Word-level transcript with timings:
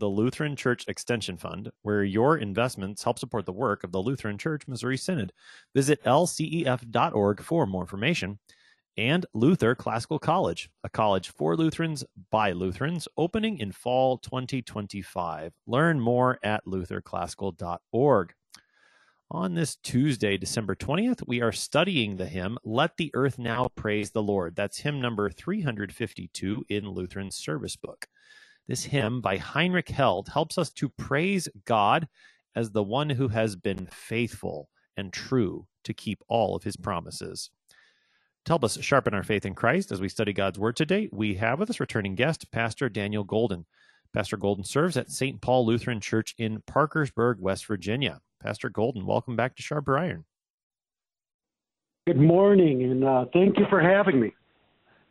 the 0.00 0.08
Lutheran 0.08 0.56
Church 0.56 0.84
Extension 0.88 1.36
Fund, 1.36 1.70
where 1.82 2.02
your 2.02 2.38
investments 2.38 3.04
help 3.04 3.18
support 3.18 3.46
the 3.46 3.52
work 3.52 3.84
of 3.84 3.92
the 3.92 4.00
Lutheran 4.02 4.38
Church 4.38 4.66
Missouri 4.66 4.96
Synod. 4.96 5.32
Visit 5.74 6.02
lcef.org 6.02 7.40
for 7.42 7.66
more 7.66 7.82
information. 7.82 8.40
And 8.96 9.24
Luther 9.34 9.76
Classical 9.76 10.18
College, 10.18 10.68
a 10.82 10.88
college 10.88 11.28
for 11.28 11.56
Lutherans 11.56 12.04
by 12.30 12.52
Lutherans, 12.52 13.06
opening 13.16 13.58
in 13.58 13.70
fall 13.70 14.18
2025. 14.18 15.52
Learn 15.66 16.00
more 16.00 16.40
at 16.42 16.66
lutherclassical.org. 16.66 18.34
On 19.32 19.54
this 19.54 19.76
Tuesday, 19.76 20.36
December 20.36 20.74
20th, 20.74 21.22
we 21.24 21.40
are 21.40 21.52
studying 21.52 22.16
the 22.16 22.26
hymn, 22.26 22.58
Let 22.64 22.96
the 22.96 23.12
Earth 23.14 23.38
Now 23.38 23.68
Praise 23.76 24.10
the 24.10 24.22
Lord. 24.22 24.56
That's 24.56 24.78
hymn 24.78 25.00
number 25.00 25.30
352 25.30 26.64
in 26.68 26.88
Lutheran 26.88 27.30
Service 27.30 27.76
Book. 27.76 28.08
This 28.70 28.84
hymn 28.84 29.20
by 29.20 29.36
Heinrich 29.36 29.88
Held 29.88 30.28
helps 30.28 30.56
us 30.56 30.70
to 30.74 30.88
praise 30.88 31.48
God 31.64 32.06
as 32.54 32.70
the 32.70 32.84
one 32.84 33.10
who 33.10 33.26
has 33.26 33.56
been 33.56 33.88
faithful 33.90 34.68
and 34.96 35.12
true 35.12 35.66
to 35.82 35.92
keep 35.92 36.22
all 36.28 36.54
of 36.54 36.62
his 36.62 36.76
promises. 36.76 37.50
To 38.44 38.52
help 38.52 38.62
us 38.62 38.80
sharpen 38.80 39.12
our 39.12 39.24
faith 39.24 39.44
in 39.44 39.56
Christ 39.56 39.90
as 39.90 40.00
we 40.00 40.08
study 40.08 40.32
God's 40.32 40.60
Word 40.60 40.76
today, 40.76 41.08
we 41.10 41.34
have 41.34 41.58
with 41.58 41.68
us 41.68 41.80
returning 41.80 42.14
guest, 42.14 42.52
Pastor 42.52 42.88
Daniel 42.88 43.24
Golden. 43.24 43.66
Pastor 44.14 44.36
Golden 44.36 44.62
serves 44.62 44.96
at 44.96 45.10
St. 45.10 45.40
Paul 45.40 45.66
Lutheran 45.66 46.00
Church 46.00 46.36
in 46.38 46.62
Parkersburg, 46.64 47.40
West 47.40 47.66
Virginia. 47.66 48.20
Pastor 48.40 48.70
Golden, 48.70 49.04
welcome 49.04 49.34
back 49.34 49.56
to 49.56 49.62
Sharper 49.62 49.98
Iron. 49.98 50.24
Good 52.06 52.20
morning, 52.20 52.84
and 52.84 53.02
uh, 53.02 53.24
thank 53.32 53.58
you 53.58 53.66
for 53.68 53.80
having 53.80 54.20
me. 54.20 54.32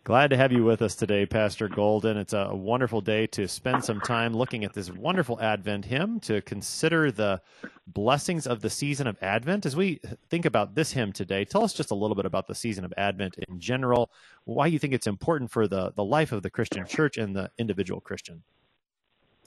Glad 0.09 0.31
to 0.31 0.37
have 0.37 0.51
you 0.51 0.63
with 0.63 0.81
us 0.81 0.95
today, 0.95 1.27
Pastor 1.27 1.67
Golden. 1.67 2.17
It's 2.17 2.33
a 2.33 2.49
wonderful 2.51 2.99
day 2.99 3.27
to 3.27 3.47
spend 3.47 3.85
some 3.85 4.01
time 4.01 4.33
looking 4.33 4.65
at 4.65 4.73
this 4.73 4.89
wonderful 4.89 5.39
Advent 5.39 5.85
hymn, 5.85 6.19
to 6.21 6.41
consider 6.41 7.11
the 7.11 7.39
blessings 7.85 8.47
of 8.47 8.61
the 8.61 8.71
season 8.71 9.05
of 9.05 9.19
Advent. 9.21 9.67
As 9.67 9.75
we 9.75 10.01
think 10.27 10.45
about 10.45 10.73
this 10.73 10.93
hymn 10.93 11.13
today, 11.13 11.45
tell 11.45 11.63
us 11.63 11.73
just 11.73 11.91
a 11.91 11.93
little 11.93 12.15
bit 12.15 12.25
about 12.25 12.47
the 12.47 12.55
season 12.55 12.85
of 12.85 12.93
Advent 12.97 13.35
in 13.47 13.59
general, 13.59 14.09
why 14.45 14.65
you 14.65 14.79
think 14.79 14.93
it's 14.93 15.05
important 15.05 15.51
for 15.51 15.67
the, 15.67 15.93
the 15.95 16.03
life 16.03 16.31
of 16.31 16.41
the 16.41 16.49
Christian 16.49 16.87
church 16.87 17.19
and 17.19 17.35
the 17.35 17.51
individual 17.59 18.01
Christian. 18.01 18.41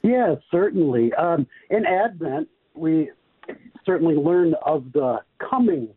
Yeah, 0.05 0.37
certainly. 0.49 1.13
Um, 1.15 1.45
in 1.71 1.85
Advent, 1.85 2.49
we 2.75 3.11
certainly 3.85 4.15
learn 4.15 4.55
of 4.65 4.93
the 4.93 5.23
coming 5.41 5.89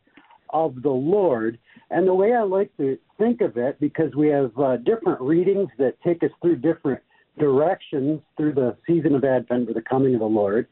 of 0.50 0.82
the 0.82 0.90
Lord. 0.90 1.60
And 1.92 2.08
the 2.08 2.14
way 2.14 2.34
I 2.34 2.42
like 2.42 2.76
to 2.78 2.98
think 3.18 3.42
of 3.42 3.58
it, 3.58 3.80
because 3.80 4.14
we 4.16 4.28
have 4.30 4.58
uh, 4.58 4.78
different 4.78 5.22
readings 5.22 5.70
that 5.78 6.02
take 6.02 6.24
us 6.24 6.32
through 6.42 6.58
different 6.58 7.02
directions 7.38 8.22
through 8.38 8.54
the 8.54 8.76
season 8.88 9.14
of 9.16 9.24
Advent 9.24 9.70
or 9.70 9.74
the 9.74 9.82
coming 9.82 10.14
of 10.16 10.22
the 10.22 10.26
Lord, 10.26 10.68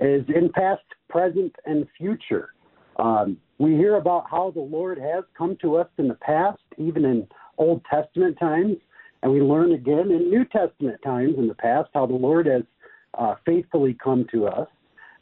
is 0.00 0.24
in 0.34 0.50
past, 0.52 0.82
present, 1.08 1.54
and 1.66 1.86
future. 1.96 2.50
Um, 2.96 3.36
we 3.58 3.72
hear 3.72 3.96
about 3.96 4.26
how 4.30 4.52
the 4.52 4.60
Lord 4.60 4.98
has 4.98 5.24
come 5.36 5.56
to 5.62 5.76
us 5.76 5.88
in 5.98 6.08
the 6.08 6.14
past, 6.14 6.60
even 6.76 7.04
in 7.04 7.26
Old 7.58 7.82
Testament 7.90 8.38
times, 8.38 8.76
and 9.22 9.32
we 9.32 9.40
learn 9.40 9.72
again 9.72 10.10
in 10.12 10.30
New 10.30 10.44
Testament 10.44 11.00
times 11.04 11.34
in 11.36 11.48
the 11.48 11.54
past 11.54 11.90
how 11.92 12.06
the 12.06 12.14
Lord 12.14 12.46
has 12.46 12.62
uh, 13.14 13.34
faithfully 13.44 13.96
come 14.02 14.26
to 14.30 14.46
us. 14.46 14.68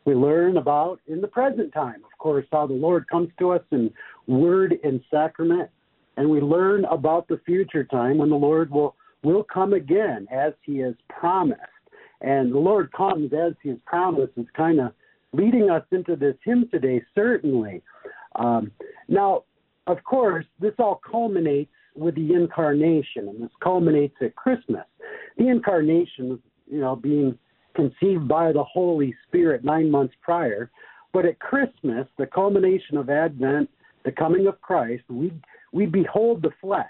We 0.05 0.15
learn 0.15 0.59
about 0.59 1.01
in 1.06 1.21
the 1.21 1.28
present 1.28 1.72
time, 1.72 2.03
of 2.05 2.16
course, 2.27 2.47
how 2.51 2.67
the 2.67 2.75
Lord 2.75 3.09
comes 3.09 3.29
to 3.39 3.53
us 3.53 3.63
in 3.71 3.89
word 4.27 4.75
and 4.83 5.01
sacrament 5.13 5.71
and 6.17 6.29
we 6.29 6.41
learn 6.41 6.85
about 6.87 7.29
the 7.29 7.41
future 7.47 7.85
time 7.85 8.19
when 8.19 8.31
the 8.31 8.37
Lord 8.37 8.71
will 8.71 8.97
will 9.23 9.45
come 9.45 9.75
again 9.75 10.27
as 10.33 10.53
He 10.63 10.79
has 10.79 10.95
promised. 11.09 11.61
And 12.21 12.53
the 12.53 12.59
Lord 12.59 12.91
comes 12.93 13.33
as 13.33 13.53
He 13.63 13.69
has 13.69 13.79
promised 13.87 14.33
is 14.37 14.47
kind 14.57 14.81
of 14.81 14.93
leading 15.33 15.71
us 15.71 15.85
into 15.93 16.17
this 16.17 16.35
hymn 16.45 16.69
today, 16.71 17.03
certainly. 17.15 17.83
Um, 18.37 18.73
now, 19.09 19.45
of 19.87 20.03
course, 20.05 20.47
this 20.61 20.75
all 20.79 21.01
culminates 21.09 21.71
with 21.95 22.15
the 22.15 22.35
incarnation, 22.35 23.29
and 23.29 23.43
this 23.43 23.51
culminates 23.63 24.17
at 24.21 24.35
Christmas. 24.35 24.85
The 25.39 25.49
incarnation, 25.49 26.41
you 26.67 26.81
know, 26.81 26.97
being 26.97 27.39
conceived 27.75 28.27
by 28.27 28.53
the 28.53 28.65
Holy 28.65 29.15
Spirit 29.27 29.65
nine 29.65 29.91
months 29.91 30.15
prior, 30.23 30.71
but 31.16 31.25
at 31.25 31.38
Christmas, 31.38 32.06
the 32.19 32.27
culmination 32.27 32.99
of 32.99 33.09
Advent, 33.09 33.71
the 34.04 34.12
coming 34.12 34.47
of 34.49 34.60
Christ, 34.60 35.03
we 35.09 35.32
we 35.72 35.87
behold 35.87 36.43
the 36.43 36.50
flesh. 36.60 36.84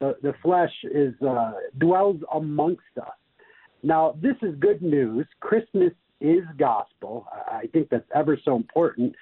The, 0.00 0.16
the 0.22 0.32
flesh 0.42 0.72
is 0.84 1.12
uh, 1.20 1.52
dwells 1.76 2.16
amongst 2.32 2.96
us. 2.98 3.12
Now, 3.82 4.16
this 4.22 4.36
is 4.40 4.54
good 4.58 4.80
news. 4.80 5.26
Christmas 5.40 5.92
is 6.22 6.44
gospel. 6.58 7.26
I 7.30 7.68
think 7.74 7.90
that's 7.90 8.08
ever 8.14 8.38
so 8.42 8.56
important. 8.56 9.14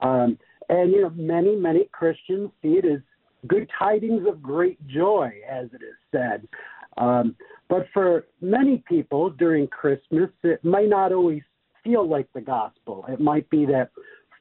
Um, 0.00 0.36
and 0.68 0.90
you 0.90 1.02
know, 1.02 1.10
many 1.10 1.54
many 1.54 1.88
Christians 1.92 2.50
see 2.60 2.80
it 2.82 2.84
as 2.84 3.02
good 3.46 3.70
tidings 3.78 4.26
of 4.26 4.42
great 4.42 4.84
joy, 4.88 5.30
as 5.48 5.66
it 5.66 5.82
is 5.84 5.94
said. 6.10 6.48
Um, 6.96 7.36
but 7.68 7.86
for 7.94 8.24
many 8.40 8.82
people 8.88 9.30
during 9.30 9.68
Christmas, 9.68 10.28
it 10.42 10.64
might 10.64 10.88
not 10.88 11.12
always 11.12 11.42
feel 11.84 12.08
like 12.08 12.32
the 12.32 12.40
gospel. 12.40 13.04
It 13.08 13.20
might 13.20 13.48
be 13.50 13.64
that 13.66 13.90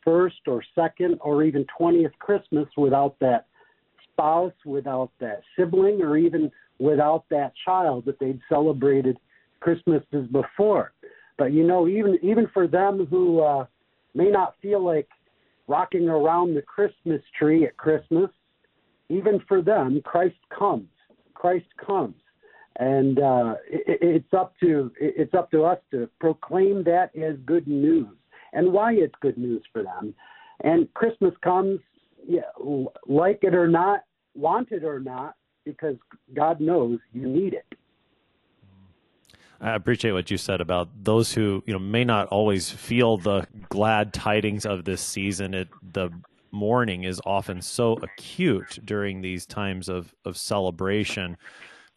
first 0.03 0.47
or 0.47 0.63
second 0.75 1.19
or 1.21 1.43
even 1.43 1.65
20th 1.79 2.17
Christmas 2.19 2.67
without 2.77 3.15
that 3.19 3.47
spouse, 4.11 4.53
without 4.65 5.11
that 5.19 5.41
sibling, 5.57 6.01
or 6.01 6.17
even 6.17 6.51
without 6.79 7.25
that 7.29 7.53
child 7.65 8.05
that 8.05 8.19
they'd 8.19 8.39
celebrated 8.49 9.17
Christmases 9.59 10.27
before. 10.31 10.93
But 11.37 11.53
you 11.53 11.65
know, 11.65 11.87
even 11.87 12.17
even 12.21 12.47
for 12.53 12.67
them 12.67 13.07
who 13.09 13.41
uh, 13.41 13.65
may 14.13 14.29
not 14.29 14.55
feel 14.61 14.83
like 14.83 15.07
rocking 15.67 16.09
around 16.09 16.53
the 16.53 16.61
Christmas 16.61 17.21
tree 17.37 17.65
at 17.65 17.77
Christmas, 17.77 18.29
even 19.09 19.39
for 19.47 19.61
them, 19.61 20.01
Christ 20.03 20.35
comes. 20.57 20.87
Christ 21.33 21.65
comes, 21.83 22.15
and 22.77 23.19
uh, 23.19 23.55
it, 23.69 23.99
it's 24.01 24.33
up 24.33 24.53
to 24.59 24.91
it's 24.99 25.33
up 25.33 25.51
to 25.51 25.63
us 25.63 25.79
to 25.91 26.09
proclaim 26.19 26.83
that 26.83 27.15
as 27.15 27.35
good 27.45 27.67
news 27.67 28.07
and 28.53 28.71
why 28.71 28.93
it's 28.93 29.15
good 29.21 29.37
news 29.37 29.63
for 29.71 29.83
them. 29.83 30.13
And 30.63 30.93
Christmas 30.93 31.33
comes, 31.43 31.79
yeah, 32.27 32.41
like 33.07 33.39
it 33.41 33.55
or 33.55 33.67
not, 33.67 34.03
want 34.35 34.71
it 34.71 34.83
or 34.83 34.99
not, 34.99 35.35
because 35.65 35.95
God 36.33 36.59
knows 36.59 36.99
you 37.13 37.27
need 37.27 37.53
it. 37.53 37.65
I 39.59 39.75
appreciate 39.75 40.11
what 40.13 40.31
you 40.31 40.37
said 40.37 40.59
about 40.59 40.89
those 41.03 41.33
who 41.33 41.63
you 41.67 41.73
know 41.73 41.79
may 41.79 42.03
not 42.03 42.27
always 42.27 42.71
feel 42.71 43.17
the 43.17 43.47
glad 43.69 44.13
tidings 44.13 44.65
of 44.65 44.85
this 44.85 45.01
season. 45.01 45.53
It 45.53 45.67
the 45.93 46.09
mourning 46.51 47.03
is 47.03 47.21
often 47.25 47.61
so 47.61 47.93
acute 48.01 48.79
during 48.83 49.21
these 49.21 49.45
times 49.45 49.87
of 49.87 50.15
of 50.25 50.35
celebration 50.37 51.37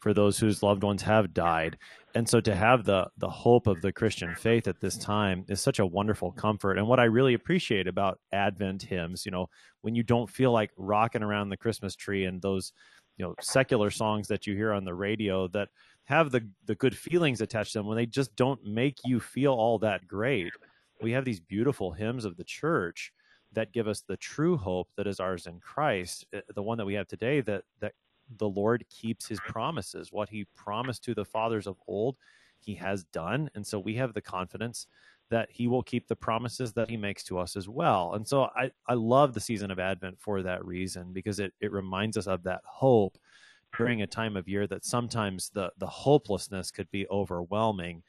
for 0.05 0.13
those 0.13 0.37
whose 0.37 0.61
loved 0.61 0.83
ones 0.83 1.01
have 1.01 1.33
died. 1.33 1.79
And 2.13 2.29
so 2.29 2.39
to 2.39 2.53
have 2.53 2.85
the 2.85 3.07
the 3.17 3.27
hope 3.27 3.65
of 3.65 3.81
the 3.81 3.91
Christian 3.91 4.35
faith 4.35 4.67
at 4.67 4.79
this 4.79 4.99
time 4.99 5.43
is 5.47 5.59
such 5.59 5.79
a 5.79 5.85
wonderful 5.85 6.31
comfort. 6.31 6.77
And 6.77 6.87
what 6.87 6.99
I 6.99 7.05
really 7.05 7.33
appreciate 7.33 7.87
about 7.87 8.19
Advent 8.31 8.83
hymns, 8.83 9.25
you 9.25 9.31
know, 9.31 9.47
when 9.81 9.95
you 9.95 10.03
don't 10.03 10.29
feel 10.29 10.51
like 10.51 10.69
rocking 10.77 11.23
around 11.23 11.49
the 11.49 11.57
Christmas 11.57 11.95
tree 11.95 12.25
and 12.25 12.39
those, 12.39 12.71
you 13.17 13.25
know, 13.25 13.33
secular 13.41 13.89
songs 13.89 14.27
that 14.27 14.45
you 14.45 14.53
hear 14.53 14.73
on 14.73 14.85
the 14.85 14.93
radio 14.93 15.47
that 15.47 15.69
have 16.03 16.29
the 16.29 16.47
the 16.67 16.75
good 16.75 16.95
feelings 16.95 17.41
attached 17.41 17.71
to 17.71 17.79
them 17.79 17.87
when 17.87 17.97
they 17.97 18.05
just 18.05 18.35
don't 18.35 18.63
make 18.63 18.99
you 19.05 19.19
feel 19.19 19.53
all 19.53 19.79
that 19.79 20.07
great. 20.07 20.53
We 21.01 21.13
have 21.13 21.25
these 21.25 21.39
beautiful 21.39 21.93
hymns 21.93 22.25
of 22.25 22.37
the 22.37 22.43
church 22.43 23.11
that 23.53 23.73
give 23.73 23.87
us 23.87 24.01
the 24.01 24.17
true 24.17 24.55
hope 24.55 24.87
that 24.97 25.07
is 25.07 25.19
ours 25.19 25.47
in 25.47 25.59
Christ, 25.61 26.27
eh, 26.31 26.41
the 26.53 26.61
one 26.61 26.77
that 26.77 26.85
we 26.85 26.93
have 26.93 27.07
today 27.07 27.41
that 27.41 27.63
that 27.79 27.93
the 28.37 28.49
Lord 28.49 28.85
keeps 28.89 29.27
his 29.27 29.39
promises. 29.41 30.11
What 30.11 30.29
he 30.29 30.45
promised 30.55 31.03
to 31.05 31.13
the 31.13 31.25
fathers 31.25 31.67
of 31.67 31.77
old, 31.87 32.17
he 32.59 32.75
has 32.75 33.03
done. 33.05 33.49
And 33.55 33.65
so 33.65 33.79
we 33.79 33.95
have 33.95 34.13
the 34.13 34.21
confidence 34.21 34.87
that 35.29 35.49
he 35.51 35.67
will 35.67 35.83
keep 35.83 36.07
the 36.07 36.15
promises 36.15 36.73
that 36.73 36.89
he 36.89 36.97
makes 36.97 37.23
to 37.23 37.39
us 37.39 37.55
as 37.55 37.67
well. 37.67 38.13
And 38.13 38.27
so 38.27 38.43
I, 38.55 38.71
I 38.87 38.93
love 38.93 39.33
the 39.33 39.39
season 39.39 39.71
of 39.71 39.79
Advent 39.79 40.19
for 40.19 40.43
that 40.43 40.63
reason, 40.65 41.13
because 41.13 41.39
it, 41.39 41.53
it 41.59 41.71
reminds 41.71 42.17
us 42.17 42.27
of 42.27 42.43
that 42.43 42.61
hope 42.63 43.17
during 43.75 44.01
a 44.01 44.07
time 44.07 44.37
of 44.37 44.47
year 44.47 44.67
that 44.67 44.85
sometimes 44.85 45.49
the, 45.49 45.71
the 45.77 45.87
hopelessness 45.87 46.71
could 46.71 46.89
be 46.91 47.07
overwhelming. 47.09 48.03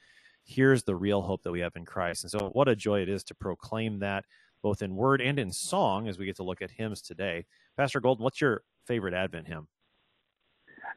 here's 0.47 0.83
the 0.83 0.95
real 0.95 1.21
hope 1.21 1.43
that 1.43 1.51
we 1.51 1.59
have 1.59 1.75
in 1.75 1.85
Christ. 1.85 2.23
And 2.23 2.31
so, 2.31 2.49
what 2.53 2.67
a 2.67 2.75
joy 2.75 3.01
it 3.01 3.09
is 3.09 3.23
to 3.25 3.35
proclaim 3.35 3.99
that 3.99 4.25
both 4.61 4.81
in 4.81 4.95
word 4.95 5.21
and 5.21 5.37
in 5.37 5.51
song 5.51 6.07
as 6.07 6.17
we 6.17 6.25
get 6.25 6.35
to 6.37 6.43
look 6.43 6.61
at 6.61 6.71
hymns 6.71 7.01
today. 7.01 7.45
Pastor 7.75 7.99
Golden, 7.99 8.23
what's 8.23 8.41
your 8.41 8.63
favorite 8.85 9.13
Advent 9.13 9.47
hymn? 9.47 9.67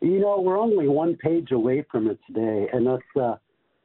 You 0.01 0.19
know, 0.19 0.41
we're 0.41 0.59
only 0.59 0.89
one 0.89 1.17
page 1.17 1.51
away 1.51 1.85
from 1.91 2.09
it 2.09 2.19
today, 2.27 2.69
and 2.73 2.87
that's 2.87 3.03
uh, 3.17 3.37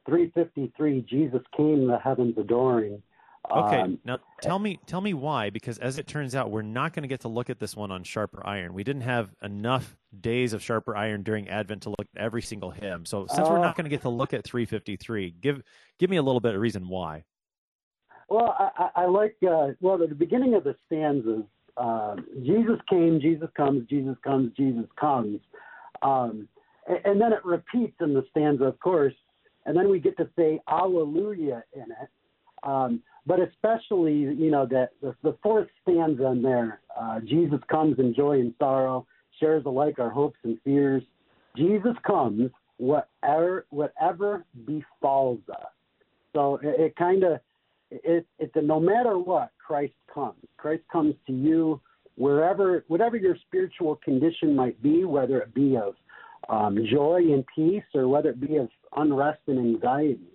353. 0.06 1.06
Jesus 1.08 1.42
came, 1.56 1.86
the 1.86 1.98
heavens 1.98 2.34
adoring. 2.38 3.02
Okay, 3.50 3.80
um, 3.80 3.98
now 4.04 4.18
tell 4.40 4.58
me, 4.58 4.80
tell 4.86 5.00
me 5.00 5.14
why? 5.14 5.50
Because 5.50 5.78
as 5.78 5.98
it 5.98 6.06
turns 6.06 6.34
out, 6.34 6.50
we're 6.50 6.62
not 6.62 6.92
going 6.94 7.02
to 7.02 7.08
get 7.08 7.20
to 7.20 7.28
look 7.28 7.48
at 7.48 7.60
this 7.60 7.76
one 7.76 7.92
on 7.92 8.02
Sharper 8.02 8.44
Iron. 8.44 8.74
We 8.74 8.82
didn't 8.82 9.02
have 9.02 9.30
enough 9.42 9.96
days 10.20 10.52
of 10.52 10.62
Sharper 10.62 10.96
Iron 10.96 11.22
during 11.22 11.48
Advent 11.48 11.82
to 11.82 11.90
look 11.90 12.08
at 12.16 12.20
every 12.20 12.42
single 12.42 12.70
hymn. 12.70 13.06
So 13.06 13.26
since 13.28 13.46
uh, 13.46 13.50
we're 13.50 13.60
not 13.60 13.76
going 13.76 13.84
to 13.84 13.90
get 13.90 14.02
to 14.02 14.08
look 14.08 14.34
at 14.34 14.42
353, 14.44 15.34
give 15.40 15.62
give 15.98 16.10
me 16.10 16.16
a 16.16 16.22
little 16.22 16.40
bit 16.40 16.54
of 16.54 16.60
reason 16.60 16.88
why. 16.88 17.24
Well, 18.28 18.56
I, 18.58 19.02
I 19.02 19.06
like 19.06 19.36
uh, 19.48 19.68
well 19.80 20.02
at 20.02 20.08
the 20.08 20.14
beginning 20.14 20.54
of 20.54 20.64
the 20.64 20.74
stanzas. 20.86 21.44
Uh, 21.76 22.16
Jesus 22.42 22.80
came, 22.88 23.20
Jesus 23.20 23.48
comes, 23.56 23.86
Jesus 23.88 24.16
comes, 24.24 24.52
Jesus 24.56 24.86
comes, 24.98 25.40
um, 26.02 26.48
and, 26.86 26.98
and 27.04 27.20
then 27.20 27.32
it 27.32 27.44
repeats 27.44 27.96
in 28.00 28.14
the 28.14 28.24
stanza, 28.30 28.64
of 28.64 28.78
course, 28.80 29.14
and 29.64 29.76
then 29.76 29.88
we 29.88 29.98
get 29.98 30.16
to 30.18 30.28
say 30.36 30.60
Alleluia 30.68 31.62
in 31.74 31.82
it. 31.82 32.08
Um, 32.62 33.02
but 33.26 33.40
especially, 33.40 34.14
you 34.14 34.50
know, 34.50 34.66
that 34.66 34.90
the, 35.02 35.14
the 35.22 35.36
fourth 35.42 35.68
stanza 35.82 36.26
in 36.26 36.42
there, 36.42 36.80
uh, 36.98 37.20
Jesus 37.20 37.58
comes 37.68 37.98
in 37.98 38.14
joy 38.14 38.40
and 38.40 38.54
sorrow, 38.58 39.06
shares 39.40 39.64
alike 39.66 39.98
our 39.98 40.10
hopes 40.10 40.38
and 40.44 40.58
fears. 40.64 41.02
Jesus 41.56 41.94
comes, 42.06 42.50
whatever 42.78 43.66
whatever 43.70 44.44
befalls 44.66 45.40
us. 45.52 45.66
So 46.34 46.56
it, 46.62 46.80
it 46.80 46.96
kind 46.96 47.24
of 47.24 47.40
it, 47.90 48.26
it's 48.38 48.54
a 48.54 48.62
no 48.62 48.78
matter 48.78 49.18
what 49.18 49.50
Christ 49.64 49.94
comes. 50.12 50.44
Christ 50.56 50.82
comes 50.92 51.14
to 51.26 51.32
you 51.32 51.80
wherever 52.16 52.84
whatever 52.88 53.16
your 53.16 53.36
spiritual 53.46 53.96
condition 53.96 54.54
might 54.54 54.80
be, 54.82 55.04
whether 55.04 55.38
it 55.38 55.54
be 55.54 55.76
of 55.76 55.94
um, 56.48 56.78
joy 56.90 57.20
and 57.32 57.44
peace 57.54 57.84
or 57.94 58.08
whether 58.08 58.30
it 58.30 58.40
be 58.40 58.56
of 58.56 58.68
unrest 58.96 59.40
and 59.46 59.58
anxiety. 59.58 60.32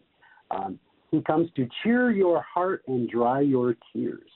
Um, 0.50 0.80
he 1.12 1.22
comes 1.22 1.50
to 1.56 1.68
cheer 1.84 2.12
your 2.12 2.42
heart 2.42 2.84
and 2.88 3.10
dry 3.10 3.42
your 3.42 3.76
tears. 3.92 4.30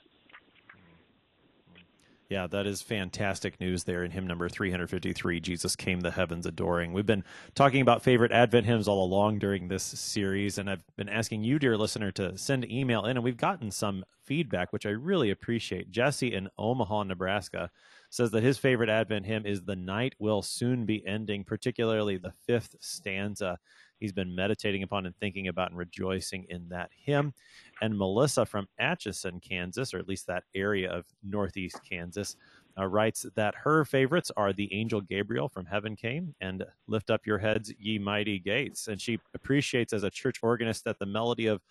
Yeah, 2.28 2.48
that 2.48 2.66
is 2.66 2.82
fantastic 2.82 3.60
news 3.60 3.84
there 3.84 4.04
in 4.04 4.10
hymn 4.10 4.26
number 4.26 4.50
353, 4.50 5.40
Jesus 5.40 5.76
Came 5.76 6.02
the 6.02 6.10
Heavens 6.10 6.48
Adoring. 6.48 6.92
We've 6.92 7.06
been 7.06 7.24
talking 7.54 7.82
about 7.82 8.02
favorite 8.02 8.32
Advent 8.32 8.66
hymns 8.66 8.88
all 8.88 9.06
along 9.06 9.38
during 9.38 9.68
this 9.68 9.84
series, 9.84 10.58
and 10.58 10.68
I've 10.68 10.84
been 10.96 11.08
asking 11.08 11.44
you, 11.44 11.60
dear 11.60 11.78
listener, 11.78 12.12
to 12.14 12.36
send 12.36 12.70
email 12.72 13.06
in, 13.06 13.18
and 13.18 13.24
we've 13.24 13.38
gotten 13.38 13.70
some 13.70 14.06
feedback, 14.24 14.74
which 14.74 14.88
I 14.88 14.90
really 14.90 15.30
appreciate. 15.30 15.92
Jesse 15.92 16.34
in 16.34 16.50
Omaha, 16.58 17.04
Nebraska 17.04 17.70
says 18.16 18.32
that 18.32 18.44
his 18.44 18.58
favorite 18.58 18.90
Advent 18.90 19.26
hymn 19.26 19.46
is 19.46 19.62
The 19.62 19.76
Night 19.76 20.16
Will 20.20 20.42
Soon 20.42 20.86
Be 20.86 21.06
Ending, 21.06 21.44
particularly 21.44 22.16
the 22.16 22.32
fifth 22.48 22.74
stanza 22.80 23.60
he's 24.00 24.14
been 24.14 24.34
meditating 24.34 24.84
upon 24.84 25.06
and 25.06 25.16
thinking 25.18 25.50
about 25.50 25.70
and 25.72 25.78
rejoicing 25.78 26.46
in 26.50 26.70
that 26.70 26.90
hymn. 26.96 27.34
And 27.82 27.98
Melissa 27.98 28.46
from 28.46 28.68
Atchison, 28.80 29.42
Kansas, 29.42 29.94
or 29.94 30.00
at 30.00 30.08
least 30.08 30.28
that 30.28 30.44
area 30.56 30.90
of 30.90 31.04
northeast 31.24 31.82
Kansas, 31.90 32.38
uh, 32.78 32.86
writes 32.86 33.26
that 33.36 33.56
her 33.56 33.84
favorites 33.84 34.32
are 34.38 34.54
the 34.54 34.74
angel 34.74 35.02
Gabriel 35.02 35.50
from 35.50 35.66
Heaven 35.66 35.98
Came 35.98 36.36
and 36.40 36.64
Lift 36.88 37.10
Up 37.10 37.26
Your 37.26 37.38
Heads, 37.38 37.74
Ye 37.80 38.00
Mighty 38.00 38.40
Gates. 38.40 38.88
And 38.88 39.00
she 39.00 39.20
appreciates 39.34 39.92
as 39.92 40.04
a 40.04 40.10
church 40.10 40.40
organist 40.42 40.86
that 40.86 41.00
the 41.00 41.06
melody 41.06 41.48
of 41.48 41.62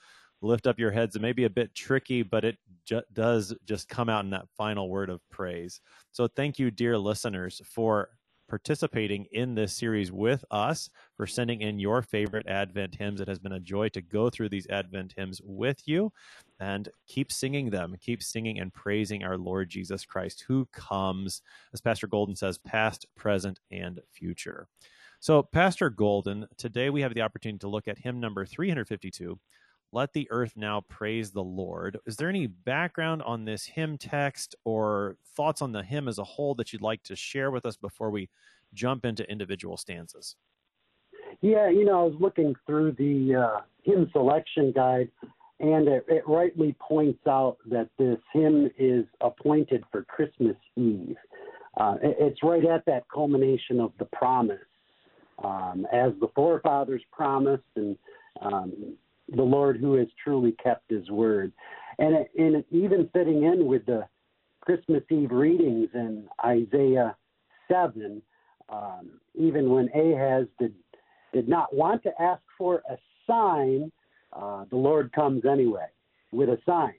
Lift 0.44 0.67
Up 0.67 0.79
Your 0.79 0.91
Heads 0.91 1.17
It 1.17 1.23
may 1.23 1.32
be 1.32 1.44
a 1.44 1.50
bit 1.50 1.75
tricky, 1.75 2.23
but 2.23 2.44
it 2.44 2.58
ju- 2.87 3.02
does 3.12 3.55
just 3.64 3.88
come 3.88 4.08
out 4.08 4.25
in 4.25 4.31
that 4.31 4.49
final 4.56 4.88
word 4.88 5.11
of 5.11 5.20
praise. 5.31 5.81
So 6.12 6.29
thank 6.29 6.58
you, 6.58 6.70
dear 6.70 6.99
listeners, 6.99 7.62
for 7.64 8.11
participating 8.49 9.26
in 9.32 9.55
this 9.55 9.73
series 9.73 10.12
with 10.12 10.44
us, 10.50 10.91
for 11.17 11.26
sending 11.26 11.62
in 11.62 11.79
your 11.79 12.02
favorite 12.02 12.46
Advent 12.46 12.94
hymns. 12.94 13.23
It 13.23 13.29
has 13.29 13.38
been 13.38 13.52
a 13.52 13.61
joy 13.61 13.88
to 13.91 14.02
go 14.02 14.29
through 14.29 14.50
these 14.50 14.67
Advent 14.69 15.14
hymns 15.17 15.41
with 15.43 15.81
you 15.87 16.12
and 16.61 16.90
keep 17.08 17.32
singing 17.32 17.70
them. 17.70 17.97
Keep 17.99 18.23
singing 18.23 18.61
and 18.61 18.73
praising 18.73 19.25
our 19.25 19.38
Lord 19.38 19.70
Jesus 19.70 20.05
Christ, 20.05 20.44
who 20.47 20.69
comes, 20.73 21.40
as 21.73 21.81
Pastor 21.81 22.06
Golden 22.06 22.37
says, 22.37 22.58
past, 22.58 23.06
present, 23.17 23.61
and 23.70 24.00
future. 24.12 24.69
So, 25.20 25.43
Pastor 25.43 25.88
Golden, 25.88 26.47
today 26.58 26.90
we 26.90 27.00
have 27.00 27.14
the 27.14 27.23
opportunity 27.23 27.61
to 27.61 27.69
look 27.69 27.88
at 27.88 27.99
hymn 27.99 28.20
number 28.20 28.44
352 28.44 29.38
let 29.94 30.12
the 30.12 30.29
earth 30.31 30.55
now 30.56 30.81
praise 30.81 31.31
the 31.31 31.43
Lord. 31.43 31.99
Is 32.05 32.17
there 32.17 32.29
any 32.29 32.49
background 32.49 33.23
on 33.23 33.44
this 33.44 33.64
hymn 33.64 33.96
text 33.96 34.56
or 34.64 35.17
thoughts 35.37 35.62
on 35.62 35.70
the 35.70 35.85
hymn 35.85 36.08
as 36.08 36.19
a 36.19 36.25
whole 36.25 36.55
that 36.56 36.73
you'd 36.73 36.82
like 36.82 37.05
to 37.05 37.14
share 37.14 37.52
with 37.52 37.64
us 37.64 37.76
before 37.76 38.11
we 38.11 38.29
jump 38.75 39.05
into 39.05 39.29
individual 39.31 39.76
stanzas? 39.76 40.35
Yeah, 41.41 41.70
you 41.70 41.85
know, 41.85 42.00
I 42.00 42.05
was 42.05 42.17
looking 42.19 42.56
through 42.67 42.93
the 42.93 43.37
uh, 43.37 43.61
hymn 43.85 44.08
selection 44.12 44.73
guide, 44.73 45.11
and 45.61 45.87
it, 45.87 46.05
it 46.08 46.25
rightly 46.26 46.75
points 46.81 47.25
out 47.29 47.58
that 47.67 47.88
this 47.97 48.19
hymn 48.32 48.70
is 48.76 49.05
appointed 49.20 49.85
for 49.93 50.02
Christmas 50.05 50.56
Eve. 50.76 51.17
Uh, 51.76 51.97
it, 52.02 52.17
it's 52.19 52.43
right 52.43 52.64
at 52.67 52.85
that 52.87 53.05
culmination 53.12 53.79
of 53.79 53.93
the 53.99 54.06
promise, 54.06 54.58
um, 55.43 55.87
as 55.93 56.12
the 56.20 56.29
forefathers 56.35 57.02
promised, 57.12 57.62
and 57.76 57.97
um, 58.43 58.97
the 59.29 59.43
Lord 59.43 59.79
who 59.79 59.94
has 59.94 60.09
truly 60.23 60.53
kept 60.62 60.91
his 60.91 61.11
word. 61.11 61.53
And, 61.99 62.15
it, 62.15 62.31
and 62.37 62.65
even 62.71 63.09
fitting 63.12 63.44
in 63.44 63.67
with 63.67 63.87
the 63.87 64.06
Christmas 64.61 65.03
Eve 65.11 65.31
readings 65.31 65.88
in 65.94 66.25
Isaiah 66.44 67.17
7, 67.69 68.23
um, 68.69 69.21
even 69.35 69.71
when 69.71 69.88
Ahaz 69.94 70.47
did, 70.59 70.75
did 71.32 71.49
not 71.49 71.75
want 71.75 72.03
to 72.05 72.11
ask 72.21 72.43
for 72.56 72.82
a 72.91 72.97
sign, 73.26 73.93
uh, 74.32 74.65
the 74.71 74.76
Lord 74.76 75.12
comes 75.12 75.44
anyway 75.44 75.87
with 76.32 76.49
a 76.49 76.59
sign. 76.67 76.94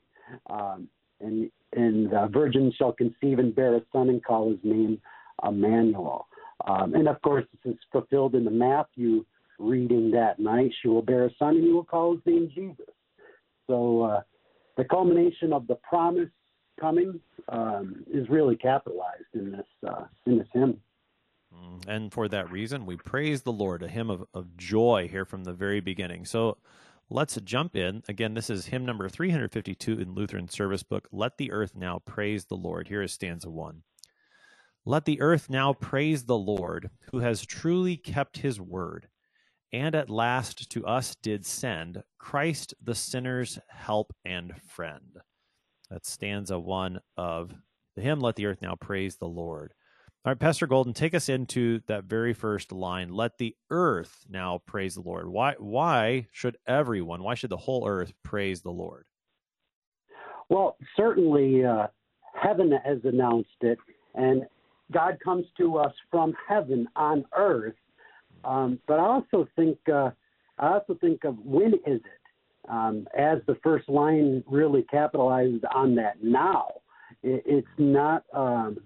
Um, 0.48 0.88
and 1.20 1.50
and 1.72 2.10
the 2.10 2.28
virgin 2.32 2.72
shall 2.76 2.92
conceive 2.92 3.38
and 3.38 3.54
bear 3.54 3.76
a 3.76 3.82
son 3.92 4.08
and 4.08 4.24
call 4.24 4.50
his 4.50 4.58
name 4.62 5.00
Emmanuel. 5.46 6.26
Um, 6.66 6.94
and 6.94 7.06
of 7.06 7.20
course, 7.22 7.44
this 7.64 7.74
is 7.74 7.78
fulfilled 7.92 8.34
in 8.34 8.44
the 8.44 8.50
Matthew 8.50 9.24
reading 9.58 10.10
that 10.12 10.38
night. 10.38 10.70
She 10.82 10.88
will 10.88 11.02
bear 11.02 11.26
a 11.26 11.30
son, 11.38 11.56
and 11.56 11.64
he 11.64 11.72
will 11.72 11.84
call 11.84 12.14
his 12.14 12.22
name 12.26 12.50
Jesus. 12.54 12.86
So 13.66 14.02
uh, 14.02 14.22
the 14.76 14.84
culmination 14.84 15.52
of 15.52 15.66
the 15.66 15.76
promise 15.76 16.30
coming 16.80 17.20
um, 17.48 18.04
is 18.12 18.28
really 18.28 18.56
capitalized 18.56 19.24
in 19.34 19.52
this 19.52 19.66
uh, 19.88 20.04
in 20.26 20.38
this 20.38 20.48
hymn. 20.52 20.80
Mm, 21.54 21.86
and 21.88 22.12
for 22.12 22.28
that 22.28 22.50
reason, 22.50 22.86
we 22.86 22.96
praise 22.96 23.42
the 23.42 23.52
Lord, 23.52 23.82
a 23.82 23.88
hymn 23.88 24.10
of, 24.10 24.24
of 24.34 24.56
joy 24.56 25.08
here 25.10 25.24
from 25.24 25.44
the 25.44 25.52
very 25.52 25.80
beginning. 25.80 26.24
So 26.24 26.58
let's 27.08 27.36
jump 27.42 27.76
in. 27.76 28.02
Again, 28.08 28.34
this 28.34 28.50
is 28.50 28.66
hymn 28.66 28.84
number 28.84 29.08
352 29.08 29.98
in 29.98 30.14
Lutheran 30.14 30.48
Service 30.48 30.82
Book. 30.82 31.08
Let 31.12 31.38
the 31.38 31.52
earth 31.52 31.74
now 31.74 32.00
praise 32.04 32.46
the 32.46 32.56
Lord. 32.56 32.88
Here 32.88 33.02
is 33.02 33.12
stanza 33.12 33.48
one. 33.48 33.82
Let 34.84 35.04
the 35.04 35.20
earth 35.20 35.50
now 35.50 35.72
praise 35.72 36.24
the 36.24 36.38
Lord, 36.38 36.90
who 37.10 37.18
has 37.18 37.44
truly 37.44 37.96
kept 37.96 38.38
his 38.38 38.60
word 38.60 39.08
and 39.72 39.94
at 39.94 40.10
last 40.10 40.70
to 40.70 40.86
us 40.86 41.16
did 41.16 41.44
send 41.44 42.02
Christ 42.18 42.74
the 42.82 42.94
sinner's 42.94 43.58
help 43.68 44.12
and 44.24 44.52
friend. 44.66 45.18
That 45.90 46.06
stanza 46.06 46.58
one 46.58 47.00
of 47.16 47.54
the 47.94 48.02
hymn, 48.02 48.20
Let 48.20 48.36
the 48.36 48.46
Earth 48.46 48.62
Now 48.62 48.74
Praise 48.74 49.16
the 49.16 49.28
Lord. 49.28 49.72
All 50.24 50.30
right, 50.30 50.38
Pastor 50.40 50.66
Golden, 50.66 50.92
take 50.92 51.14
us 51.14 51.28
into 51.28 51.80
that 51.86 52.04
very 52.04 52.32
first 52.32 52.72
line. 52.72 53.10
Let 53.10 53.38
the 53.38 53.54
earth 53.70 54.26
now 54.28 54.60
praise 54.66 54.96
the 54.96 55.00
Lord. 55.00 55.28
Why 55.28 55.54
why 55.56 56.26
should 56.32 56.56
everyone, 56.66 57.22
why 57.22 57.34
should 57.34 57.50
the 57.50 57.56
whole 57.56 57.86
earth 57.86 58.12
praise 58.24 58.60
the 58.60 58.72
Lord? 58.72 59.04
Well, 60.48 60.78
certainly 60.96 61.64
uh, 61.64 61.86
heaven 62.34 62.72
has 62.84 62.98
announced 63.04 63.50
it, 63.60 63.78
and 64.16 64.42
God 64.90 65.18
comes 65.22 65.46
to 65.58 65.78
us 65.78 65.92
from 66.10 66.34
heaven 66.48 66.88
on 66.96 67.24
earth 67.36 67.74
um, 68.44 68.78
but 68.86 68.98
I 68.98 69.04
also 69.04 69.48
think 69.56 69.78
uh, 69.92 70.10
I 70.58 70.68
also 70.74 70.96
think 71.00 71.24
of 71.24 71.38
when 71.38 71.74
is 71.74 72.00
it? 72.00 72.02
Um, 72.68 73.06
as 73.16 73.38
the 73.46 73.56
first 73.62 73.88
line 73.88 74.42
really 74.46 74.84
capitalizes 74.92 75.62
on 75.72 75.94
that 75.96 76.22
now. 76.22 76.72
It, 77.22 77.42
it's 77.46 77.68
not 77.78 78.24
um, 78.34 78.78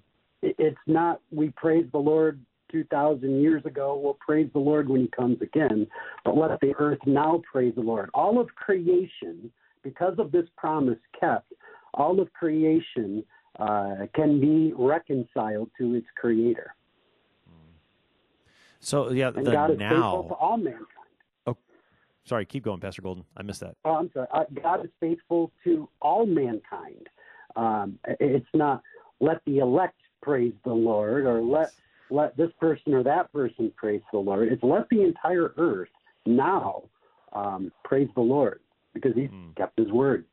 it, 0.42 0.54
it's 0.58 0.76
not 0.86 1.20
we 1.30 1.50
praise 1.50 1.86
the 1.92 1.98
Lord 1.98 2.40
2,000 2.70 3.40
years 3.40 3.64
ago. 3.64 4.00
We'll 4.02 4.14
praise 4.14 4.48
the 4.52 4.58
Lord 4.58 4.88
when 4.88 5.02
He 5.02 5.08
comes 5.08 5.40
again. 5.42 5.86
But 6.24 6.36
let 6.36 6.60
the 6.60 6.74
earth 6.78 6.98
now 7.06 7.42
praise 7.50 7.74
the 7.74 7.80
Lord. 7.80 8.10
All 8.14 8.40
of 8.40 8.48
creation, 8.54 9.50
because 9.82 10.14
of 10.18 10.32
this 10.32 10.46
promise 10.56 10.98
kept, 11.18 11.52
all 11.94 12.20
of 12.20 12.32
creation 12.32 13.24
uh, 13.58 14.06
can 14.14 14.40
be 14.40 14.72
reconciled 14.76 15.70
to 15.78 15.94
its 15.94 16.06
Creator. 16.16 16.74
So 18.80 19.10
yeah, 19.10 19.28
and 19.28 19.46
the 19.46 19.52
God 19.52 19.72
is 19.72 19.78
now. 19.78 19.90
faithful 19.90 20.24
to 20.28 20.34
all 20.34 20.56
mankind. 20.56 20.86
Oh, 21.46 21.56
sorry, 22.24 22.46
keep 22.46 22.64
going, 22.64 22.80
Pastor 22.80 23.02
Golden. 23.02 23.24
I 23.36 23.42
missed 23.42 23.60
that. 23.60 23.76
Oh, 23.84 23.92
I'm 23.92 24.10
sorry. 24.12 24.26
Uh, 24.32 24.44
God 24.62 24.84
is 24.84 24.90
faithful 24.98 25.52
to 25.64 25.88
all 26.00 26.26
mankind. 26.26 27.08
Um, 27.56 27.98
it's 28.20 28.46
not 28.54 28.82
let 29.20 29.44
the 29.44 29.58
elect 29.58 30.00
praise 30.22 30.54
the 30.64 30.72
Lord 30.72 31.26
or 31.26 31.42
let 31.42 31.72
let 32.10 32.36
this 32.36 32.50
person 32.58 32.94
or 32.94 33.02
that 33.04 33.32
person 33.32 33.72
praise 33.76 34.02
the 34.12 34.18
Lord. 34.18 34.50
It's 34.50 34.62
let 34.62 34.88
the 34.88 35.02
entire 35.02 35.52
earth 35.58 35.88
now 36.26 36.84
um, 37.32 37.70
praise 37.84 38.08
the 38.14 38.22
Lord 38.22 38.60
because 38.94 39.12
He's 39.14 39.30
mm. 39.30 39.54
kept 39.56 39.78
His 39.78 39.92
word. 39.92 40.24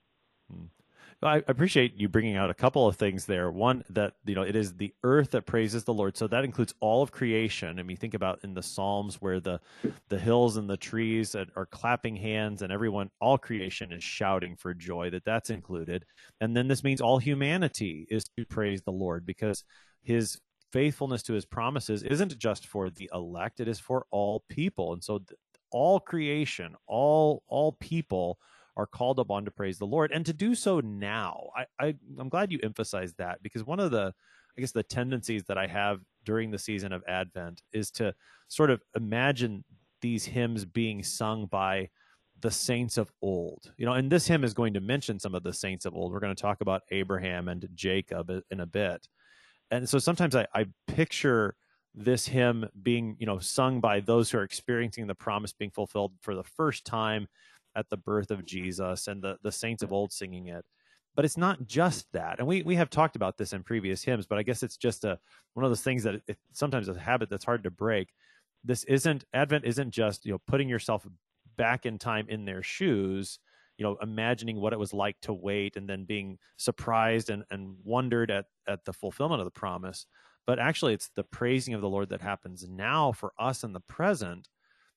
I 1.24 1.38
appreciate 1.48 1.96
you 1.96 2.08
bringing 2.08 2.36
out 2.36 2.52
a 2.52 2.54
couple 2.54 2.88
of 2.88 2.96
things 2.96 3.26
there. 3.26 3.50
One 3.50 3.84
that 3.90 4.14
you 4.26 4.36
know 4.36 4.44
it 4.44 4.56
is 4.56 4.76
the 4.76 4.94
earth 5.04 5.32
that 5.32 5.48
praises 5.48 5.84
the 5.84 5.94
Lord, 5.94 6.16
so 6.16 6.28
that 6.28 6.44
includes 6.44 6.76
all 6.80 7.02
of 7.02 7.12
creation. 7.12 7.80
I 7.80 7.84
mean, 7.84 7.98
think 7.98 8.14
about 8.14 8.40
in 8.44 8.54
the 8.54 8.62
Psalms 8.62 9.16
where 9.16 9.40
the 9.40 9.60
the 10.10 10.20
hills 10.20 10.58
and 10.58 10.70
the 10.70 10.78
trees 10.78 11.36
are 11.36 11.66
clapping 11.66 12.16
hands, 12.16 12.62
and 12.62 12.72
everyone, 12.72 13.10
all 13.20 13.40
creation 13.40 13.92
is 13.92 14.04
shouting 14.04 14.56
for 14.56 14.76
joy. 14.76 15.10
That 15.10 15.26
that's 15.26 15.50
included, 15.50 16.06
and 16.40 16.56
then 16.56 16.68
this 16.68 16.84
means 16.84 17.02
all 17.02 17.18
humanity 17.18 18.06
is 18.12 18.26
to 18.38 18.46
praise 18.46 18.84
the 18.84 18.92
Lord 18.92 19.26
because 19.26 19.64
His 20.04 20.40
faithfulness 20.72 21.24
to 21.24 21.34
His 21.34 21.46
promises 21.46 22.04
isn't 22.04 22.38
just 22.38 22.68
for 22.68 22.92
the 22.92 23.10
elect; 23.12 23.60
it 23.60 23.68
is 23.68 23.80
for 23.80 24.06
all 24.12 24.44
people, 24.50 24.94
and 24.94 25.04
so 25.04 25.24
all 25.72 26.00
creation, 26.00 26.76
all 26.86 27.42
all 27.48 27.72
people 27.72 28.38
are 28.78 28.86
called 28.86 29.20
upon 29.20 29.44
to 29.44 29.52
praise 29.52 29.80
the 29.80 29.86
Lord 29.86 30.12
and 30.12 30.26
to 30.26 30.34
do 30.34 30.56
so 30.56 30.80
now. 30.80 31.50
I, 31.58 31.66
I 31.80 31.96
I'm 32.18 32.30
glad 32.30 32.52
you 32.52 32.60
emphasized 32.64 33.18
that 33.18 33.44
because 33.44 33.66
one 33.66 33.80
of 33.80 33.92
the 33.92 34.14
I 34.58 34.62
guess 34.62 34.72
the 34.72 34.84
tendencies 34.84 35.44
that 35.46 35.58
I 35.58 35.68
have 35.68 36.00
during 36.24 36.52
the 36.52 36.58
season 36.58 36.94
of 36.94 37.04
Advent 37.08 37.62
is 37.74 37.92
to 37.92 38.14
sort 38.48 38.72
of 38.72 38.82
imagine 38.96 39.64
these 40.02 40.26
hymns 40.26 40.64
being 40.66 41.04
sung 41.04 41.48
by 41.48 41.90
the 42.40 42.52
saints 42.52 42.98
of 42.98 43.12
old. 43.22 43.72
You 43.78 43.86
know, 43.86 43.94
and 43.94 44.12
this 44.12 44.28
hymn 44.28 44.44
is 44.44 44.54
going 44.54 44.74
to 44.76 44.82
mention 44.82 45.20
some 45.20 45.36
of 45.36 45.44
the 45.44 45.54
saints 45.54 45.86
of 45.86 45.96
old. 45.96 46.12
We're 46.12 46.20
going 46.20 46.36
to 46.36 46.42
talk 46.42 46.62
about 46.62 46.84
Abraham 46.92 47.48
and 47.48 47.68
Jacob 47.74 48.32
in 48.52 48.60
a 48.60 48.66
bit. 48.66 49.08
And 49.72 49.88
so 49.88 50.00
sometimes 50.00 50.36
I, 50.36 50.48
I 50.54 50.66
picture 50.88 51.56
this 51.94 52.28
hymn 52.28 52.70
being, 52.84 53.16
you 53.20 53.26
know, 53.26 53.40
sung 53.40 53.80
by 53.80 54.00
those 54.00 54.30
who 54.30 54.38
are 54.38 54.44
experiencing 54.44 55.08
the 55.08 55.16
promise 55.16 55.52
being 55.52 55.72
fulfilled 55.72 56.14
for 56.22 56.36
the 56.36 56.44
first 56.44 56.86
time 56.86 57.28
at 57.78 57.90
the 57.90 57.98
birth 57.98 58.32
of 58.32 58.46
Jesus 58.46 59.08
and 59.08 59.22
the, 59.22 59.38
the 59.44 59.52
saints 59.52 59.84
of 59.84 59.94
old 59.94 60.12
singing 60.12 60.48
it. 60.48 60.66
But 61.16 61.26
it's 61.26 61.38
not 61.38 61.66
just 61.66 62.12
that. 62.14 62.40
And 62.40 62.48
we, 62.48 62.64
we 62.64 62.76
have 62.76 62.90
talked 62.90 63.16
about 63.16 63.38
this 63.38 63.54
in 63.54 63.64
previous 63.64 64.04
hymns, 64.04 64.26
but 64.28 64.38
I 64.38 64.44
guess 64.44 64.64
it's 64.64 64.78
just 64.78 65.06
a 65.06 65.20
one 65.54 65.64
of 65.64 65.72
those 65.72 65.82
things 65.82 66.04
that 66.04 66.22
it, 66.28 66.38
sometimes 66.52 66.90
a 66.90 67.00
habit 67.00 67.30
that's 67.30 67.46
hard 67.46 67.64
to 67.64 67.72
break. 67.72 68.10
This 68.64 68.84
isn't 68.84 69.24
Advent 69.34 69.66
isn't 69.66 69.92
just, 69.92 70.26
you 70.26 70.32
know, 70.32 70.42
putting 70.48 70.70
yourself 70.70 71.08
back 71.56 71.86
in 71.86 71.98
time 71.98 72.28
in 72.30 72.46
their 72.46 72.62
shoes, 72.62 73.40
you 73.78 73.84
know, 73.84 73.98
imagining 74.02 74.60
what 74.60 74.74
it 74.74 74.80
was 74.80 74.94
like 74.94 75.20
to 75.22 75.34
wait 75.34 75.76
and 75.76 75.90
then 75.90 76.06
being 76.06 76.38
surprised 76.58 77.30
and, 77.30 77.44
and 77.50 77.76
wondered 77.84 78.30
at, 78.30 78.46
at 78.68 78.86
the 78.86 78.94
fulfillment 78.94 79.42
of 79.42 79.46
the 79.46 79.52
promise. 79.52 80.06
But 80.46 80.60
actually 80.60 80.94
it's 80.94 81.10
the 81.16 81.24
praising 81.24 81.74
of 81.74 81.82
the 81.82 81.90
Lord 81.90 82.10
that 82.10 82.22
happens 82.22 82.68
now 82.70 83.12
for 83.12 83.34
us 83.40 83.64
in 83.64 83.74
the 83.74 83.80
present 83.82 84.50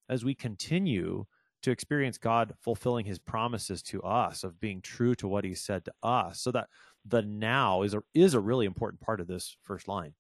as 0.09 0.25
we 0.25 0.35
continue 0.35 1.25
to 1.63 1.71
experience 1.71 2.19
God 2.19 2.55
fulfilling 2.61 3.05
his 3.05 3.19
promises 3.19 3.83
to 3.85 4.03
us 4.03 4.45
of 4.45 4.61
being 4.61 4.81
true 4.81 5.15
to 5.17 5.29
what 5.29 5.45
he 5.45 5.55
said 5.55 5.85
to 5.85 5.93
us. 6.03 6.41
So 6.41 6.53
that 6.53 6.69
the 7.05 7.23
now 7.23 7.83
is 7.83 7.95
a 7.95 8.03
is 8.15 8.35
a 8.35 8.41
really 8.41 8.67
important 8.67 9.01
part 9.01 9.21
of 9.21 9.27
this 9.27 9.57
first 9.63 9.89
line. 9.89 10.15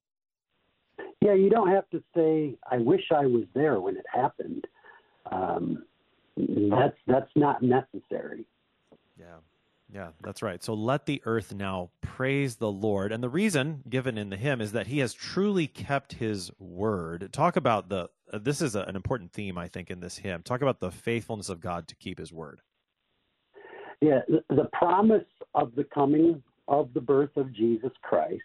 Yeah, 1.20 1.34
you 1.34 1.50
don't 1.50 1.68
have 1.68 1.88
to 1.90 2.02
say, 2.16 2.56
I 2.70 2.78
wish 2.78 3.02
I 3.14 3.26
was 3.26 3.44
there 3.54 3.78
when 3.80 3.96
it 3.96 4.06
happened. 4.12 4.66
Um, 5.30 5.84
that's 6.36 6.96
that's 7.06 7.30
not 7.36 7.62
necessary. 7.62 8.46
Yeah. 9.18 9.36
Yeah, 9.92 10.10
that's 10.22 10.42
right. 10.42 10.62
So 10.62 10.74
let 10.74 11.06
the 11.06 11.20
earth 11.24 11.52
now 11.52 11.90
praise 12.00 12.56
the 12.56 12.70
Lord. 12.70 13.10
And 13.10 13.22
the 13.22 13.28
reason 13.28 13.82
given 13.88 14.16
in 14.18 14.30
the 14.30 14.36
hymn 14.36 14.60
is 14.60 14.72
that 14.72 14.86
he 14.86 15.00
has 15.00 15.12
truly 15.12 15.66
kept 15.66 16.12
his 16.12 16.50
word. 16.58 17.30
Talk 17.32 17.56
about 17.56 17.88
the, 17.88 18.08
uh, 18.32 18.38
this 18.38 18.62
is 18.62 18.76
a, 18.76 18.82
an 18.82 18.94
important 18.94 19.32
theme, 19.32 19.58
I 19.58 19.66
think, 19.66 19.90
in 19.90 20.00
this 20.00 20.18
hymn. 20.18 20.42
Talk 20.42 20.62
about 20.62 20.78
the 20.78 20.92
faithfulness 20.92 21.48
of 21.48 21.60
God 21.60 21.88
to 21.88 21.96
keep 21.96 22.18
his 22.18 22.32
word. 22.32 22.60
Yeah, 24.00 24.20
the, 24.28 24.44
the 24.54 24.68
promise 24.72 25.26
of 25.54 25.74
the 25.74 25.84
coming 25.84 26.42
of 26.68 26.94
the 26.94 27.00
birth 27.00 27.36
of 27.36 27.52
Jesus 27.52 27.90
Christ 28.02 28.42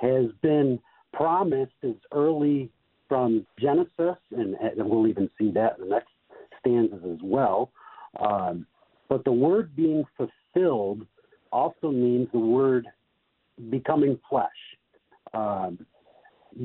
has 0.00 0.26
been 0.42 0.78
promised 1.14 1.72
as 1.82 1.94
early 2.12 2.70
from 3.08 3.46
Genesis, 3.58 4.18
and, 4.32 4.54
and 4.54 4.88
we'll 4.90 5.06
even 5.06 5.30
see 5.38 5.50
that 5.52 5.78
in 5.78 5.88
the 5.88 5.94
next 5.94 6.10
stanzas 6.60 7.02
as 7.10 7.18
well. 7.22 7.70
Um, 8.20 8.66
but 9.08 9.24
the 9.24 9.32
word 9.32 9.74
being 9.74 10.04
fulfilled 10.16 10.32
also 10.56 11.90
means 11.90 12.28
the 12.32 12.38
word 12.38 12.86
becoming 13.70 14.18
flesh. 14.28 14.48
Um, 15.32 15.78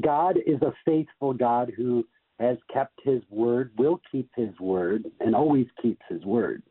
God 0.01 0.37
is 0.45 0.61
a 0.61 0.73
faithful 0.85 1.33
God 1.33 1.71
who 1.75 2.05
has 2.39 2.57
kept 2.71 2.99
his 3.03 3.21
word, 3.29 3.71
will 3.77 3.99
keep 4.11 4.29
his 4.35 4.57
word, 4.59 5.05
and 5.19 5.35
always 5.35 5.67
keeps 5.81 6.01
his 6.09 6.23
word. 6.23 6.63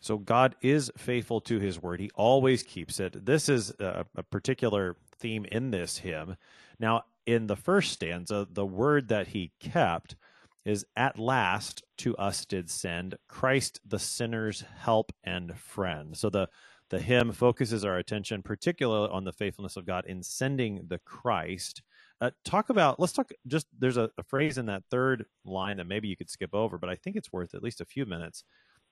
So 0.00 0.16
God 0.16 0.54
is 0.62 0.90
faithful 0.96 1.40
to 1.42 1.58
his 1.58 1.82
word. 1.82 2.00
He 2.00 2.10
always 2.14 2.62
keeps 2.62 3.00
it. 3.00 3.26
This 3.26 3.48
is 3.48 3.70
a, 3.78 4.06
a, 4.16 4.22
particular 4.22 4.96
theme 5.18 5.44
in 5.52 5.70
this 5.70 5.98
hymn. 5.98 6.36
Now, 6.78 7.04
in 7.26 7.48
the 7.48 7.56
first 7.56 7.92
stanza, 7.92 8.48
the 8.50 8.64
word 8.64 9.08
that 9.08 9.28
he 9.28 9.52
kept 9.60 10.16
is 10.64 10.84
at 10.96 11.18
last 11.18 11.82
to 11.98 12.16
us 12.16 12.44
did 12.44 12.70
send 12.70 13.16
Christ 13.28 13.80
the 13.86 13.98
sinner's 13.98 14.64
help 14.78 15.12
and 15.24 15.56
friend. 15.58 16.16
So 16.16 16.30
the 16.30 16.48
the 16.90 16.98
hymn 16.98 17.30
focuses 17.30 17.84
our 17.84 17.98
attention 17.98 18.42
particularly 18.42 19.10
on 19.12 19.24
the 19.24 19.32
faithfulness 19.32 19.76
of 19.76 19.86
God 19.86 20.04
in 20.06 20.22
sending 20.22 20.80
the 20.88 20.98
Christ. 20.98 21.82
Uh, 22.20 22.30
talk 22.44 22.68
about 22.68 22.98
let's 23.00 23.12
talk 23.12 23.30
just 23.46 23.66
there's 23.78 23.96
a, 23.96 24.10
a 24.18 24.22
phrase 24.24 24.58
in 24.58 24.66
that 24.66 24.82
third 24.90 25.24
line 25.44 25.78
that 25.78 25.86
maybe 25.86 26.08
you 26.08 26.16
could 26.16 26.28
skip 26.28 26.52
over, 26.52 26.78
but 26.78 26.90
I 26.90 26.96
think 26.96 27.16
it's 27.16 27.32
worth 27.32 27.54
at 27.54 27.62
least 27.62 27.80
a 27.80 27.86
few 27.86 28.04
minutes. 28.06 28.44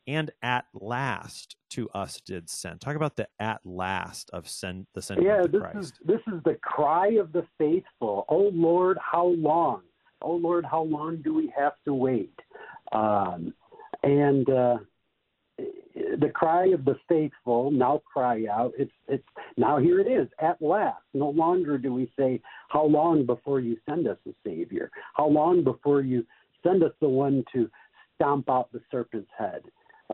And 0.06 0.30
at 0.40 0.64
last 0.72 1.56
to 1.70 1.90
us 1.90 2.18
did 2.24 2.48
send. 2.48 2.80
Talk 2.80 2.96
about 2.96 3.16
the 3.16 3.28
at 3.40 3.60
last 3.66 4.30
of 4.32 4.48
send 4.48 4.86
the 4.94 5.02
sending 5.02 5.26
yeah, 5.26 5.42
of 5.42 5.52
this 5.52 5.60
Christ. 5.60 5.78
Is, 5.78 5.92
this 6.02 6.20
is 6.28 6.40
the 6.44 6.56
cry 6.62 7.08
of 7.20 7.32
the 7.32 7.44
faithful. 7.58 8.24
Oh 8.30 8.50
Lord, 8.54 8.96
how 9.02 9.26
long? 9.26 9.82
Oh 10.22 10.34
Lord, 10.34 10.64
how 10.64 10.82
long 10.82 11.22
do 11.22 11.34
we 11.34 11.52
have 11.56 11.74
to 11.84 11.94
wait? 11.94 12.38
Um, 12.92 13.52
and 14.02 14.48
uh, 14.48 14.78
the 16.20 16.30
cry 16.32 16.66
of 16.68 16.84
the 16.84 16.96
faithful 17.08 17.70
now 17.70 18.02
cry 18.10 18.46
out. 18.50 18.72
It's 18.78 18.92
it's 19.08 19.24
now 19.56 19.78
here 19.78 20.00
it 20.00 20.06
is 20.06 20.28
at 20.40 20.60
last. 20.62 21.02
No 21.14 21.30
longer 21.30 21.78
do 21.78 21.92
we 21.92 22.10
say, 22.18 22.40
how 22.68 22.84
long 22.84 23.26
before 23.26 23.60
you 23.60 23.76
send 23.88 24.06
us 24.06 24.18
a 24.26 24.32
savior? 24.44 24.90
How 25.14 25.26
long 25.26 25.64
before 25.64 26.00
you 26.02 26.26
send 26.62 26.82
us 26.82 26.92
the 27.00 27.08
one 27.08 27.44
to 27.52 27.70
stomp 28.14 28.48
out 28.48 28.72
the 28.72 28.80
serpent's 28.90 29.30
head? 29.36 29.62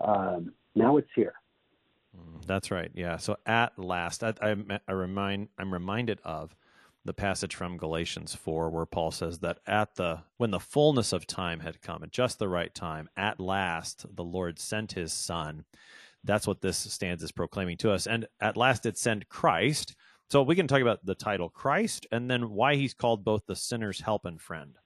Um, 0.00 0.52
now 0.74 0.96
it's 0.96 1.10
here. 1.14 1.34
Mm, 2.16 2.44
that's 2.46 2.70
right. 2.70 2.90
Yeah. 2.94 3.16
So 3.18 3.36
at 3.46 3.78
last, 3.78 4.24
I, 4.24 4.34
I, 4.40 4.56
I 4.88 4.92
remind 4.92 5.48
I'm 5.58 5.72
reminded 5.72 6.20
of 6.24 6.54
the 7.04 7.12
passage 7.12 7.54
from 7.54 7.76
Galatians 7.76 8.34
4 8.34 8.70
where 8.70 8.86
Paul 8.86 9.10
says 9.10 9.38
that 9.40 9.58
at 9.66 9.96
the 9.96 10.22
when 10.38 10.50
the 10.50 10.60
fullness 10.60 11.12
of 11.12 11.26
time 11.26 11.60
had 11.60 11.82
come 11.82 12.02
at 12.02 12.10
just 12.10 12.38
the 12.38 12.48
right 12.48 12.74
time 12.74 13.08
at 13.16 13.38
last 13.38 14.06
the 14.16 14.24
Lord 14.24 14.58
sent 14.58 14.92
his 14.92 15.12
son. 15.12 15.64
That's 16.22 16.46
what 16.46 16.62
this 16.62 16.78
stanza 16.78 17.24
is 17.24 17.32
proclaiming 17.32 17.76
to 17.78 17.92
us. 17.92 18.06
And 18.06 18.26
at 18.40 18.56
last 18.56 18.86
it 18.86 18.96
sent 18.96 19.28
Christ. 19.28 19.94
So 20.30 20.42
we 20.42 20.56
can 20.56 20.66
talk 20.66 20.80
about 20.80 21.04
the 21.04 21.14
title 21.14 21.50
Christ 21.50 22.06
and 22.10 22.30
then 22.30 22.50
why 22.50 22.76
he's 22.76 22.94
called 22.94 23.24
both 23.24 23.42
the 23.46 23.56
sinner's 23.56 24.00
help 24.00 24.24
and 24.24 24.40
friend. 24.40 24.78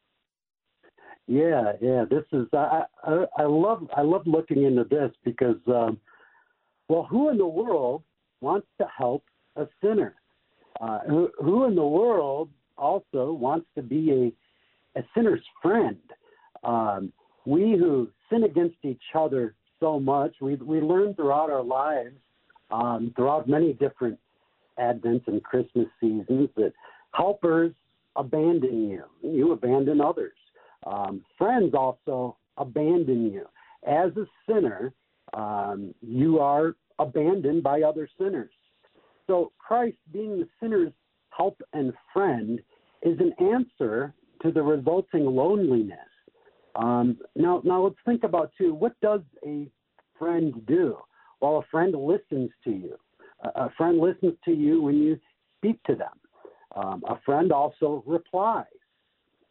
Yeah 1.28 1.72
yeah 1.80 2.04
this 2.10 2.24
is 2.32 2.46
I 2.52 2.82
I, 3.04 3.26
I 3.36 3.44
love 3.44 3.88
I 3.96 4.02
love 4.02 4.26
looking 4.26 4.64
into 4.64 4.84
this 4.84 5.12
because 5.24 5.60
um, 5.68 6.00
well 6.88 7.04
who 7.04 7.28
in 7.28 7.38
the 7.38 7.46
world 7.46 8.02
wants 8.40 8.66
to 8.80 8.88
help 8.96 9.24
a 9.54 9.68
sinner 9.82 10.16
uh, 10.80 11.00
who, 11.00 11.30
who 11.38 11.64
in 11.64 11.74
the 11.74 11.86
world 11.86 12.48
also 12.76 13.32
wants 13.32 13.66
to 13.74 13.82
be 13.82 14.32
a, 14.96 15.00
a 15.00 15.04
sinner's 15.14 15.44
friend? 15.62 15.98
Um, 16.64 17.12
we 17.44 17.76
who 17.76 18.08
sin 18.30 18.44
against 18.44 18.76
each 18.82 19.02
other 19.14 19.54
so 19.80 19.98
much, 19.98 20.34
we, 20.40 20.56
we 20.56 20.80
learn 20.80 21.14
throughout 21.14 21.50
our 21.50 21.62
lives, 21.62 22.16
um, 22.70 23.12
throughout 23.16 23.48
many 23.48 23.72
different 23.74 24.18
Advents 24.78 25.26
and 25.26 25.42
Christmas 25.42 25.86
seasons, 26.00 26.48
that 26.56 26.72
helpers 27.12 27.72
abandon 28.16 28.88
you, 28.90 29.04
you 29.22 29.52
abandon 29.52 30.00
others. 30.00 30.36
Um, 30.86 31.24
friends 31.36 31.74
also 31.74 32.36
abandon 32.56 33.32
you. 33.32 33.46
As 33.86 34.10
a 34.16 34.26
sinner, 34.48 34.92
um, 35.34 35.94
you 36.00 36.38
are 36.38 36.76
abandoned 36.98 37.62
by 37.62 37.82
other 37.82 38.08
sinners. 38.18 38.50
So 39.28 39.52
Christ 39.58 39.98
being 40.12 40.40
the 40.40 40.48
sinner's 40.60 40.92
help 41.36 41.60
and 41.72 41.92
friend 42.12 42.60
is 43.02 43.18
an 43.20 43.32
answer 43.38 44.14
to 44.42 44.50
the 44.50 44.62
resulting 44.62 45.24
loneliness 45.24 45.98
Um, 46.74 47.18
now, 47.36 47.60
now 47.64 47.82
let's 47.82 47.96
think 48.04 48.24
about 48.24 48.52
too. 48.56 48.74
What 48.74 48.98
does 49.00 49.20
a 49.44 49.68
friend 50.18 50.54
do? 50.66 50.96
Well, 51.40 51.58
a 51.58 51.66
friend 51.70 51.94
listens 51.94 52.50
to 52.64 52.70
you. 52.70 52.96
A 53.42 53.70
friend 53.76 53.98
listens 53.98 54.34
to 54.44 54.52
you 54.52 54.82
when 54.82 54.96
you 54.96 55.18
speak 55.56 55.82
to 55.84 55.94
them. 55.94 56.16
Um, 56.76 57.02
a 57.08 57.18
friend 57.24 57.52
also 57.52 58.02
replies. 58.06 58.66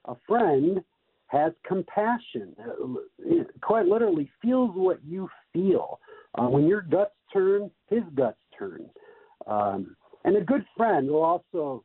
A 0.05 0.15
friend 0.27 0.81
has 1.27 1.51
compassion, 1.65 2.55
uh, 2.60 3.43
quite 3.62 3.86
literally 3.86 4.29
feels 4.41 4.72
what 4.75 5.03
you 5.03 5.29
feel. 5.51 6.00
Uh, 6.36 6.48
when 6.48 6.65
your 6.67 6.81
guts 6.81 7.15
turn, 7.34 7.69
his 7.88 8.03
guts 8.15 8.39
turn. 8.57 8.89
Um, 9.48 9.96
and 10.24 10.36
a 10.38 10.42
good 10.42 10.66
friend 10.75 11.10
will 11.10 11.24
also 11.24 11.84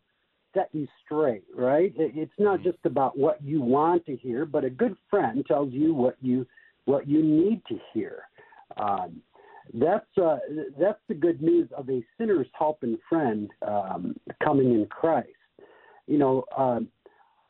set 0.55 0.69
you 0.73 0.87
straight, 1.05 1.45
right? 1.55 1.93
It's 1.97 2.33
not 2.39 2.59
mm-hmm. 2.59 2.69
just 2.69 2.85
about 2.85 3.17
what 3.17 3.43
you 3.43 3.61
want 3.61 4.05
to 4.07 4.17
hear, 4.17 4.45
but 4.45 4.65
a 4.65 4.71
good 4.71 4.97
friend 5.09 5.45
tells 5.47 5.73
you 5.73 5.95
what 5.95 6.17
you 6.21 6.47
what 6.85 7.09
you 7.09 7.23
need 7.23 7.63
to 7.69 7.79
hear. 7.95 8.25
Um, 8.77 9.23
that's 9.75 10.07
uh, 10.21 10.39
that's 10.79 10.99
the 11.09 11.15
good 11.15 11.41
news 11.41 11.69
of 11.77 11.89
a 11.89 12.03
sinner's 12.19 12.49
helping 12.59 12.99
friend 13.09 13.51
um, 13.67 14.17
coming 14.43 14.73
in 14.73 14.87
Christ. 14.87 15.29
You 16.07 16.19
know, 16.19 16.45
um, 16.57 16.89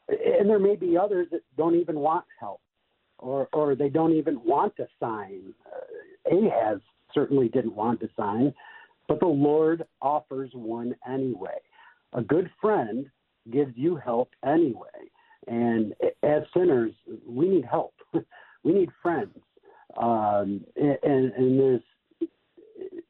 and 0.09 0.49
there 0.49 0.59
may 0.59 0.77
be 0.77 0.97
others 0.97 1.29
that 1.33 1.41
don't 1.57 1.75
even 1.75 1.99
want 1.99 2.25
help, 2.39 2.61
or 3.19 3.49
or 3.53 3.75
they 3.75 3.89
don't 3.89 4.13
even 4.13 4.41
want 4.45 4.77
to 4.77 4.87
sign. 5.01 5.55
Uh, 5.67 6.37
Ahaz 6.37 6.81
certainly 7.15 7.49
didn't 7.49 7.75
want 7.75 8.01
to 8.01 8.09
sign, 8.17 8.55
but 9.13 9.21
the 9.21 9.27
Lord 9.27 9.85
offers 10.01 10.51
one 10.55 10.95
anyway. 11.07 11.59
A 12.15 12.23
good 12.23 12.51
friend 12.63 13.05
gives 13.53 13.73
you 13.77 13.97
help 13.97 14.31
anyway, 14.43 15.11
and 15.47 15.93
as 16.23 16.45
sinners, 16.57 16.93
we 17.27 17.47
need 17.47 17.67
help. 17.67 17.93
we 18.65 18.73
need 18.73 18.89
friends, 19.03 19.37
um, 19.99 20.65
and, 20.77 21.33
and 21.33 21.61
there's 21.61 21.83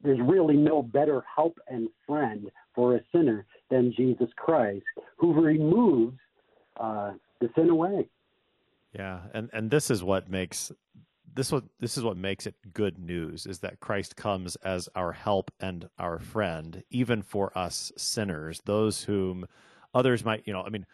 there's 0.03 0.19
really 0.21 0.57
no 0.57 0.81
better 0.81 1.23
help 1.33 1.57
and 1.69 1.87
friend 2.05 2.51
for 2.75 2.97
a 2.97 2.99
sinner 3.13 3.45
than 3.69 3.93
Jesus 3.95 4.27
Christ, 4.35 4.83
who 5.15 5.33
removes 5.33 6.17
uh, 6.81 7.13
the 7.39 7.49
sin 7.55 7.69
away. 7.69 8.09
Yeah, 8.93 9.21
and 9.33 9.49
and 9.53 9.71
this 9.71 9.89
is 9.89 10.03
what 10.03 10.29
makes 10.29 10.69
this 11.35 11.51
what 11.51 11.63
this 11.79 11.97
is 11.97 12.03
what 12.03 12.17
makes 12.17 12.45
it 12.45 12.55
good 12.73 12.97
news 12.97 13.45
is 13.45 13.59
that 13.59 13.79
Christ 13.79 14.15
comes 14.15 14.55
as 14.57 14.89
our 14.95 15.11
help 15.11 15.51
and 15.59 15.87
our 15.97 16.19
friend, 16.19 16.83
even 16.89 17.21
for 17.21 17.57
us 17.57 17.91
sinners, 17.97 18.61
those 18.65 19.03
whom 19.03 19.45
others 19.93 20.23
might, 20.23 20.43
you 20.45 20.53
know, 20.53 20.63
I 20.63 20.69
mean, 20.69 20.85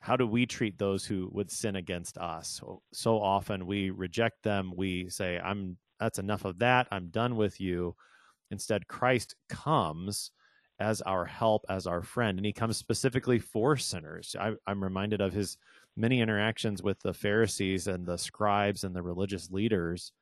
how 0.00 0.16
do 0.16 0.26
we 0.26 0.46
treat 0.46 0.78
those 0.78 1.04
who 1.06 1.28
would 1.32 1.50
sin 1.50 1.76
against 1.76 2.18
us? 2.18 2.48
So, 2.60 2.82
so 2.92 3.20
often 3.20 3.66
we 3.66 3.90
reject 3.90 4.42
them. 4.42 4.72
We 4.76 5.08
say, 5.08 5.38
"I'm 5.38 5.78
that's 5.98 6.18
enough 6.18 6.44
of 6.44 6.58
that. 6.58 6.88
I'm 6.90 7.08
done 7.08 7.36
with 7.36 7.60
you." 7.60 7.96
Instead, 8.50 8.86
Christ 8.88 9.34
comes 9.48 10.30
as 10.78 11.00
our 11.02 11.24
help, 11.24 11.64
as 11.68 11.86
our 11.86 12.02
friend, 12.02 12.38
and 12.38 12.44
he 12.44 12.52
comes 12.52 12.76
specifically 12.76 13.38
for 13.38 13.76
sinners. 13.76 14.36
I, 14.38 14.54
I'm 14.66 14.82
reminded 14.82 15.20
of 15.20 15.32
his 15.32 15.56
many 15.96 16.20
interactions 16.20 16.82
with 16.82 16.98
the 17.00 17.14
Pharisees 17.14 17.86
and 17.86 18.06
the 18.06 18.18
scribes 18.18 18.84
and 18.84 18.94
the 18.94 19.02
religious 19.02 19.50
leaders 19.50 20.12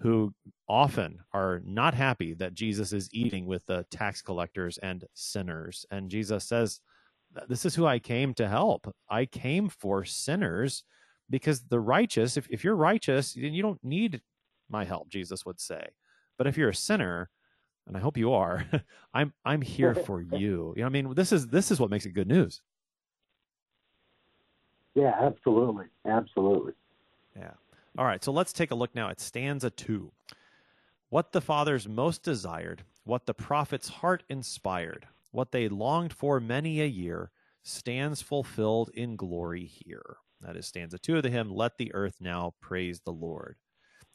who 0.00 0.32
often 0.68 1.18
are 1.32 1.60
not 1.64 1.94
happy 1.94 2.34
that 2.34 2.54
Jesus 2.54 2.92
is 2.92 3.08
eating 3.12 3.46
with 3.46 3.64
the 3.66 3.84
tax 3.90 4.22
collectors 4.22 4.78
and 4.78 5.04
sinners. 5.14 5.84
And 5.90 6.10
Jesus 6.10 6.44
says, 6.44 6.80
This 7.48 7.64
is 7.64 7.74
who 7.74 7.86
I 7.86 7.98
came 7.98 8.32
to 8.34 8.48
help. 8.48 8.94
I 9.10 9.26
came 9.26 9.68
for 9.68 10.04
sinners 10.04 10.84
because 11.30 11.62
the 11.64 11.80
righteous, 11.80 12.36
if, 12.36 12.48
if 12.48 12.64
you're 12.64 12.76
righteous, 12.76 13.32
then 13.34 13.54
you 13.54 13.62
don't 13.62 13.82
need 13.82 14.22
my 14.70 14.84
help, 14.84 15.08
Jesus 15.08 15.44
would 15.44 15.60
say. 15.60 15.88
But 16.36 16.46
if 16.46 16.56
you're 16.56 16.70
a 16.70 16.74
sinner, 16.74 17.28
and 17.86 17.96
I 17.96 18.00
hope 18.00 18.16
you 18.16 18.32
are, 18.32 18.64
I'm 19.14 19.32
I'm 19.44 19.62
here 19.62 19.94
for 20.06 20.22
you. 20.22 20.74
You 20.76 20.82
know, 20.82 20.86
I 20.86 20.90
mean, 20.90 21.14
this 21.14 21.32
is 21.32 21.48
this 21.48 21.70
is 21.70 21.80
what 21.80 21.90
makes 21.90 22.06
it 22.06 22.12
good 22.12 22.28
news. 22.28 22.62
Yeah, 24.98 25.14
absolutely. 25.20 25.84
Absolutely. 26.04 26.72
Yeah. 27.36 27.52
All 27.96 28.04
right. 28.04 28.24
So 28.24 28.32
let's 28.32 28.52
take 28.52 28.72
a 28.72 28.74
look 28.74 28.96
now 28.96 29.08
at 29.10 29.20
stanza 29.20 29.70
two. 29.70 30.10
What 31.08 31.30
the 31.30 31.40
fathers 31.40 31.88
most 31.88 32.24
desired, 32.24 32.82
what 33.04 33.26
the 33.26 33.32
prophet's 33.32 33.88
heart 33.88 34.24
inspired, 34.28 35.06
what 35.30 35.52
they 35.52 35.68
longed 35.68 36.12
for 36.12 36.40
many 36.40 36.80
a 36.80 36.86
year, 36.86 37.30
stands 37.62 38.22
fulfilled 38.22 38.90
in 38.92 39.14
glory 39.14 39.66
here. 39.66 40.16
That 40.40 40.56
is 40.56 40.66
stanza 40.66 40.98
two 40.98 41.16
of 41.16 41.22
the 41.22 41.30
hymn, 41.30 41.48
Let 41.48 41.78
the 41.78 41.94
Earth 41.94 42.16
Now 42.20 42.54
Praise 42.60 43.00
the 43.00 43.12
Lord. 43.12 43.56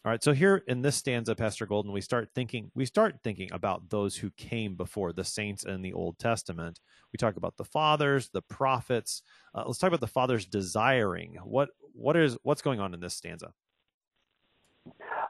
All 0.06 0.12
right, 0.12 0.22
so 0.22 0.34
here 0.34 0.62
in 0.68 0.82
this 0.82 0.98
stanza, 0.98 1.34
Pastor 1.34 1.66
Golden, 1.66 1.94
we 1.94 2.02
start 2.02 2.28
thinking 2.36 2.70
we 2.76 2.84
start 2.84 3.20
thinking 3.24 3.50
about 3.54 3.90
those 3.90 4.18
who 4.18 4.32
came 4.32 4.76
before 4.76 5.14
the 5.14 5.24
saints 5.24 5.64
in 5.64 5.82
the 5.82 5.94
Old 5.94 6.20
Testament. 6.20 6.82
We 7.14 7.18
talk 7.18 7.38
about 7.38 7.56
the 7.56 7.64
fathers, 7.64 8.30
the 8.34 8.42
prophets. 8.42 9.22
Uh, 9.56 9.64
let's 9.66 9.80
talk 9.80 9.88
about 9.88 10.02
the 10.02 10.08
fathers 10.08 10.46
desiring. 10.46 11.38
What 11.46 11.70
what 11.94 12.18
is 12.18 12.38
what's 12.44 12.62
going 12.62 12.82
on 12.82 12.94
in 12.94 13.00
this 13.00 13.14
stanza? 13.14 13.54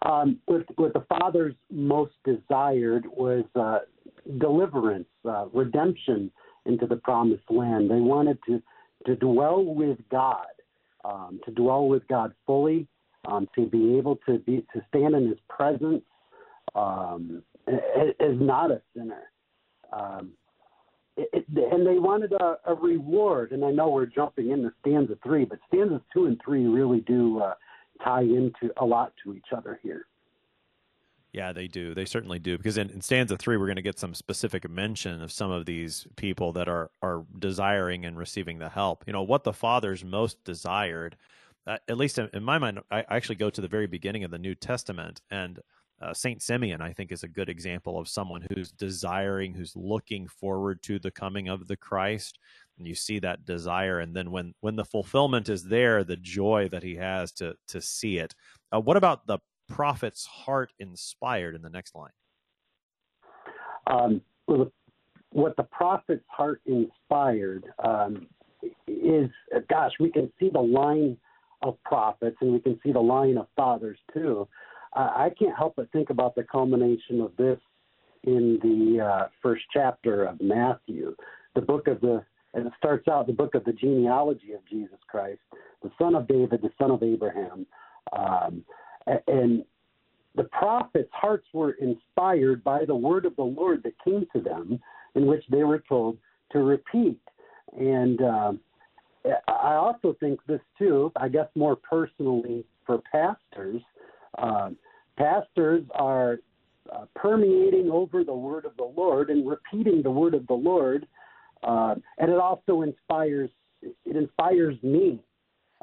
Um, 0.01 0.39
what, 0.45 0.65
the 0.93 1.05
fathers 1.07 1.53
most 1.69 2.13
desired 2.25 3.05
was 3.05 3.45
uh, 3.55 3.79
deliverance, 4.39 5.05
uh, 5.23 5.45
redemption 5.53 6.31
into 6.65 6.87
the 6.87 6.95
promised 6.95 7.43
land. 7.51 7.91
They 7.91 8.01
wanted 8.01 8.39
to 8.47 8.59
to 9.05 9.15
dwell 9.17 9.63
with 9.63 9.99
God, 10.09 10.47
um, 11.05 11.39
to 11.45 11.51
dwell 11.51 11.87
with 11.87 12.07
God 12.07 12.33
fully 12.47 12.87
um, 13.25 13.47
to 13.55 13.65
be 13.65 13.97
able 13.97 14.17
to 14.27 14.39
be 14.39 14.65
to 14.73 14.81
stand 14.89 15.15
in 15.15 15.27
His 15.27 15.39
presence 15.49 16.03
um, 16.75 17.43
is 17.67 18.39
not 18.39 18.71
a 18.71 18.81
sinner. 18.95 19.23
Um, 19.91 20.31
it, 21.15 21.29
it, 21.33 21.45
and 21.71 21.85
they 21.85 21.99
wanted 21.99 22.33
a, 22.33 22.57
a, 22.65 22.73
reward. 22.73 23.51
And 23.51 23.63
I 23.63 23.71
know 23.71 23.89
we're 23.89 24.07
jumping 24.07 24.49
into 24.49 24.71
stanza 24.81 25.17
three, 25.23 25.45
but 25.45 25.59
stanzas 25.67 26.01
two 26.11 26.25
and 26.25 26.39
three 26.43 26.65
really 26.65 27.01
do 27.01 27.39
uh, 27.39 27.53
tie 28.03 28.23
into 28.23 28.71
a 28.77 28.85
lot 28.85 29.13
to 29.23 29.35
each 29.35 29.47
other 29.55 29.79
here. 29.83 30.07
Yeah, 31.31 31.51
they 31.51 31.67
do. 31.67 31.95
They 31.95 32.05
certainly 32.05 32.37
do. 32.37 32.57
Because 32.57 32.77
in, 32.77 32.91
in 32.91 33.01
stanza 33.01 33.37
three, 33.37 33.57
we're 33.57 33.65
going 33.65 33.75
to 33.75 33.81
get 33.81 33.97
some 33.97 34.13
specific 34.13 34.69
mention 34.69 35.21
of 35.21 35.31
some 35.31 35.49
of 35.49 35.65
these 35.65 36.07
people 36.15 36.53
that 36.53 36.67
are 36.67 36.91
are 37.01 37.25
desiring 37.37 38.05
and 38.05 38.17
receiving 38.17 38.59
the 38.59 38.69
help. 38.69 39.03
You 39.07 39.13
know 39.13 39.23
what 39.23 39.43
the 39.43 39.53
fathers 39.53 40.03
most 40.03 40.43
desired 40.43 41.15
uh, 41.65 41.77
at 41.87 41.97
least 41.97 42.19
in, 42.19 42.29
in, 42.33 42.43
my 42.43 42.57
mind, 42.57 42.79
I 42.91 43.05
actually 43.09 43.35
go 43.35 43.49
to 43.49 43.61
the 43.61 43.67
very 43.67 43.87
beginning 43.87 44.23
of 44.23 44.31
the 44.31 44.37
New 44.37 44.55
Testament, 44.55 45.21
and 45.31 45.59
uh, 46.01 46.13
Saint 46.13 46.41
Simeon, 46.41 46.81
I 46.81 46.91
think, 46.91 47.11
is 47.11 47.23
a 47.23 47.27
good 47.27 47.47
example 47.47 47.97
of 47.97 48.09
someone 48.09 48.45
who's 48.53 48.71
desiring, 48.71 49.53
who's 49.53 49.73
looking 49.75 50.27
forward 50.27 50.83
to 50.83 50.99
the 50.99 51.11
coming 51.11 51.47
of 51.47 51.67
the 51.67 51.77
Christ. 51.77 52.39
And 52.77 52.87
you 52.87 52.95
see 52.95 53.19
that 53.19 53.45
desire, 53.45 53.99
and 53.99 54.15
then 54.15 54.31
when 54.31 54.53
when 54.59 54.75
the 54.75 54.83
fulfillment 54.83 55.47
is 55.47 55.63
there, 55.63 56.03
the 56.03 56.17
joy 56.17 56.67
that 56.71 56.83
he 56.83 56.95
has 56.95 57.31
to 57.33 57.55
to 57.67 57.79
see 57.79 58.17
it. 58.17 58.33
Uh, 58.73 58.81
what 58.81 58.97
about 58.97 59.27
the 59.27 59.39
prophet's 59.69 60.25
heart 60.25 60.73
inspired 60.79 61.55
in 61.55 61.61
the 61.61 61.69
next 61.69 61.95
line? 61.95 62.11
Um, 63.87 64.21
what 65.33 65.55
the 65.55 65.63
prophet's 65.63 66.25
heart 66.27 66.61
inspired 66.65 67.65
um, 67.83 68.27
is, 68.87 69.29
gosh, 69.69 69.91
we 69.99 70.11
can 70.11 70.31
see 70.39 70.49
the 70.49 70.59
line 70.59 71.17
of 71.63 71.81
prophets, 71.83 72.37
and 72.41 72.51
we 72.51 72.59
can 72.59 72.79
see 72.83 72.91
the 72.91 72.99
line 72.99 73.37
of 73.37 73.47
fathers 73.55 73.97
too. 74.13 74.47
Uh, 74.95 75.09
I 75.15 75.31
can't 75.37 75.55
help 75.57 75.75
but 75.75 75.91
think 75.91 76.09
about 76.09 76.35
the 76.35 76.43
culmination 76.43 77.21
of 77.21 77.35
this 77.37 77.59
in 78.23 78.59
the 78.61 79.03
uh, 79.03 79.27
first 79.41 79.63
chapter 79.73 80.25
of 80.25 80.39
Matthew, 80.41 81.15
the 81.55 81.61
book 81.61 81.87
of 81.87 81.99
the, 82.01 82.23
and 82.53 82.67
it 82.67 82.73
starts 82.77 83.07
out 83.07 83.27
the 83.27 83.33
book 83.33 83.55
of 83.55 83.65
the 83.65 83.73
genealogy 83.73 84.53
of 84.53 84.65
Jesus 84.69 84.99
Christ, 85.09 85.41
the 85.81 85.91
son 85.97 86.15
of 86.15 86.27
David, 86.27 86.61
the 86.61 86.71
son 86.79 86.91
of 86.91 87.03
Abraham. 87.03 87.65
Um, 88.15 88.63
and 89.27 89.65
the 90.35 90.45
prophets' 90.45 91.09
hearts 91.11 91.47
were 91.53 91.71
inspired 91.73 92.63
by 92.63 92.85
the 92.85 92.95
word 92.95 93.25
of 93.25 93.35
the 93.35 93.43
Lord 93.43 93.83
that 93.83 93.93
came 94.03 94.25
to 94.33 94.41
them, 94.41 94.79
in 95.15 95.25
which 95.25 95.43
they 95.49 95.63
were 95.63 95.83
told 95.87 96.17
to 96.51 96.59
repeat. 96.59 97.19
And 97.77 98.21
um, 98.21 98.59
I 99.25 99.75
also 99.75 100.15
think 100.19 100.39
this 100.47 100.61
too, 100.77 101.11
I 101.15 101.29
guess 101.29 101.47
more 101.55 101.75
personally 101.75 102.65
for 102.85 103.01
pastors. 103.11 103.81
Um, 104.37 104.77
pastors 105.17 105.83
are 105.95 106.39
uh, 106.91 107.05
permeating 107.15 107.89
over 107.89 108.23
the 108.23 108.33
word 108.33 108.65
of 108.65 108.75
the 108.77 108.83
Lord 108.83 109.29
and 109.29 109.47
repeating 109.47 110.01
the 110.01 110.11
word 110.11 110.33
of 110.33 110.45
the 110.47 110.53
Lord, 110.53 111.07
uh, 111.63 111.95
and 112.17 112.31
it 112.31 112.37
also 112.37 112.81
inspires 112.81 113.49
it 113.81 114.15
inspires 114.15 114.75
me. 114.81 115.19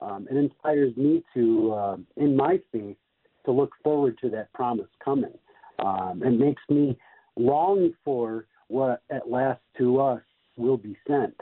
Um, 0.00 0.26
it 0.30 0.36
inspires 0.36 0.96
me 0.96 1.22
to, 1.34 1.72
uh, 1.72 1.96
in 2.16 2.34
my 2.34 2.58
faith, 2.72 2.96
to 3.44 3.52
look 3.52 3.72
forward 3.82 4.16
to 4.22 4.30
that 4.30 4.52
promise 4.54 4.88
coming. 5.04 5.36
Um, 5.78 6.22
it 6.24 6.30
makes 6.30 6.62
me 6.70 6.96
long 7.36 7.92
for 8.04 8.46
what 8.68 9.02
at 9.10 9.30
last 9.30 9.60
to 9.78 10.00
us 10.00 10.22
will 10.56 10.76
be 10.76 10.96
sent. 11.06 11.34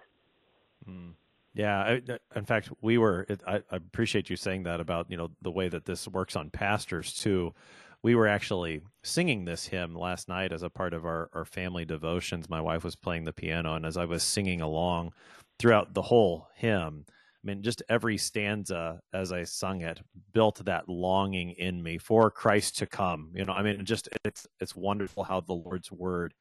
Mm. 0.89 1.13
Yeah, 1.55 1.79
I, 1.81 2.19
in 2.37 2.45
fact, 2.45 2.71
we 2.83 2.99
were. 2.99 3.27
I, 3.47 3.57
I 3.57 3.77
appreciate 3.77 4.31
you 4.31 4.37
saying 4.37 4.65
that 4.65 4.81
about 4.81 5.11
you 5.11 5.17
know 5.17 5.31
the 5.43 5.51
way 5.51 5.69
that 5.69 5.85
this 5.85 6.07
works 6.07 6.37
on 6.37 6.51
pastors 6.51 7.13
too. 7.15 7.55
We 8.03 8.15
were 8.15 8.29
actually 8.29 8.83
singing 9.03 9.45
this 9.45 9.67
hymn 9.67 9.95
last 9.95 10.29
night 10.29 10.53
as 10.53 10.63
a 10.63 10.71
part 10.71 10.95
of 10.95 11.05
our, 11.05 11.31
our 11.33 11.45
family 11.45 11.85
devotions. 11.85 12.49
My 12.49 12.61
wife 12.61 12.85
was 12.85 12.95
playing 12.95 13.25
the 13.25 13.33
piano, 13.33 13.75
and 13.75 13.85
as 13.85 13.97
I 13.97 14.05
was 14.05 14.23
singing 14.23 14.61
along 14.61 15.13
throughout 15.59 15.95
the 15.95 16.03
whole 16.03 16.49
hymn, 16.55 17.05
I 17.09 17.47
mean, 17.47 17.63
just 17.63 17.83
every 17.89 18.17
stanza 18.19 19.01
as 19.13 19.33
I 19.33 19.43
sung 19.45 19.81
it 19.83 20.01
built 20.33 20.65
that 20.65 20.89
longing 20.89 21.51
in 21.53 21.83
me 21.83 21.99
for 21.99 22.31
Christ 22.31 22.79
to 22.79 22.87
come. 22.87 23.33
You 23.35 23.45
know, 23.45 23.53
I 23.53 23.63
mean, 23.63 23.85
just 23.85 24.09
it's 24.25 24.47
it's 24.61 24.77
wonderful 24.77 25.25
how 25.25 25.41
the 25.41 25.55
Lord's 25.55 25.91
word 25.91 26.35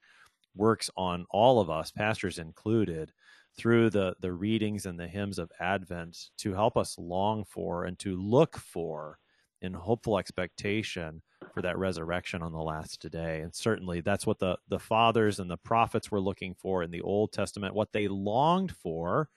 works 0.56 0.90
on 0.98 1.26
all 1.30 1.60
of 1.60 1.70
us, 1.70 1.92
pastors 1.92 2.40
included, 2.40 3.12
through 3.58 3.90
the 3.90 4.16
the 4.20 4.32
readings 4.32 4.86
and 4.86 5.00
the 5.00 5.08
hymns 5.08 5.40
of 5.40 5.52
Advent 5.60 6.30
to 6.38 6.54
help 6.54 6.78
us 6.78 6.98
long 6.98 7.44
for 7.44 7.86
and 7.86 7.98
to 8.00 8.16
look 8.16 8.58
for 8.58 9.18
in 9.62 9.74
hopeful 9.74 10.20
expectation 10.20 11.22
for 11.54 11.62
that 11.62 11.78
resurrection 11.78 12.44
on 12.44 12.52
the 12.52 12.62
last 12.62 13.10
day. 13.10 13.42
And 13.42 13.54
certainly 13.54 14.02
that's 14.02 14.28
what 14.28 14.40
the 14.40 14.58
the 14.68 14.80
fathers 14.80 15.40
and 15.40 15.50
the 15.50 15.58
prophets 15.58 16.12
were 16.12 16.22
looking 16.22 16.54
for 16.54 16.84
in 16.84 16.92
the 16.92 17.02
Old 17.02 17.32
Testament, 17.32 17.74
what 17.74 17.92
they 17.92 18.08
longed 18.08 18.72
for 18.72 19.30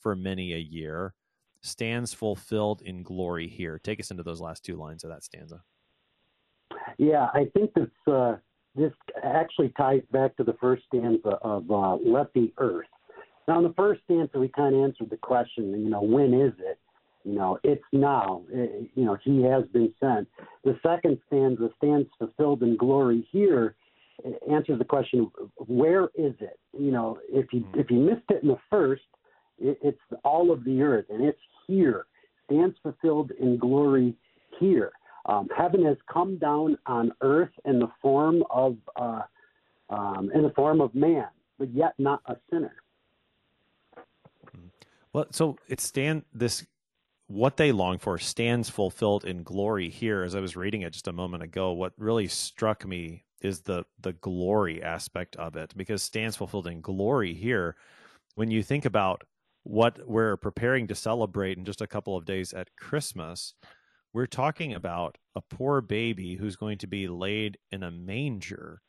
for 0.00 0.16
many 0.16 0.54
a 0.54 0.58
year 0.58 1.14
stands 1.62 2.14
fulfilled 2.14 2.82
in 2.82 3.02
glory 3.02 3.48
here. 3.48 3.78
Take 3.78 4.00
us 4.00 4.10
into 4.10 4.22
those 4.22 4.40
last 4.40 4.64
two 4.64 4.76
lines 4.76 5.04
of 5.04 5.10
that 5.10 5.24
stanza. 5.24 5.62
Yeah, 6.98 7.28
I 7.34 7.46
think 7.54 7.74
this 7.74 7.90
uh, 8.06 8.36
this 8.74 8.92
actually 9.22 9.70
ties 9.76 10.02
back 10.10 10.36
to 10.36 10.44
the 10.44 10.54
first 10.60 10.84
stanza 10.86 11.38
of 11.42 11.70
uh, 11.70 11.96
"Let 11.96 12.32
the 12.34 12.52
Earth." 12.58 12.86
Now, 13.48 13.58
in 13.58 13.64
the 13.64 13.74
first 13.74 14.00
stanza, 14.04 14.38
we 14.38 14.48
kind 14.48 14.74
of 14.74 14.82
answered 14.82 15.10
the 15.10 15.16
question, 15.16 15.70
you 15.70 15.88
know, 15.88 16.02
when 16.02 16.34
is 16.34 16.52
it? 16.58 16.78
You 17.24 17.34
know, 17.34 17.58
it's 17.64 17.84
now. 17.92 18.42
It, 18.50 18.90
you 18.94 19.04
know, 19.04 19.16
he 19.22 19.42
has 19.42 19.64
been 19.72 19.92
sent. 20.00 20.28
The 20.64 20.78
second 20.82 21.18
stanza 21.26 21.70
stands 21.76 22.08
fulfilled 22.18 22.62
in 22.62 22.76
glory 22.76 23.26
here. 23.30 23.74
Answers 24.50 24.78
the 24.78 24.84
question, 24.84 25.30
where 25.56 26.04
is 26.14 26.34
it? 26.40 26.58
You 26.72 26.90
know, 26.92 27.18
if 27.28 27.52
you 27.52 27.66
if 27.74 27.90
you 27.90 27.98
missed 27.98 28.30
it 28.30 28.42
in 28.42 28.48
the 28.48 28.58
first, 28.70 29.02
it, 29.58 29.78
it's 29.82 29.98
all 30.24 30.50
of 30.52 30.64
the 30.64 30.82
earth, 30.82 31.06
and 31.10 31.24
it's 31.24 31.38
here. 31.66 32.06
Stands 32.46 32.76
fulfilled 32.82 33.32
in 33.40 33.58
glory 33.58 34.14
here. 34.58 34.92
Um, 35.26 35.48
heaven 35.56 35.84
has 35.84 35.96
come 36.10 36.38
down 36.38 36.78
on 36.86 37.12
earth 37.20 37.50
in 37.64 37.80
the 37.80 37.90
form 38.00 38.44
of 38.50 38.76
uh, 38.96 39.22
um, 39.90 40.30
in 40.32 40.42
the 40.42 40.52
form 40.54 40.80
of 40.80 40.94
man, 40.94 41.26
but 41.58 41.72
yet 41.74 41.94
not 41.98 42.22
a 42.26 42.36
sinner. 42.50 42.74
Well, 45.16 45.28
so 45.30 45.56
it 45.66 45.80
stand 45.80 46.24
this 46.34 46.66
what 47.26 47.56
they 47.56 47.72
long 47.72 47.98
for 47.98 48.18
stands 48.18 48.68
fulfilled 48.68 49.24
in 49.24 49.44
glory 49.44 49.88
here. 49.88 50.22
As 50.22 50.34
I 50.34 50.40
was 50.40 50.56
reading 50.56 50.82
it 50.82 50.92
just 50.92 51.08
a 51.08 51.12
moment 51.12 51.42
ago, 51.42 51.72
what 51.72 51.94
really 51.96 52.28
struck 52.28 52.84
me 52.86 53.24
is 53.40 53.60
the 53.60 53.86
the 53.98 54.12
glory 54.12 54.82
aspect 54.82 55.34
of 55.36 55.56
it 55.56 55.72
because 55.74 56.02
stands 56.02 56.36
fulfilled 56.36 56.66
in 56.66 56.82
glory 56.82 57.32
here. 57.32 57.76
When 58.34 58.50
you 58.50 58.62
think 58.62 58.84
about 58.84 59.24
what 59.62 60.06
we're 60.06 60.36
preparing 60.36 60.86
to 60.88 60.94
celebrate 60.94 61.56
in 61.56 61.64
just 61.64 61.80
a 61.80 61.86
couple 61.86 62.14
of 62.14 62.26
days 62.26 62.52
at 62.52 62.76
Christmas, 62.76 63.54
we're 64.12 64.26
talking 64.26 64.74
about 64.74 65.16
a 65.34 65.40
poor 65.40 65.80
baby 65.80 66.34
who's 66.34 66.56
going 66.56 66.76
to 66.76 66.86
be 66.86 67.08
laid 67.08 67.56
in 67.72 67.82
a 67.82 67.90
manger. 67.90 68.82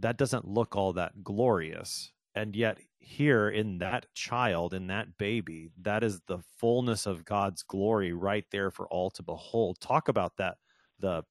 That 0.00 0.16
doesn't 0.16 0.48
look 0.48 0.74
all 0.74 0.94
that 0.94 1.22
glorious. 1.22 2.10
And 2.34 2.54
yet, 2.54 2.78
here 2.98 3.48
in 3.48 3.78
that 3.78 4.06
child, 4.14 4.72
in 4.74 4.86
that 4.86 5.18
baby, 5.18 5.70
that 5.82 6.04
is 6.04 6.20
the 6.26 6.38
fullness 6.58 7.06
of 7.06 7.24
God's 7.24 7.62
glory 7.62 8.12
right 8.12 8.44
there 8.52 8.70
for 8.70 8.86
all 8.88 9.10
to 9.10 9.22
behold. 9.22 9.80
Talk 9.80 10.08
about 10.08 10.36
that, 10.36 10.58
the, 11.00 11.24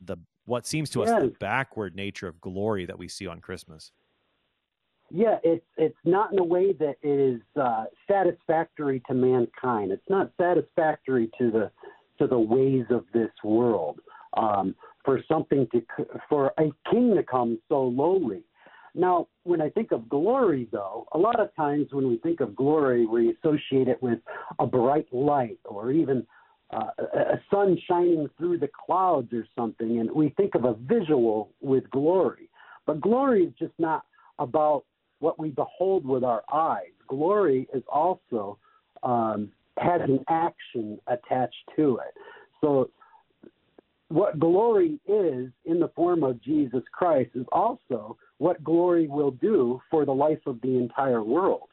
the, 0.00 0.16
what 0.44 0.66
seems 0.66 0.90
to 0.90 1.00
yes. 1.00 1.10
us 1.10 1.22
the 1.22 1.34
backward 1.38 1.94
nature 1.94 2.26
of 2.26 2.40
glory 2.40 2.86
that 2.86 2.98
we 2.98 3.06
see 3.06 3.26
on 3.26 3.40
Christmas. 3.40 3.92
Yeah, 5.10 5.38
it's 5.42 5.64
it's 5.78 5.96
not 6.04 6.32
in 6.32 6.38
a 6.38 6.44
way 6.44 6.74
that 6.74 6.96
is 7.02 7.40
uh, 7.58 7.84
satisfactory 8.10 9.00
to 9.06 9.14
mankind. 9.14 9.90
It's 9.90 10.10
not 10.10 10.32
satisfactory 10.38 11.30
to 11.38 11.50
the 11.50 11.70
to 12.18 12.26
the 12.26 12.38
ways 12.38 12.84
of 12.90 13.06
this 13.14 13.30
world. 13.42 14.00
Um, 14.36 14.74
for 15.04 15.22
something 15.26 15.66
to 15.72 15.82
for 16.28 16.52
a 16.58 16.64
king 16.90 17.14
to 17.16 17.22
come 17.22 17.58
so 17.70 17.84
lowly. 17.84 18.42
Now, 18.98 19.28
when 19.44 19.62
I 19.62 19.70
think 19.70 19.92
of 19.92 20.08
glory, 20.08 20.66
though, 20.72 21.06
a 21.12 21.18
lot 21.18 21.38
of 21.38 21.54
times 21.54 21.86
when 21.92 22.08
we 22.08 22.18
think 22.18 22.40
of 22.40 22.56
glory, 22.56 23.06
we 23.06 23.30
associate 23.30 23.86
it 23.86 24.02
with 24.02 24.18
a 24.58 24.66
bright 24.66 25.06
light 25.12 25.60
or 25.64 25.92
even 25.92 26.26
uh, 26.72 26.90
a 26.98 27.40
sun 27.48 27.78
shining 27.88 28.28
through 28.36 28.58
the 28.58 28.68
clouds 28.86 29.32
or 29.32 29.46
something, 29.56 30.00
and 30.00 30.10
we 30.10 30.30
think 30.30 30.56
of 30.56 30.64
a 30.64 30.74
visual 30.74 31.52
with 31.60 31.88
glory. 31.90 32.50
But 32.86 33.00
glory 33.00 33.44
is 33.44 33.52
just 33.56 33.72
not 33.78 34.02
about 34.40 34.84
what 35.20 35.38
we 35.38 35.50
behold 35.50 36.04
with 36.04 36.24
our 36.24 36.42
eyes. 36.52 36.90
Glory 37.06 37.68
is 37.72 37.84
also 37.88 38.58
um, 39.04 39.52
has 39.78 40.00
an 40.02 40.24
action 40.28 40.98
attached 41.06 41.54
to 41.76 41.98
it. 41.98 42.14
So, 42.60 42.90
what 44.08 44.40
glory 44.40 44.98
is 45.06 45.50
in 45.66 45.78
the 45.78 45.90
form 45.94 46.24
of 46.24 46.42
Jesus 46.42 46.82
Christ 46.92 47.30
is 47.34 47.46
also 47.52 48.16
what 48.38 48.62
glory 48.64 49.06
will 49.06 49.32
do 49.32 49.80
for 49.90 50.04
the 50.04 50.12
life 50.12 50.40
of 50.46 50.60
the 50.62 50.76
entire 50.76 51.22
world. 51.22 51.68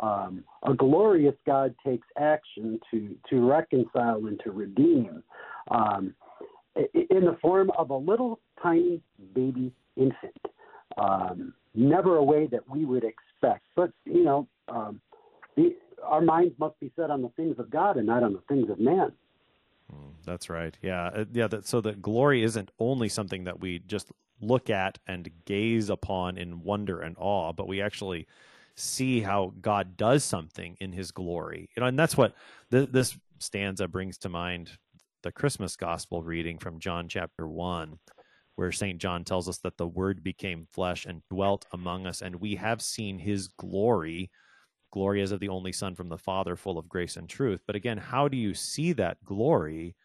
Um, 0.00 0.44
a 0.64 0.74
glorious 0.74 1.34
God 1.46 1.74
takes 1.86 2.06
action 2.18 2.80
to, 2.90 3.14
to 3.30 3.48
reconcile 3.48 4.26
and 4.26 4.40
to 4.44 4.50
redeem 4.50 5.22
um, 5.70 6.14
in 6.76 7.24
the 7.24 7.36
form 7.40 7.70
of 7.78 7.90
a 7.90 7.96
little 7.96 8.40
tiny 8.60 9.00
baby 9.34 9.72
infant. 9.96 10.36
Um, 10.96 11.54
never 11.74 12.16
a 12.16 12.24
way 12.24 12.48
that 12.48 12.68
we 12.68 12.84
would 12.84 13.04
expect. 13.04 13.66
But, 13.76 13.92
you 14.04 14.24
know, 14.24 14.48
um, 14.68 15.00
the, 15.56 15.76
our 16.02 16.20
minds 16.20 16.54
must 16.58 16.78
be 16.80 16.90
set 16.96 17.10
on 17.10 17.22
the 17.22 17.30
things 17.30 17.56
of 17.58 17.70
God 17.70 17.96
and 17.96 18.06
not 18.06 18.22
on 18.22 18.32
the 18.32 18.42
things 18.48 18.70
of 18.70 18.80
man. 18.80 19.12
That's 20.24 20.48
right. 20.48 20.76
Yeah, 20.82 21.06
uh, 21.06 21.24
yeah. 21.32 21.46
That, 21.48 21.66
so 21.66 21.80
that 21.82 22.00
glory 22.00 22.42
isn't 22.42 22.70
only 22.78 23.08
something 23.08 23.44
that 23.44 23.60
we 23.60 23.80
just 23.80 24.10
look 24.40 24.70
at 24.70 24.98
and 25.06 25.30
gaze 25.44 25.90
upon 25.90 26.38
in 26.38 26.62
wonder 26.62 27.00
and 27.00 27.16
awe, 27.18 27.52
but 27.52 27.68
we 27.68 27.80
actually 27.80 28.26
see 28.76 29.20
how 29.20 29.52
God 29.60 29.96
does 29.96 30.24
something 30.24 30.76
in 30.80 30.92
His 30.92 31.10
glory. 31.10 31.68
You 31.76 31.80
know, 31.80 31.86
and 31.86 31.98
that's 31.98 32.16
what 32.16 32.34
th- 32.70 32.90
this 32.90 33.16
stanza 33.38 33.86
brings 33.86 34.18
to 34.18 34.28
mind. 34.28 34.70
The 35.22 35.32
Christmas 35.32 35.76
Gospel 35.76 36.22
reading 36.22 36.58
from 36.58 36.80
John 36.80 37.08
chapter 37.08 37.46
one, 37.48 37.98
where 38.56 38.72
St. 38.72 38.98
John 38.98 39.24
tells 39.24 39.48
us 39.48 39.58
that 39.58 39.76
the 39.76 39.86
Word 39.86 40.22
became 40.22 40.68
flesh 40.72 41.06
and 41.06 41.22
dwelt 41.30 41.66
among 41.72 42.06
us, 42.06 42.22
and 42.22 42.36
we 42.36 42.56
have 42.56 42.82
seen 42.82 43.18
his 43.18 43.48
glory, 43.48 44.30
glory 44.94 45.20
of 45.22 45.40
the 45.40 45.48
only 45.48 45.72
Son 45.72 45.96
from 45.96 46.08
the 46.08 46.16
Father, 46.16 46.54
full 46.54 46.78
of 46.78 46.88
grace 46.88 47.16
and 47.16 47.28
truth. 47.28 47.60
But 47.66 47.74
again, 47.74 47.98
how 47.98 48.28
do 48.28 48.36
you 48.36 48.54
see 48.54 48.92
that 48.92 49.22
glory? 49.24 49.96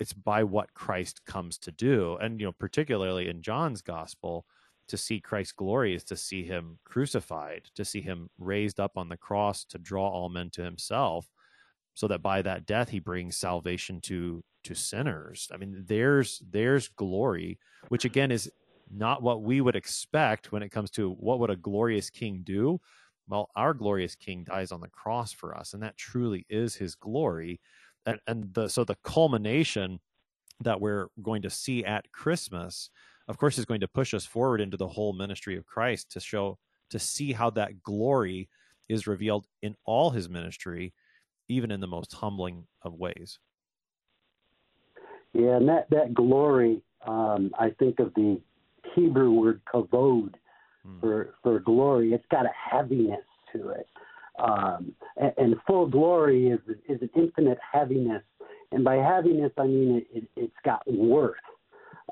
It's 0.00 0.12
by 0.12 0.42
what 0.42 0.74
Christ 0.74 1.24
comes 1.24 1.56
to 1.58 1.70
do. 1.70 2.16
And, 2.20 2.40
you 2.40 2.46
know, 2.46 2.52
particularly 2.52 3.28
in 3.28 3.42
John's 3.42 3.80
gospel, 3.80 4.44
to 4.88 4.96
see 4.96 5.20
Christ's 5.20 5.52
glory 5.52 5.94
is 5.94 6.02
to 6.04 6.16
see 6.16 6.42
him 6.42 6.78
crucified, 6.84 7.70
to 7.76 7.84
see 7.84 8.00
him 8.02 8.28
raised 8.38 8.80
up 8.80 8.96
on 8.96 9.08
the 9.08 9.16
cross 9.16 9.64
to 9.66 9.78
draw 9.78 10.08
all 10.08 10.28
men 10.28 10.50
to 10.50 10.62
himself 10.62 11.28
so 11.94 12.08
that 12.08 12.22
by 12.22 12.42
that 12.42 12.66
death 12.66 12.88
he 12.88 12.98
brings 12.98 13.36
salvation 13.36 14.00
to 14.00 14.42
to 14.64 14.74
sinners. 14.74 15.48
I 15.54 15.56
mean, 15.56 15.84
there's 15.86 16.42
there's 16.50 16.88
glory, 16.88 17.58
which 17.88 18.04
again 18.04 18.32
is 18.32 18.50
not 18.90 19.22
what 19.22 19.42
we 19.42 19.60
would 19.60 19.76
expect 19.76 20.52
when 20.52 20.62
it 20.62 20.70
comes 20.70 20.90
to 20.92 21.12
what 21.12 21.38
would 21.38 21.50
a 21.50 21.56
glorious 21.56 22.10
king 22.10 22.42
do. 22.44 22.80
Well, 23.32 23.48
our 23.56 23.72
glorious 23.72 24.14
king 24.14 24.44
dies 24.44 24.72
on 24.72 24.82
the 24.82 24.88
cross 24.88 25.32
for 25.32 25.56
us, 25.56 25.72
and 25.72 25.82
that 25.82 25.96
truly 25.96 26.44
is 26.50 26.74
his 26.74 26.94
glory. 26.94 27.62
And, 28.04 28.20
and 28.26 28.52
the 28.52 28.68
so 28.68 28.84
the 28.84 28.98
culmination 29.04 30.00
that 30.60 30.82
we're 30.82 31.06
going 31.22 31.40
to 31.40 31.48
see 31.48 31.82
at 31.82 32.12
Christmas, 32.12 32.90
of 33.28 33.38
course, 33.38 33.56
is 33.56 33.64
going 33.64 33.80
to 33.80 33.88
push 33.88 34.12
us 34.12 34.26
forward 34.26 34.60
into 34.60 34.76
the 34.76 34.86
whole 34.86 35.14
ministry 35.14 35.56
of 35.56 35.64
Christ 35.64 36.10
to 36.10 36.20
show 36.20 36.58
to 36.90 36.98
see 36.98 37.32
how 37.32 37.48
that 37.48 37.82
glory 37.82 38.50
is 38.90 39.06
revealed 39.06 39.46
in 39.62 39.76
all 39.86 40.10
his 40.10 40.28
ministry, 40.28 40.92
even 41.48 41.70
in 41.70 41.80
the 41.80 41.86
most 41.86 42.12
humbling 42.12 42.66
of 42.82 42.92
ways. 42.92 43.38
Yeah, 45.32 45.56
and 45.56 45.66
that 45.70 45.88
that 45.88 46.12
glory, 46.12 46.82
um, 47.06 47.50
I 47.58 47.70
think 47.78 47.98
of 47.98 48.12
the 48.12 48.38
Hebrew 48.94 49.30
word 49.30 49.62
kavod 49.72 50.34
mm. 50.86 51.00
for 51.00 51.34
for 51.42 51.60
glory. 51.60 52.12
It's 52.12 52.26
got 52.30 52.46
a 52.46 52.52
heaviness 52.70 53.24
to 53.52 53.70
it, 53.70 53.88
um, 54.38 54.94
and, 55.16 55.32
and, 55.36 55.56
full 55.66 55.86
glory 55.86 56.48
is 56.48 56.60
is 56.88 57.00
an 57.02 57.10
infinite 57.16 57.58
heaviness. 57.72 58.22
And 58.70 58.84
by 58.84 58.96
heaviness, 58.96 59.52
I 59.58 59.66
mean 59.66 59.96
it, 59.98 60.18
it, 60.18 60.28
it's 60.36 60.56
got 60.64 60.82
worth. 60.90 61.36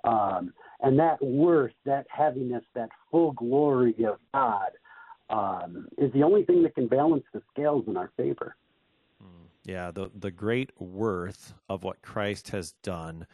Um, 0.04 0.52
and 0.82 0.98
that 0.98 1.22
worth, 1.22 1.72
that 1.84 2.06
heaviness, 2.10 2.64
that 2.74 2.90
full 3.10 3.32
glory 3.32 3.94
of 4.04 4.18
God 4.32 4.70
um, 5.28 5.88
is 5.98 6.12
the 6.12 6.22
only 6.22 6.44
thing 6.44 6.62
that 6.62 6.74
can 6.74 6.88
balance 6.88 7.24
the 7.32 7.42
scales 7.52 7.84
in 7.86 7.96
our 7.96 8.10
favor. 8.16 8.56
Hmm. 9.20 9.46
Yeah, 9.64 9.90
the 9.90 10.10
the 10.14 10.30
great 10.30 10.70
worth 10.78 11.54
of 11.68 11.84
what 11.84 12.02
Christ 12.02 12.50
has 12.50 12.72
done 12.82 13.26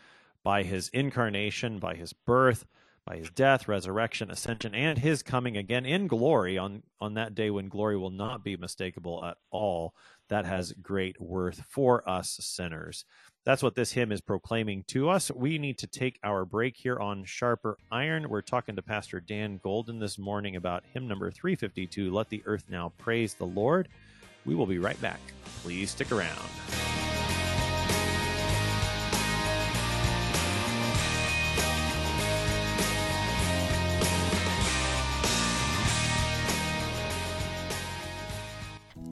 by 0.43 0.63
his 0.63 0.89
incarnation, 0.91 1.79
by 1.79 1.95
his 1.95 2.13
birth, 2.13 2.67
by 3.07 3.17
his 3.17 3.31
death, 3.31 3.69
resurrection, 3.69 4.31
ascension, 4.31 4.75
and 4.75 4.99
his 4.99 5.23
coming 5.23 5.57
again 5.57 5.87
in 5.87 6.09
glory 6.09 6.59
on, 6.59 6.83
on 7.01 7.15
that 7.15 7.35
day 7.35 7.51
when 7.51 7.69
glory 7.69 7.97
will 7.97 8.11
not 8.11 8.43
be 8.43 8.57
mistakable 8.57 9.25
at 9.25 9.37
all. 9.51 9.95
That 10.29 10.45
has 10.45 10.73
great 10.83 11.21
worth 11.21 11.63
for 11.69 12.09
us 12.09 12.37
sinners. 12.41 13.05
That's 13.45 13.63
what 13.63 13.77
this 13.77 13.93
hymn 13.93 14.11
is 14.11 14.21
proclaiming 14.21 14.83
to 14.89 15.09
us. 15.09 15.31
We 15.31 15.57
need 15.57 15.79
to 15.79 15.87
take 15.87 16.19
our 16.25 16.45
break 16.45 16.77
here 16.77 16.99
on 16.99 17.25
Sharper 17.25 17.79
Iron. 17.93 18.29
We're 18.29 18.43
talking 18.43 18.75
to 18.75 18.83
Pastor 18.83 19.21
Dan 19.21 19.61
Golden 19.63 20.01
this 20.01 20.19
morning 20.19 20.57
about 20.57 20.83
hymn 20.93 21.07
number 21.07 21.31
352, 21.31 22.13
Let 22.13 22.29
the 22.29 22.43
Earth 22.45 22.65
Now 22.69 22.93
Praise 22.99 23.35
the 23.35 23.47
Lord. 23.47 23.87
We 24.45 24.57
will 24.57 24.67
be 24.67 24.81
right 24.81 25.01
back. 25.01 25.21
Please 25.63 25.93
stick 25.93 26.11
around. 26.11 27.06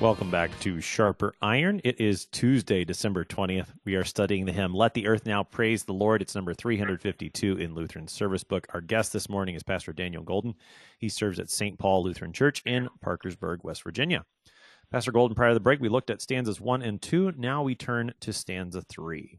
Welcome 0.00 0.30
back 0.30 0.58
to 0.60 0.80
Sharper 0.80 1.34
Iron. 1.42 1.82
It 1.84 2.00
is 2.00 2.24
Tuesday, 2.24 2.86
December 2.86 3.22
20th. 3.22 3.66
We 3.84 3.96
are 3.96 4.04
studying 4.04 4.46
the 4.46 4.52
hymn, 4.52 4.72
Let 4.72 4.94
the 4.94 5.06
Earth 5.06 5.26
Now 5.26 5.42
Praise 5.42 5.84
the 5.84 5.92
Lord. 5.92 6.22
It's 6.22 6.34
number 6.34 6.54
352 6.54 7.58
in 7.58 7.74
Lutheran 7.74 8.08
Service 8.08 8.42
Book. 8.42 8.66
Our 8.72 8.80
guest 8.80 9.12
this 9.12 9.28
morning 9.28 9.56
is 9.56 9.62
Pastor 9.62 9.92
Daniel 9.92 10.22
Golden. 10.22 10.54
He 10.98 11.10
serves 11.10 11.38
at 11.38 11.50
St. 11.50 11.78
Paul 11.78 12.02
Lutheran 12.02 12.32
Church 12.32 12.62
in 12.64 12.88
Parkersburg, 13.02 13.60
West 13.62 13.82
Virginia. 13.82 14.24
Pastor 14.90 15.12
Golden, 15.12 15.34
prior 15.34 15.50
to 15.50 15.54
the 15.54 15.60
break, 15.60 15.82
we 15.82 15.90
looked 15.90 16.08
at 16.08 16.22
stanzas 16.22 16.62
1 16.62 16.80
and 16.80 17.02
2. 17.02 17.34
Now 17.36 17.62
we 17.62 17.74
turn 17.74 18.14
to 18.20 18.32
stanza 18.32 18.80
3. 18.80 19.38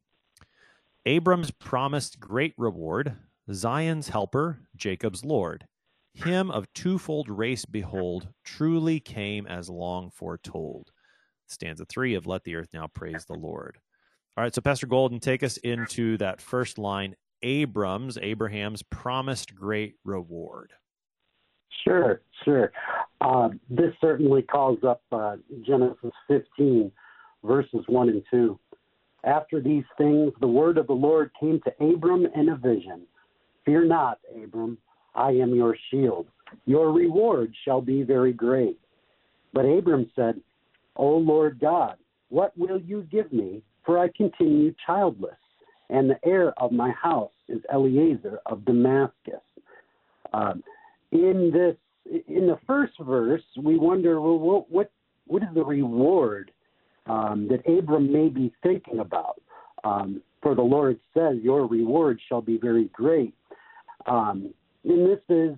Abram's 1.07 1.49
promised 1.49 2.19
great 2.19 2.53
reward, 2.55 3.17
Zion's 3.51 4.09
helper, 4.09 4.59
Jacob's 4.75 5.25
Lord 5.25 5.65
him 6.13 6.51
of 6.51 6.71
twofold 6.73 7.29
race 7.29 7.65
behold 7.65 8.29
truly 8.43 8.99
came 8.99 9.47
as 9.47 9.69
long 9.69 10.09
foretold. 10.11 10.91
Stanza 11.47 11.85
three 11.85 12.15
of 12.15 12.27
let 12.27 12.43
the 12.43 12.55
earth 12.55 12.69
now 12.73 12.87
praise 12.87 13.25
the 13.25 13.33
lord. 13.33 13.77
All 14.37 14.43
right 14.43 14.53
so 14.53 14.61
pastor 14.61 14.87
golden 14.87 15.19
take 15.19 15.43
us 15.43 15.57
into 15.57 16.17
that 16.17 16.41
first 16.41 16.77
line 16.77 17.15
abram's 17.43 18.17
abraham's 18.21 18.83
promised 18.83 19.55
great 19.55 19.95
reward. 20.03 20.71
Sure 21.83 22.21
sure. 22.43 22.71
Uh, 23.21 23.49
this 23.69 23.93
certainly 24.01 24.41
calls 24.41 24.79
up 24.83 25.01
uh, 25.11 25.35
genesis 25.65 26.11
15 26.27 26.91
verses 27.43 27.83
1 27.87 28.09
and 28.09 28.23
2 28.29 28.59
after 29.23 29.61
these 29.61 29.83
things 29.97 30.33
the 30.41 30.47
word 30.47 30.77
of 30.77 30.87
the 30.87 30.93
lord 30.93 31.31
came 31.39 31.59
to 31.61 31.93
abram 31.93 32.27
in 32.35 32.49
a 32.49 32.55
vision. 32.55 33.03
Fear 33.65 33.85
not 33.85 34.19
abram 34.43 34.77
I 35.15 35.31
am 35.31 35.53
your 35.53 35.75
shield. 35.89 36.27
Your 36.65 36.91
reward 36.91 37.53
shall 37.65 37.81
be 37.81 38.03
very 38.03 38.33
great. 38.33 38.79
But 39.53 39.65
Abram 39.65 40.09
said, 40.15 40.39
O 40.95 41.07
Lord 41.07 41.59
God, 41.59 41.95
what 42.29 42.57
will 42.57 42.79
you 42.79 43.07
give 43.11 43.31
me? 43.31 43.61
For 43.85 43.97
I 43.97 44.09
continue 44.15 44.73
childless, 44.85 45.35
and 45.89 46.09
the 46.09 46.19
heir 46.23 46.53
of 46.57 46.71
my 46.71 46.91
house 46.91 47.31
is 47.49 47.61
Eliezer 47.73 48.39
of 48.45 48.63
Damascus. 48.65 49.41
Um, 50.33 50.63
in 51.11 51.51
this, 51.51 51.75
in 52.27 52.47
the 52.47 52.59
first 52.67 52.93
verse, 53.01 53.41
we 53.61 53.77
wonder, 53.77 54.21
well, 54.21 54.37
what 54.39 54.71
what, 54.71 54.91
what 55.27 55.43
is 55.43 55.49
the 55.53 55.63
reward 55.63 56.51
um, 57.07 57.47
that 57.49 57.67
Abram 57.67 58.11
may 58.11 58.29
be 58.29 58.53
thinking 58.63 58.99
about? 58.99 59.41
Um, 59.83 60.21
for 60.41 60.55
the 60.55 60.61
Lord 60.61 60.99
says, 61.13 61.37
Your 61.41 61.67
reward 61.67 62.19
shall 62.29 62.41
be 62.41 62.57
very 62.57 62.85
great. 62.93 63.33
Um, 64.05 64.53
and 64.83 65.05
this 65.05 65.19
is 65.29 65.57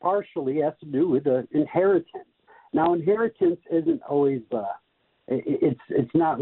partially 0.00 0.60
has 0.60 0.72
to 0.80 0.86
do 0.86 1.08
with 1.08 1.24
the 1.24 1.46
inheritance. 1.52 2.26
Now, 2.72 2.94
inheritance 2.94 3.60
isn't 3.70 4.02
always 4.08 4.42
uh, 4.52 4.64
it's 5.28 5.80
it's 5.88 6.14
not 6.14 6.38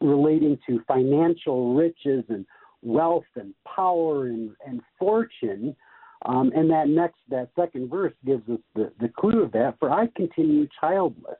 relating 0.00 0.58
to 0.66 0.80
financial 0.86 1.74
riches 1.74 2.24
and 2.28 2.46
wealth 2.82 3.24
and 3.36 3.54
power 3.64 4.26
and, 4.26 4.50
and 4.66 4.80
fortune. 4.98 5.76
Um, 6.24 6.52
and 6.54 6.70
that 6.70 6.88
next 6.88 7.18
that 7.30 7.50
second 7.56 7.90
verse 7.90 8.14
gives 8.24 8.48
us 8.48 8.60
the, 8.74 8.92
the 9.00 9.08
clue 9.08 9.42
of 9.42 9.52
that. 9.52 9.76
For 9.78 9.90
I 9.90 10.08
continue 10.14 10.68
childless. 10.80 11.38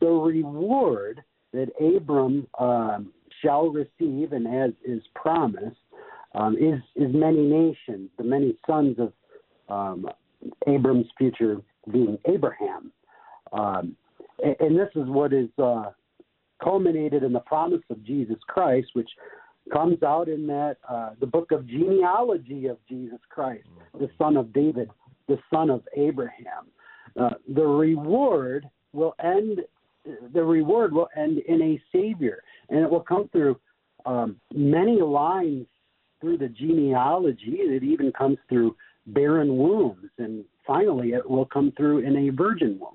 The 0.00 0.06
reward 0.06 1.22
that 1.52 1.68
Abram 1.80 2.46
um, 2.58 3.12
shall 3.42 3.68
receive, 3.68 4.32
and 4.32 4.46
as 4.46 4.72
is 4.84 5.02
promised, 5.14 5.76
um, 6.34 6.56
is 6.56 6.80
is 6.96 7.14
many 7.14 7.42
nations, 7.46 8.10
the 8.18 8.24
many 8.24 8.56
sons 8.66 8.98
of 8.98 9.12
um, 9.70 10.06
Abram's 10.66 11.06
future 11.18 11.56
being 11.90 12.18
Abraham. 12.26 12.92
Um, 13.52 13.96
and, 14.42 14.56
and, 14.60 14.78
this 14.78 14.88
is 14.94 15.08
what 15.08 15.32
is 15.32 15.48
uh, 15.58 15.90
culminated 16.62 17.22
in 17.22 17.32
the 17.32 17.40
promise 17.40 17.82
of 17.90 18.02
Jesus 18.04 18.36
Christ, 18.46 18.88
which 18.92 19.10
comes 19.72 20.02
out 20.02 20.28
in 20.28 20.46
that 20.46 20.76
uh, 20.88 21.10
the 21.20 21.26
book 21.26 21.52
of 21.52 21.66
genealogy 21.66 22.66
of 22.66 22.78
Jesus 22.88 23.18
Christ, 23.28 23.66
the 23.98 24.10
son 24.18 24.36
of 24.36 24.52
David, 24.52 24.90
the 25.28 25.38
son 25.52 25.70
of 25.70 25.82
Abraham. 25.96 26.66
Uh, 27.20 27.30
the 27.54 27.66
reward 27.66 28.68
will 28.92 29.14
end. 29.22 29.60
The 30.32 30.42
reward 30.42 30.92
will 30.92 31.08
end 31.16 31.38
in 31.46 31.60
a 31.60 31.82
savior, 31.92 32.42
and 32.70 32.80
it 32.80 32.90
will 32.90 33.00
come 33.00 33.28
through 33.32 33.60
um, 34.06 34.36
many 34.54 35.00
lines 35.00 35.66
through 36.20 36.38
the 36.38 36.48
genealogy. 36.48 37.56
It 37.58 37.82
even 37.82 38.12
comes 38.12 38.38
through 38.48 38.76
barren 39.06 39.56
wombs, 39.56 40.10
and 40.18 40.44
finally 40.66 41.12
it 41.12 41.28
will 41.28 41.46
come 41.46 41.72
through 41.76 42.00
in 42.00 42.16
a 42.16 42.30
virgin 42.30 42.78
womb. 42.80 42.94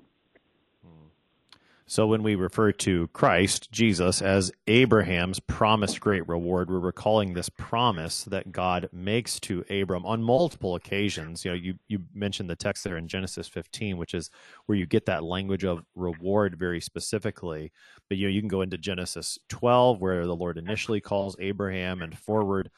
So 1.88 2.08
when 2.08 2.24
we 2.24 2.34
refer 2.34 2.72
to 2.72 3.06
Christ, 3.12 3.70
Jesus, 3.70 4.20
as 4.20 4.50
Abraham's 4.66 5.38
promised 5.38 6.00
great 6.00 6.26
reward, 6.26 6.68
we're 6.68 6.80
recalling 6.80 7.32
this 7.32 7.48
promise 7.48 8.24
that 8.24 8.50
God 8.50 8.88
makes 8.92 9.38
to 9.40 9.64
Abram 9.70 10.04
on 10.04 10.20
multiple 10.20 10.74
occasions. 10.74 11.44
You 11.44 11.52
know, 11.52 11.56
you, 11.56 11.74
you 11.86 12.00
mentioned 12.12 12.50
the 12.50 12.56
text 12.56 12.82
there 12.82 12.96
in 12.96 13.06
Genesis 13.06 13.46
15, 13.46 13.98
which 13.98 14.14
is 14.14 14.32
where 14.66 14.76
you 14.76 14.84
get 14.84 15.06
that 15.06 15.22
language 15.22 15.64
of 15.64 15.84
reward 15.94 16.56
very 16.58 16.80
specifically. 16.80 17.70
But 18.08 18.18
you 18.18 18.26
know, 18.26 18.32
you 18.32 18.40
can 18.40 18.48
go 18.48 18.62
into 18.62 18.78
Genesis 18.78 19.38
12, 19.48 20.00
where 20.00 20.26
the 20.26 20.34
Lord 20.34 20.58
initially 20.58 21.00
calls 21.00 21.36
Abraham 21.38 22.02
and 22.02 22.18
forward 22.18 22.68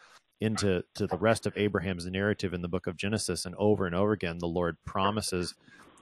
into 0.40 0.84
to 0.94 1.06
the 1.06 1.18
rest 1.18 1.46
of 1.46 1.56
Abraham's 1.56 2.06
narrative 2.06 2.54
in 2.54 2.62
the 2.62 2.68
book 2.68 2.86
of 2.86 2.96
Genesis, 2.96 3.44
and 3.44 3.54
over 3.56 3.86
and 3.86 3.94
over 3.94 4.12
again, 4.12 4.38
the 4.38 4.46
Lord 4.46 4.76
promises 4.84 5.54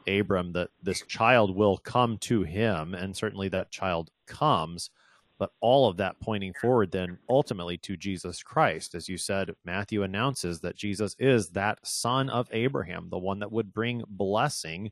Abram 0.06 0.52
that 0.52 0.70
this 0.82 1.02
child 1.02 1.56
will 1.56 1.78
come 1.78 2.18
to 2.18 2.42
him, 2.42 2.94
and 2.94 3.16
certainly 3.16 3.48
that 3.48 3.70
child 3.70 4.10
comes. 4.26 4.90
but 5.38 5.50
all 5.60 5.88
of 5.88 5.96
that 5.98 6.18
pointing 6.20 6.52
forward 6.54 6.90
then 6.92 7.18
ultimately 7.28 7.76
to 7.78 7.96
Jesus 7.96 8.42
Christ. 8.42 8.94
As 8.94 9.08
you 9.08 9.18
said, 9.18 9.54
Matthew 9.64 10.02
announces 10.02 10.60
that 10.60 10.76
Jesus 10.76 11.14
is 11.18 11.50
that 11.50 11.86
son 11.86 12.30
of 12.30 12.48
Abraham, 12.52 13.08
the 13.10 13.18
one 13.18 13.40
that 13.40 13.52
would 13.52 13.72
bring 13.72 14.02
blessing 14.08 14.90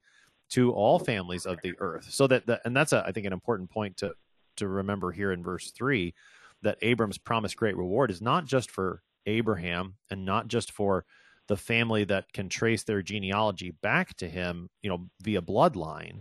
to 0.51 0.73
all 0.73 0.99
families 0.99 1.47
of 1.47 1.59
the 1.63 1.75
earth. 1.79 2.07
So 2.11 2.27
that, 2.27 2.47
the, 2.47 2.61
and 2.65 2.77
that's 2.77 2.93
a, 2.93 3.05
I 3.07 3.13
think 3.13 3.27
an 3.27 3.33
important 3.33 3.71
point 3.71 3.97
to 3.99 4.15
to 4.57 4.69
remember 4.69 5.11
here 5.11 5.33
in 5.33 5.43
verse 5.43 5.73
3 5.73 6.15
that 6.63 6.79
Abram's 6.81 7.19
promised 7.19 7.57
great 7.57 7.77
reward 7.77 8.09
is 8.13 8.23
not 8.23 8.45
just 8.45 8.71
for 8.71 9.03
Abraham 9.27 9.95
and 10.11 10.25
not 10.25 10.49
just 10.49 10.73
for 10.73 11.05
the 11.47 11.57
family 11.57 12.05
that 12.05 12.33
can 12.33 12.49
trace 12.49 12.83
their 12.85 13.03
genealogy 13.03 13.71
back 13.71 14.15
to 14.17 14.29
him, 14.29 14.71
you 14.83 14.89
know, 14.89 15.09
via 15.21 15.43
bloodline, 15.43 16.21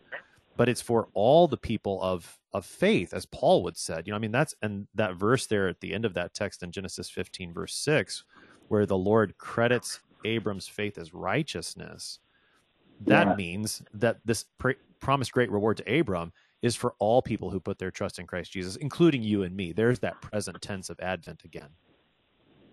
but 0.58 0.70
it's 0.70 0.82
for 0.82 1.08
all 1.14 1.48
the 1.48 1.58
people 1.58 2.02
of 2.02 2.40
of 2.54 2.66
faith, 2.66 3.14
as 3.14 3.26
Paul 3.26 3.64
would 3.64 3.78
said. 3.78 4.06
You 4.06 4.12
know, 4.12 4.18
I 4.18 4.20
mean, 4.20 4.32
that's 4.32 4.54
and 4.62 4.88
that 4.94 5.16
verse 5.16 5.48
there 5.48 5.68
at 5.68 5.80
the 5.80 5.94
end 5.94 6.06
of 6.06 6.14
that 6.14 6.34
text 6.34 6.62
in 6.62 6.72
Genesis 6.72 7.10
15, 7.10 7.54
verse 7.54 7.74
6, 7.76 8.24
where 8.68 8.86
the 8.86 8.98
Lord 8.98 9.38
credits 9.38 10.00
Abram's 10.24 10.68
faith 10.68 10.98
as 10.98 11.14
righteousness. 11.14 12.20
That 13.02 13.28
yeah. 13.28 13.36
means 13.36 13.82
that 13.94 14.20
this 14.24 14.46
pre- 14.60 14.76
promised 15.00 15.32
great 15.32 15.52
reward 15.52 15.78
to 15.78 16.00
Abram 16.00 16.32
is 16.62 16.76
for 16.76 16.94
all 17.00 17.22
people 17.22 17.50
who 17.50 17.60
put 17.60 17.78
their 17.78 17.92
trust 17.92 18.20
in 18.20 18.28
Christ 18.28 18.52
Jesus, 18.52 18.76
including 18.78 19.24
you 19.24 19.44
and 19.44 19.56
me. 19.56 19.74
There's 19.74 20.00
that 20.00 20.22
present 20.22 20.62
tense 20.62 20.90
of 20.90 21.00
Advent 21.00 21.44
again. 21.44 21.70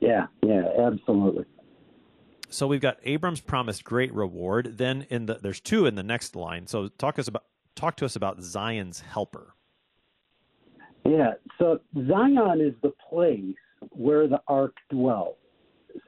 Yeah, 0.01 0.27
yeah, 0.43 0.63
absolutely. 0.79 1.45
So 2.49 2.67
we've 2.67 2.81
got 2.81 2.99
Abram's 3.05 3.41
promised 3.41 3.85
great 3.85 4.13
reward. 4.13 4.79
Then 4.79 5.07
in 5.09 5.27
the 5.27 5.35
there's 5.35 5.61
two 5.61 5.87
in 5.87 5.95
the 5.95 6.03
next 6.03 6.35
line. 6.35 6.67
So 6.67 6.89
talk 6.89 7.19
us 7.19 7.29
about 7.29 7.45
talk 7.77 7.97
to 7.97 8.05
us 8.05 8.17
about 8.17 8.43
Zion's 8.43 9.01
helper. 9.01 9.55
Yeah, 11.05 11.35
so 11.59 11.81
Zion 12.09 12.61
is 12.61 12.75
the 12.83 12.93
place 13.09 13.55
where 13.91 14.29
the 14.29 14.41
ark 14.49 14.75
dwells. 14.91 15.37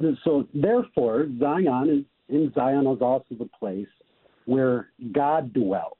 So, 0.00 0.14
so 0.24 0.48
therefore, 0.52 1.28
Zion 1.38 1.88
is 1.88 2.04
in 2.34 2.52
Zion 2.54 2.86
is 2.86 3.00
also 3.00 3.34
the 3.38 3.48
place 3.58 3.88
where 4.44 4.88
God 5.12 5.52
dwells. 5.52 5.96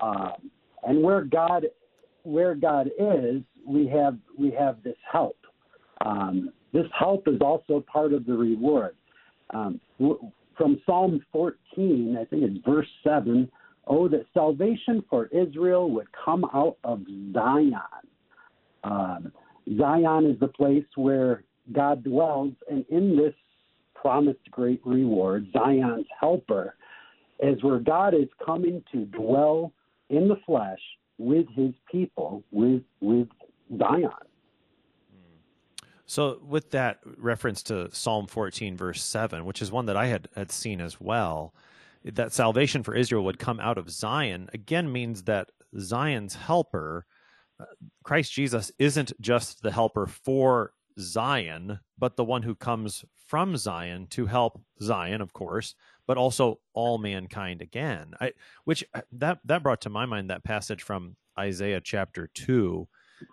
Um, 0.00 0.50
and 0.84 1.02
where 1.02 1.22
God 1.22 1.66
where 2.22 2.54
God 2.54 2.88
is, 2.98 3.42
we 3.66 3.86
have 3.88 4.16
we 4.38 4.50
have 4.52 4.82
this 4.82 4.96
help. 5.10 5.36
Um, 6.04 6.52
this 6.72 6.86
help 6.96 7.26
is 7.28 7.40
also 7.40 7.84
part 7.90 8.12
of 8.12 8.26
the 8.26 8.34
reward. 8.34 8.94
Um, 9.50 9.80
from 10.56 10.80
Psalm 10.84 11.24
14, 11.32 12.18
I 12.20 12.24
think 12.24 12.42
it's 12.42 12.64
verse 12.66 12.88
7, 13.04 13.50
oh, 13.86 14.08
that 14.08 14.26
salvation 14.34 15.02
for 15.08 15.26
Israel 15.26 15.90
would 15.90 16.08
come 16.12 16.44
out 16.52 16.76
of 16.84 17.00
Zion. 17.32 17.72
Um, 18.84 19.32
Zion 19.78 20.26
is 20.26 20.38
the 20.40 20.48
place 20.48 20.84
where 20.96 21.44
God 21.72 22.04
dwells, 22.04 22.52
and 22.70 22.84
in 22.90 23.16
this 23.16 23.34
promised 23.94 24.50
great 24.50 24.80
reward, 24.84 25.46
Zion's 25.52 26.06
helper, 26.18 26.74
is 27.40 27.62
where 27.62 27.78
God 27.78 28.14
is 28.14 28.28
coming 28.44 28.82
to 28.92 29.04
dwell 29.06 29.72
in 30.10 30.28
the 30.28 30.36
flesh 30.46 30.80
with 31.18 31.46
his 31.54 31.72
people, 31.90 32.42
with 32.50 32.82
with 33.00 33.28
Zion. 33.76 34.10
So, 36.08 36.40
with 36.42 36.70
that 36.70 37.00
reference 37.18 37.62
to 37.64 37.94
Psalm 37.94 38.26
14, 38.28 38.78
verse 38.78 39.02
7, 39.02 39.44
which 39.44 39.60
is 39.60 39.70
one 39.70 39.84
that 39.86 39.96
I 39.96 40.06
had, 40.06 40.26
had 40.34 40.50
seen 40.50 40.80
as 40.80 40.98
well, 40.98 41.52
that 42.02 42.32
salvation 42.32 42.82
for 42.82 42.94
Israel 42.94 43.24
would 43.24 43.38
come 43.38 43.60
out 43.60 43.76
of 43.76 43.90
Zion, 43.90 44.48
again 44.54 44.90
means 44.90 45.24
that 45.24 45.50
Zion's 45.78 46.34
helper, 46.34 47.04
uh, 47.60 47.66
Christ 48.04 48.32
Jesus, 48.32 48.72
isn't 48.78 49.12
just 49.20 49.62
the 49.62 49.70
helper 49.70 50.06
for 50.06 50.72
Zion, 50.98 51.78
but 51.98 52.16
the 52.16 52.24
one 52.24 52.42
who 52.42 52.54
comes 52.54 53.04
from 53.26 53.58
Zion 53.58 54.06
to 54.06 54.24
help 54.24 54.62
Zion, 54.80 55.20
of 55.20 55.34
course, 55.34 55.74
but 56.06 56.16
also 56.16 56.58
all 56.72 56.96
mankind 56.96 57.60
again. 57.60 58.14
I, 58.18 58.32
which 58.64 58.82
uh, 58.94 59.02
that 59.12 59.40
that 59.44 59.62
brought 59.62 59.82
to 59.82 59.90
my 59.90 60.06
mind 60.06 60.30
that 60.30 60.42
passage 60.42 60.82
from 60.82 61.16
Isaiah 61.38 61.82
chapter 61.82 62.30
two, 62.32 62.88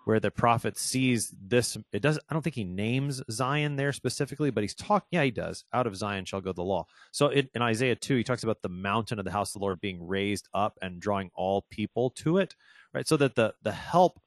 where 0.05 0.19
the 0.19 0.31
prophet 0.31 0.77
sees 0.77 1.33
this. 1.41 1.77
It 1.91 2.01
does. 2.01 2.19
I 2.29 2.33
don't 2.33 2.41
think 2.41 2.55
he 2.55 2.63
names 2.63 3.21
Zion 3.29 3.75
there 3.75 3.93
specifically, 3.93 4.49
but 4.49 4.63
he's 4.63 4.75
talking. 4.75 5.07
Yeah, 5.11 5.23
he 5.23 5.31
does. 5.31 5.65
Out 5.73 5.87
of 5.87 5.95
Zion 5.95 6.25
shall 6.25 6.41
go 6.41 6.53
the 6.53 6.63
law. 6.63 6.85
So 7.11 7.27
it, 7.27 7.49
in 7.53 7.61
Isaiah 7.61 7.95
two, 7.95 8.17
he 8.17 8.23
talks 8.23 8.43
about 8.43 8.61
the 8.61 8.69
mountain 8.69 9.19
of 9.19 9.25
the 9.25 9.31
house 9.31 9.49
of 9.49 9.59
the 9.59 9.65
Lord 9.65 9.81
being 9.81 10.05
raised 10.05 10.47
up 10.53 10.77
and 10.81 10.99
drawing 10.99 11.31
all 11.35 11.65
people 11.69 12.09
to 12.11 12.37
it. 12.37 12.55
Right, 12.93 13.07
so 13.07 13.17
that 13.17 13.35
the 13.35 13.53
the 13.63 13.71
help 13.71 14.19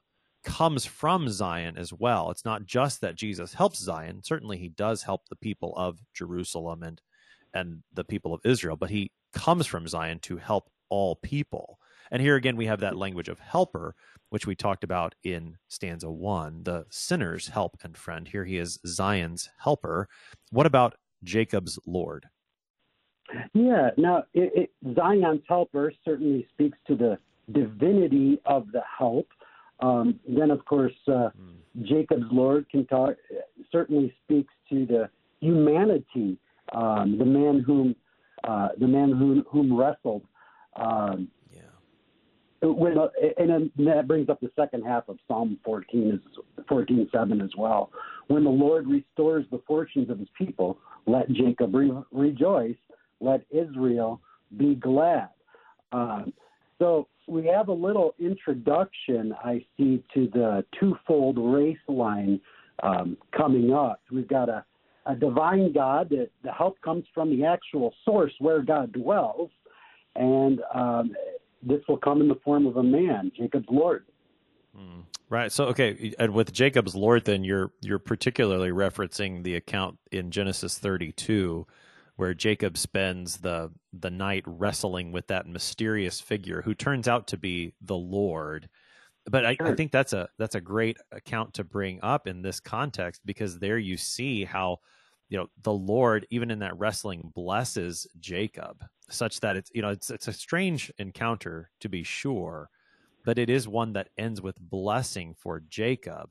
comes 0.43 0.85
from 0.85 1.29
Zion 1.29 1.77
as 1.77 1.91
well. 1.91 2.31
It's 2.31 2.45
not 2.45 2.65
just 2.65 3.01
that 3.01 3.15
Jesus 3.15 3.53
helps 3.53 3.79
Zion. 3.79 4.21
Certainly, 4.23 4.57
he 4.57 4.69
does 4.69 5.03
help 5.03 5.27
the 5.27 5.35
people 5.35 5.73
of 5.75 5.99
Jerusalem 6.13 6.83
and 6.83 7.01
and 7.53 7.81
the 7.93 8.03
people 8.03 8.33
of 8.33 8.41
Israel, 8.45 8.75
but 8.75 8.89
he 8.89 9.11
comes 9.33 9.65
from 9.65 9.87
Zion 9.87 10.19
to 10.19 10.37
help 10.37 10.69
all 10.89 11.15
people. 11.15 11.78
And 12.11 12.21
here 12.21 12.35
again, 12.35 12.55
we 12.55 12.65
have 12.65 12.79
that 12.79 12.97
language 12.97 13.29
of 13.29 13.39
helper, 13.39 13.95
which 14.29 14.47
we 14.47 14.55
talked 14.55 14.83
about 14.83 15.15
in 15.23 15.57
stanza 15.67 16.09
one, 16.09 16.63
the 16.63 16.85
sinner's 16.89 17.47
help 17.47 17.77
and 17.83 17.97
friend. 17.97 18.27
Here 18.27 18.45
he 18.45 18.57
is 18.57 18.79
Zion's 18.85 19.49
helper. 19.59 20.07
What 20.51 20.65
about 20.65 20.95
Jacob's 21.23 21.79
Lord? 21.85 22.27
Yeah, 23.53 23.91
now 23.97 24.23
it, 24.33 24.69
it, 24.83 24.95
Zion's 24.95 25.41
helper 25.47 25.93
certainly 26.03 26.47
speaks 26.51 26.77
to 26.87 26.95
the 26.95 27.17
divinity 27.51 28.39
of 28.45 28.71
the 28.71 28.81
help. 28.97 29.27
Um, 29.81 30.19
then, 30.27 30.51
of 30.51 30.65
course, 30.65 30.93
uh, 31.07 31.29
mm. 31.39 31.55
Jacob's 31.83 32.25
Lord 32.31 32.67
can 32.69 32.85
talk, 32.87 33.15
certainly 33.71 34.13
speaks 34.25 34.53
to 34.69 34.85
the 34.85 35.09
humanity 35.39 36.37
um, 36.73 37.17
the 37.17 37.25
man 37.25 37.63
whom 37.65 37.95
uh, 38.43 38.69
the 38.79 38.87
man 38.87 39.11
whom, 39.11 39.43
whom 39.49 39.75
wrestled. 39.75 40.23
Um. 40.75 41.29
When, 42.61 42.97
uh, 42.97 43.07
and 43.37 43.71
that 43.77 44.07
brings 44.07 44.29
up 44.29 44.41
the 44.41 44.51
second 44.55 44.83
half 44.83 45.07
of 45.07 45.17
Psalm 45.27 45.57
14, 45.63 46.11
is 46.11 46.65
14, 46.67 47.09
7 47.11 47.41
as 47.41 47.51
well. 47.57 47.91
When 48.27 48.43
the 48.43 48.49
Lord 48.49 48.87
restores 48.87 49.45
the 49.51 49.61
fortunes 49.65 50.09
of 50.09 50.19
his 50.19 50.27
people, 50.37 50.77
let 51.05 51.29
Jacob 51.31 51.73
re- 51.73 51.91
rejoice, 52.11 52.75
let 53.21 53.45
Israel 53.49 54.19
be 54.57 54.75
glad. 54.75 55.29
Um, 55.91 56.33
so 56.79 57.07
we 57.27 57.45
have 57.47 57.69
a 57.69 57.73
little 57.73 58.13
introduction, 58.19 59.33
I 59.43 59.65
see, 59.77 60.03
to 60.13 60.29
the 60.33 60.65
twofold 60.79 61.37
race 61.37 61.77
line 61.87 62.41
um, 62.83 63.17
coming 63.35 63.73
up. 63.73 64.01
We've 64.11 64.27
got 64.27 64.49
a 64.49 64.65
a 65.05 65.15
divine 65.15 65.73
God. 65.73 66.09
That 66.09 66.29
the 66.43 66.51
help 66.51 66.79
comes 66.81 67.05
from 67.13 67.29
the 67.29 67.45
actual 67.45 67.93
source 68.05 68.33
where 68.39 68.61
God 68.61 68.91
dwells, 68.93 69.49
and 70.15 70.61
um, 70.73 71.11
this 71.61 71.81
will 71.87 71.97
come 71.97 72.21
in 72.21 72.27
the 72.27 72.39
form 72.43 72.65
of 72.65 72.77
a 72.77 72.83
man, 72.83 73.31
Jacob's 73.35 73.67
Lord. 73.69 74.05
Mm, 74.77 75.03
right. 75.29 75.51
So, 75.51 75.65
okay, 75.65 76.13
and 76.19 76.33
with 76.33 76.53
Jacob's 76.53 76.95
Lord, 76.95 77.25
then 77.25 77.43
you're 77.43 77.71
you're 77.81 77.99
particularly 77.99 78.69
referencing 78.69 79.43
the 79.43 79.55
account 79.55 79.97
in 80.11 80.31
Genesis 80.31 80.77
32, 80.77 81.65
where 82.15 82.33
Jacob 82.33 82.77
spends 82.77 83.37
the 83.37 83.71
the 83.93 84.11
night 84.11 84.43
wrestling 84.45 85.11
with 85.11 85.27
that 85.27 85.47
mysterious 85.47 86.21
figure 86.21 86.61
who 86.61 86.73
turns 86.73 87.07
out 87.07 87.27
to 87.27 87.37
be 87.37 87.73
the 87.81 87.97
Lord. 87.97 88.69
But 89.25 89.45
I, 89.45 89.57
I 89.59 89.75
think 89.75 89.91
that's 89.91 90.13
a 90.13 90.29
that's 90.37 90.55
a 90.55 90.61
great 90.61 90.97
account 91.11 91.55
to 91.55 91.63
bring 91.63 91.99
up 92.01 92.27
in 92.27 92.41
this 92.41 92.59
context 92.59 93.21
because 93.25 93.59
there 93.59 93.77
you 93.77 93.97
see 93.97 94.45
how 94.45 94.79
you 95.29 95.37
know 95.37 95.47
the 95.63 95.73
lord 95.73 96.27
even 96.29 96.51
in 96.51 96.59
that 96.59 96.77
wrestling 96.77 97.31
blesses 97.33 98.07
jacob 98.19 98.83
such 99.09 99.39
that 99.39 99.55
it's 99.55 99.71
you 99.73 99.81
know 99.81 99.89
it's 99.89 100.09
it's 100.09 100.27
a 100.27 100.33
strange 100.33 100.91
encounter 100.97 101.69
to 101.79 101.87
be 101.87 102.03
sure 102.03 102.69
but 103.25 103.37
it 103.37 103.49
is 103.49 103.67
one 103.67 103.93
that 103.93 104.09
ends 104.17 104.41
with 104.41 104.59
blessing 104.59 105.35
for 105.37 105.61
jacob. 105.69 106.29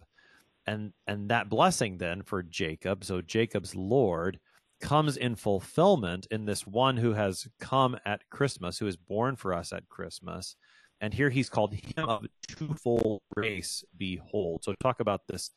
And 0.67 0.93
and 1.07 1.31
that 1.31 1.49
blessing 1.49 1.97
then 1.97 2.23
for 2.23 2.43
jacob 2.43 3.05
so 3.05 3.23
jacob's 3.23 3.75
lord 3.75 4.39
comes 4.81 5.17
in 5.17 5.35
fulfillment 5.35 6.27
in 6.31 6.45
this 6.45 6.67
one 6.67 6.97
who 6.97 7.13
has 7.13 7.49
come 7.59 7.97
at 8.05 8.29
christmas 8.31 8.79
who 8.79 8.87
is 8.87 8.97
born 8.97 9.35
for 9.37 9.55
us 9.55 9.73
at 9.73 9.89
christmas. 9.89 10.57
And 11.01 11.15
here 11.15 11.31
he's 11.31 11.49
called 11.49 11.75
him 11.75 12.09
of 12.09 12.27
twofold 12.47 13.23
race 13.37 13.85
behold. 13.97 14.65
So 14.65 14.75
talk 14.81 15.01
about 15.01 15.27
this 15.29 15.51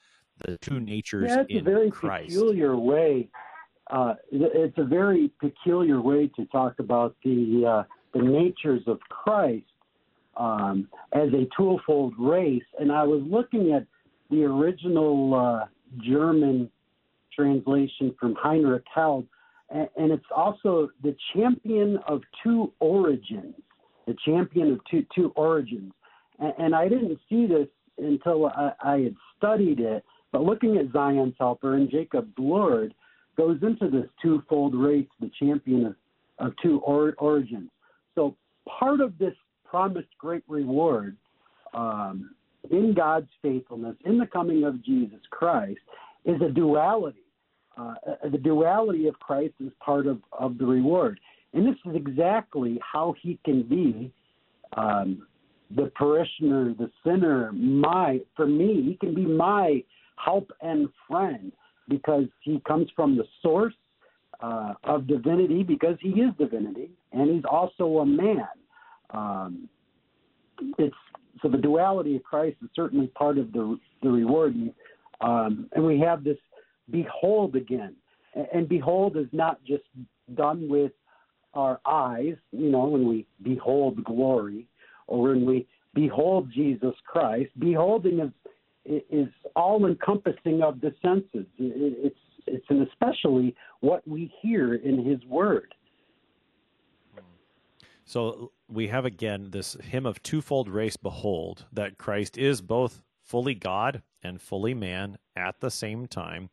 the 0.45 0.57
two 0.57 0.79
natures 0.79 1.29
yeah, 1.29 1.41
it's 1.41 1.51
in 1.51 1.59
a 1.59 1.63
very 1.63 1.91
Christ. 1.91 2.29
peculiar 2.29 2.77
way. 2.77 3.29
Uh, 3.89 4.13
it's 4.31 4.77
a 4.77 4.83
very 4.83 5.31
peculiar 5.39 6.01
way 6.01 6.27
to 6.35 6.45
talk 6.45 6.75
about 6.79 7.15
the 7.23 7.65
uh, 7.65 7.83
the 8.13 8.21
natures 8.21 8.81
of 8.87 8.99
Christ 9.09 9.65
um, 10.37 10.87
as 11.13 11.29
a 11.33 11.47
twofold 11.55 12.13
race. 12.17 12.63
And 12.79 12.91
I 12.91 13.03
was 13.03 13.21
looking 13.25 13.73
at 13.73 13.85
the 14.29 14.43
original 14.43 15.33
uh, 15.33 15.65
German 16.03 16.69
translation 17.35 18.15
from 18.19 18.35
Heinrich 18.35 18.85
Held, 18.93 19.25
and, 19.69 19.89
and 19.97 20.11
it's 20.11 20.25
also 20.35 20.89
the 21.03 21.15
champion 21.33 21.97
of 22.07 22.21
two 22.43 22.71
origins, 22.79 23.55
the 24.07 24.15
champion 24.25 24.71
of 24.73 24.79
two 24.89 25.05
two 25.13 25.31
origins. 25.35 25.91
And, 26.39 26.53
and 26.57 26.75
I 26.75 26.87
didn't 26.87 27.19
see 27.29 27.45
this 27.45 27.67
until 27.97 28.47
I, 28.47 28.71
I 28.83 28.99
had 28.99 29.15
studied 29.37 29.79
it. 29.79 30.03
But 30.31 30.43
looking 30.43 30.77
at 30.77 30.91
Zion's 30.91 31.35
helper 31.39 31.75
and 31.75 31.89
Jacob's 31.89 32.33
Lord 32.37 32.93
goes 33.37 33.59
into 33.61 33.89
this 33.89 34.09
twofold 34.21 34.75
race, 34.75 35.07
the 35.19 35.31
champion 35.39 35.85
of, 35.87 35.95
of 36.39 36.53
two 36.61 36.79
or, 36.79 37.13
origins. 37.17 37.69
So 38.15 38.35
part 38.67 39.01
of 39.01 39.17
this 39.17 39.33
promised 39.65 40.09
great 40.17 40.43
reward 40.47 41.17
um, 41.73 42.35
in 42.69 42.93
God's 42.93 43.29
faithfulness, 43.41 43.95
in 44.05 44.17
the 44.17 44.27
coming 44.27 44.63
of 44.63 44.83
Jesus 44.83 45.19
Christ, 45.29 45.79
is 46.25 46.41
a 46.41 46.49
duality. 46.49 47.23
Uh, 47.77 47.93
the 48.29 48.37
duality 48.37 49.07
of 49.07 49.17
Christ 49.19 49.53
is 49.59 49.71
part 49.83 50.05
of, 50.05 50.19
of 50.37 50.57
the 50.57 50.65
reward. 50.65 51.19
And 51.53 51.65
this 51.65 51.75
is 51.85 51.95
exactly 51.95 52.79
how 52.81 53.15
he 53.21 53.39
can 53.43 53.63
be 53.63 54.11
um, 54.77 55.27
the 55.75 55.91
parishioner, 55.95 56.73
the 56.73 56.91
sinner, 57.03 57.51
my, 57.53 58.19
for 58.35 58.45
me, 58.45 58.83
he 58.83 58.97
can 58.99 59.15
be 59.15 59.25
my 59.25 59.83
help 60.23 60.51
and 60.61 60.87
friend 61.07 61.51
because 61.87 62.25
he 62.41 62.61
comes 62.67 62.89
from 62.95 63.17
the 63.17 63.25
source 63.41 63.73
uh, 64.41 64.73
of 64.83 65.07
divinity 65.07 65.63
because 65.63 65.97
he 66.01 66.09
is 66.09 66.33
divinity 66.37 66.91
and 67.11 67.29
he's 67.29 67.43
also 67.49 67.99
a 67.99 68.05
man. 68.05 68.47
Um, 69.11 69.69
it's 70.77 70.95
so 71.41 71.47
the 71.47 71.57
duality 71.57 72.15
of 72.15 72.23
Christ 72.23 72.57
is 72.63 72.69
certainly 72.75 73.07
part 73.07 73.37
of 73.37 73.51
the 73.51 73.79
the 74.03 74.09
reward, 74.09 74.55
um, 75.21 75.69
and 75.73 75.85
we 75.85 75.99
have 75.99 76.23
this 76.23 76.37
behold 76.91 77.55
again, 77.55 77.95
and 78.53 78.67
behold 78.69 79.17
is 79.17 79.27
not 79.31 79.63
just 79.63 79.83
done 80.35 80.69
with 80.69 80.91
our 81.53 81.79
eyes, 81.85 82.35
you 82.51 82.69
know, 82.69 82.85
when 82.85 83.07
we 83.07 83.25
behold 83.43 84.03
glory, 84.03 84.67
or 85.07 85.29
when 85.29 85.45
we 85.45 85.67
behold 85.93 86.49
Jesus 86.53 86.93
Christ. 87.05 87.49
Beholding 87.59 88.19
is 88.19 88.29
is 88.85 89.27
all 89.55 89.85
encompassing 89.85 90.61
of 90.61 90.81
the 90.81 90.93
senses. 91.01 91.45
It's 91.57 92.15
it's 92.47 92.65
an 92.69 92.87
especially 92.91 93.55
what 93.81 94.07
we 94.07 94.33
hear 94.41 94.75
in 94.75 95.05
His 95.05 95.23
Word. 95.25 95.73
So 98.05 98.51
we 98.67 98.87
have 98.87 99.05
again 99.05 99.51
this 99.51 99.75
hymn 99.75 100.05
of 100.05 100.21
twofold 100.23 100.67
race. 100.67 100.97
Behold, 100.97 101.65
that 101.71 101.97
Christ 101.97 102.37
is 102.37 102.61
both 102.61 103.03
fully 103.23 103.55
God 103.55 104.01
and 104.23 104.41
fully 104.41 104.73
man 104.73 105.17
at 105.35 105.59
the 105.59 105.71
same 105.71 106.07
time. 106.07 106.49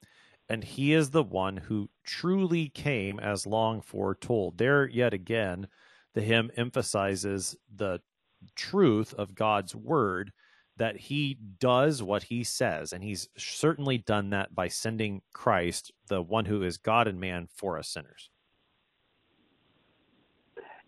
And 0.49 0.64
he 0.64 0.95
is 0.95 1.11
the 1.11 1.22
one 1.22 1.57
who 1.57 1.91
truly 2.05 2.68
came 2.68 3.20
as 3.20 3.47
long 3.47 3.83
foretold. 3.83 4.57
There, 4.57 4.89
yet 4.89 5.12
again, 5.12 5.68
the 6.14 6.22
hymn 6.22 6.51
emphasizes 6.57 7.57
the 7.74 8.01
truth 8.55 9.12
of 9.14 9.35
God's 9.35 9.74
word 9.74 10.33
that 10.79 10.97
he 10.97 11.39
does 11.61 12.03
what 12.03 12.24
he 12.24 12.43
says. 12.43 12.93
And 12.93 13.05
he's 13.05 13.29
certainly 13.37 13.99
done 13.99 14.31
that 14.31 14.55
by 14.55 14.68
sending 14.68 15.22
Christ, 15.33 15.93
the 16.09 16.22
one 16.22 16.47
who 16.47 16.62
is 16.62 16.79
God 16.79 17.07
and 17.07 17.20
man, 17.20 17.49
for 17.55 17.79
us 17.79 17.89
sinners. 17.89 18.31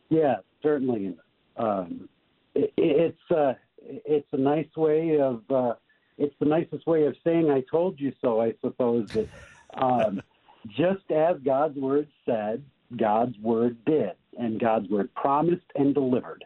Yeah, 0.08 0.36
certainly. 0.62 1.16
Um, 1.56 2.08
it, 2.54 2.72
it's 2.76 3.30
uh, 3.30 3.54
it's 3.82 4.28
a 4.32 4.36
nice 4.36 4.68
way 4.76 5.20
of 5.20 5.42
uh, 5.50 5.74
it's 6.18 6.34
the 6.40 6.46
nicest 6.46 6.86
way 6.86 7.06
of 7.06 7.14
saying 7.24 7.50
"I 7.50 7.62
told 7.70 8.00
you 8.00 8.12
so." 8.20 8.40
I 8.40 8.54
suppose 8.60 9.08
that 9.10 9.28
um, 9.74 10.22
just 10.68 11.10
as 11.10 11.36
God's 11.44 11.78
word 11.78 12.08
said, 12.26 12.62
God's 12.96 13.38
word 13.38 13.76
did, 13.84 14.12
and 14.38 14.58
God's 14.60 14.88
word 14.88 15.14
promised 15.14 15.66
and 15.76 15.94
delivered. 15.94 16.44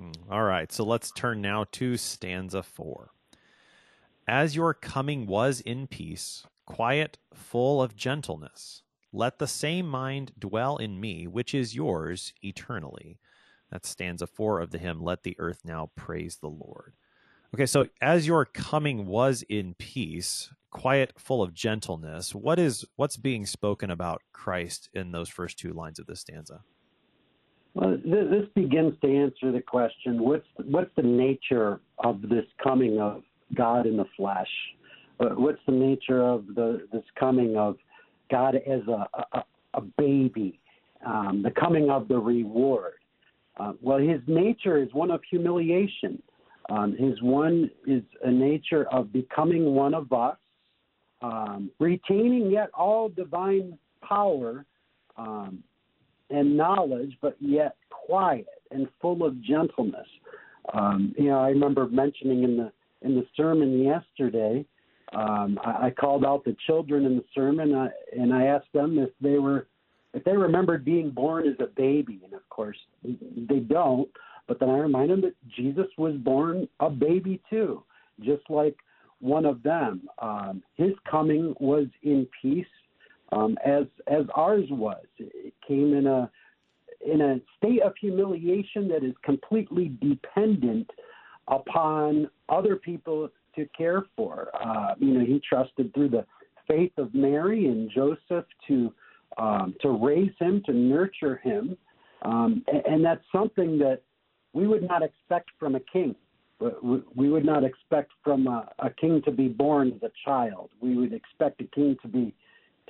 Hmm. 0.00 0.32
All 0.32 0.44
right, 0.44 0.72
so 0.72 0.82
let's 0.82 1.10
turn 1.10 1.42
now 1.42 1.66
to 1.72 1.98
stanza 1.98 2.62
four. 2.62 3.10
As 4.26 4.56
your 4.56 4.72
coming 4.72 5.26
was 5.26 5.60
in 5.60 5.86
peace, 5.86 6.46
quiet, 6.64 7.18
full 7.34 7.82
of 7.82 7.96
gentleness, 7.96 8.82
let 9.12 9.38
the 9.38 9.46
same 9.46 9.86
mind 9.86 10.32
dwell 10.38 10.78
in 10.78 10.98
me, 10.98 11.26
which 11.26 11.54
is 11.54 11.74
yours 11.74 12.32
eternally. 12.42 13.18
That's 13.70 13.90
stanza 13.90 14.26
four 14.26 14.60
of 14.60 14.70
the 14.70 14.78
hymn, 14.78 15.02
Let 15.02 15.22
the 15.22 15.36
Earth 15.38 15.60
Now 15.64 15.90
Praise 15.96 16.36
the 16.36 16.48
Lord. 16.48 16.94
Okay, 17.54 17.66
so 17.66 17.86
as 18.00 18.26
your 18.26 18.46
coming 18.46 19.06
was 19.06 19.42
in 19.50 19.74
peace, 19.74 20.50
quiet, 20.70 21.12
full 21.18 21.42
of 21.42 21.52
gentleness, 21.52 22.34
what 22.34 22.58
is 22.58 22.86
what's 22.96 23.18
being 23.18 23.44
spoken 23.44 23.90
about 23.90 24.22
Christ 24.32 24.88
in 24.94 25.12
those 25.12 25.28
first 25.28 25.58
two 25.58 25.72
lines 25.72 25.98
of 25.98 26.06
this 26.06 26.20
stanza? 26.20 26.62
Well, 27.74 27.98
this 28.04 28.46
begins 28.54 28.94
to 29.02 29.08
answer 29.08 29.52
the 29.52 29.62
question: 29.62 30.22
What's 30.22 30.46
what's 30.64 30.90
the 30.96 31.02
nature 31.02 31.80
of 31.98 32.22
this 32.22 32.44
coming 32.62 33.00
of 33.00 33.22
God 33.54 33.86
in 33.86 33.96
the 33.96 34.06
flesh? 34.16 34.48
Uh, 35.20 35.30
what's 35.36 35.60
the 35.66 35.72
nature 35.72 36.22
of 36.22 36.46
the 36.54 36.86
this 36.92 37.04
coming 37.18 37.56
of 37.56 37.76
God 38.30 38.54
as 38.54 38.80
a, 38.88 39.06
a, 39.32 39.44
a 39.74 39.80
baby, 39.98 40.58
um, 41.04 41.42
the 41.42 41.50
coming 41.50 41.90
of 41.90 42.08
the 42.08 42.18
reward. 42.18 42.94
Uh, 43.58 43.72
well, 43.82 43.98
his 43.98 44.20
nature 44.26 44.82
is 44.82 44.88
one 44.92 45.10
of 45.10 45.20
humiliation. 45.28 46.22
Um, 46.70 46.96
his 46.96 47.20
one 47.20 47.70
is 47.86 48.02
a 48.24 48.30
nature 48.30 48.86
of 48.92 49.12
becoming 49.12 49.74
one 49.74 49.92
of 49.92 50.12
us, 50.12 50.36
um, 51.20 51.70
retaining 51.78 52.50
yet 52.50 52.70
all 52.72 53.08
divine 53.08 53.76
power 54.02 54.64
um, 55.16 55.62
and 56.30 56.56
knowledge, 56.56 57.16
but 57.20 57.36
yet 57.40 57.76
quiet 57.90 58.46
and 58.70 58.88
full 59.00 59.24
of 59.24 59.40
gentleness. 59.42 60.06
Um, 60.72 61.14
you 61.18 61.26
know, 61.26 61.40
I 61.40 61.48
remember 61.48 61.88
mentioning 61.88 62.44
in 62.44 62.56
the 62.56 62.72
in 63.02 63.14
the 63.14 63.26
sermon 63.36 63.82
yesterday 63.82 64.64
um, 65.12 65.58
I, 65.64 65.86
I 65.86 65.90
called 65.90 66.24
out 66.24 66.44
the 66.44 66.56
children 66.66 67.04
in 67.04 67.16
the 67.16 67.24
sermon, 67.34 67.74
uh, 67.74 67.88
and 68.16 68.32
I 68.32 68.44
asked 68.44 68.72
them 68.72 68.98
if 68.98 69.10
they 69.20 69.38
were 69.38 69.66
if 70.12 70.24
they 70.24 70.36
remembered 70.36 70.84
being 70.84 71.10
born 71.10 71.46
as 71.46 71.54
a 71.60 71.66
baby, 71.66 72.20
and 72.24 72.32
of 72.32 72.48
course 72.48 72.76
they 73.04 73.60
don't. 73.60 74.08
But 74.48 74.58
then 74.58 74.68
I 74.68 74.78
remind 74.78 75.10
them 75.10 75.20
that 75.20 75.34
Jesus 75.56 75.86
was 75.96 76.16
born 76.16 76.68
a 76.80 76.90
baby 76.90 77.40
too, 77.48 77.84
just 78.20 78.42
like 78.48 78.76
one 79.20 79.44
of 79.44 79.62
them. 79.62 80.08
Um, 80.20 80.62
his 80.74 80.92
coming 81.08 81.54
was 81.60 81.86
in 82.02 82.26
peace, 82.42 82.66
um, 83.32 83.56
as 83.64 83.84
as 84.06 84.24
ours 84.34 84.66
was. 84.70 85.04
It 85.18 85.54
came 85.66 85.94
in 85.94 86.06
a 86.06 86.30
in 87.04 87.20
a 87.20 87.40
state 87.56 87.82
of 87.82 87.94
humiliation 88.00 88.88
that 88.88 89.02
is 89.04 89.14
completely 89.22 89.92
dependent 90.00 90.90
upon 91.48 92.28
other 92.48 92.76
people 92.76 93.30
to 93.56 93.66
care 93.76 94.04
for. 94.16 94.48
Uh, 94.54 94.94
you 94.98 95.14
know, 95.14 95.24
he 95.24 95.40
trusted 95.48 95.92
through 95.94 96.10
the 96.10 96.24
faith 96.68 96.92
of 96.98 97.14
Mary 97.14 97.66
and 97.66 97.90
Joseph 97.90 98.46
to 98.68 98.92
um, 99.38 99.74
to 99.80 99.90
raise 99.90 100.32
him, 100.38 100.62
to 100.66 100.72
nurture 100.72 101.36
him, 101.36 101.76
um, 102.22 102.64
and, 102.66 102.84
and 102.86 103.04
that's 103.04 103.24
something 103.32 103.78
that 103.78 104.02
we 104.52 104.66
would 104.66 104.82
not 104.82 105.02
expect 105.02 105.50
from 105.58 105.76
a 105.76 105.80
king. 105.80 106.14
We 107.14 107.30
would 107.30 107.46
not 107.46 107.64
expect 107.64 108.10
from 108.22 108.46
a, 108.46 108.68
a 108.80 108.90
king 108.90 109.22
to 109.24 109.30
be 109.30 109.48
born 109.48 109.92
as 109.94 110.02
a 110.02 110.10
child. 110.26 110.70
We 110.80 110.94
would 110.94 111.14
expect 111.14 111.62
a 111.62 111.64
king 111.64 111.96
to 112.02 112.08
be 112.08 112.34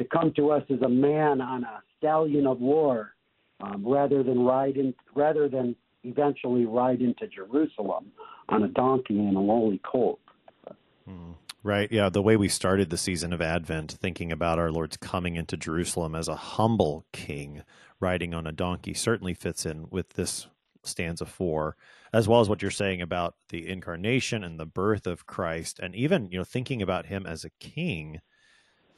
to 0.00 0.06
come 0.06 0.32
to 0.34 0.50
us 0.50 0.62
as 0.70 0.80
a 0.80 0.88
man 0.88 1.42
on 1.42 1.62
a 1.62 1.82
stallion 1.98 2.46
of 2.46 2.58
war, 2.58 3.14
um, 3.60 3.86
rather 3.86 4.22
than 4.22 4.40
ride 4.40 4.78
in, 4.78 4.94
rather 5.14 5.46
than 5.46 5.76
eventually 6.04 6.64
ride 6.64 7.02
into 7.02 7.26
Jerusalem 7.26 8.06
on 8.48 8.62
a 8.62 8.68
donkey 8.68 9.18
and 9.18 9.36
a 9.36 9.40
lowly 9.40 9.78
colt. 9.84 10.18
Mm, 11.06 11.34
right. 11.62 11.92
Yeah. 11.92 12.08
The 12.08 12.22
way 12.22 12.36
we 12.36 12.48
started 12.48 12.88
the 12.88 12.96
season 12.96 13.34
of 13.34 13.42
Advent, 13.42 13.92
thinking 13.92 14.32
about 14.32 14.58
our 14.58 14.72
Lord's 14.72 14.96
coming 14.96 15.36
into 15.36 15.58
Jerusalem 15.58 16.14
as 16.14 16.28
a 16.28 16.34
humble 16.34 17.04
king 17.12 17.62
riding 18.00 18.32
on 18.32 18.46
a 18.46 18.52
donkey, 18.52 18.94
certainly 18.94 19.34
fits 19.34 19.66
in 19.66 19.86
with 19.90 20.14
this 20.14 20.46
stanza 20.82 21.26
four, 21.26 21.76
as 22.10 22.26
well 22.26 22.40
as 22.40 22.48
what 22.48 22.62
you're 22.62 22.70
saying 22.70 23.02
about 23.02 23.34
the 23.50 23.68
incarnation 23.68 24.42
and 24.42 24.58
the 24.58 24.64
birth 24.64 25.06
of 25.06 25.26
Christ, 25.26 25.78
and 25.78 25.94
even 25.94 26.30
you 26.30 26.38
know 26.38 26.44
thinking 26.44 26.80
about 26.80 27.06
him 27.06 27.26
as 27.26 27.44
a 27.44 27.50
king. 27.60 28.22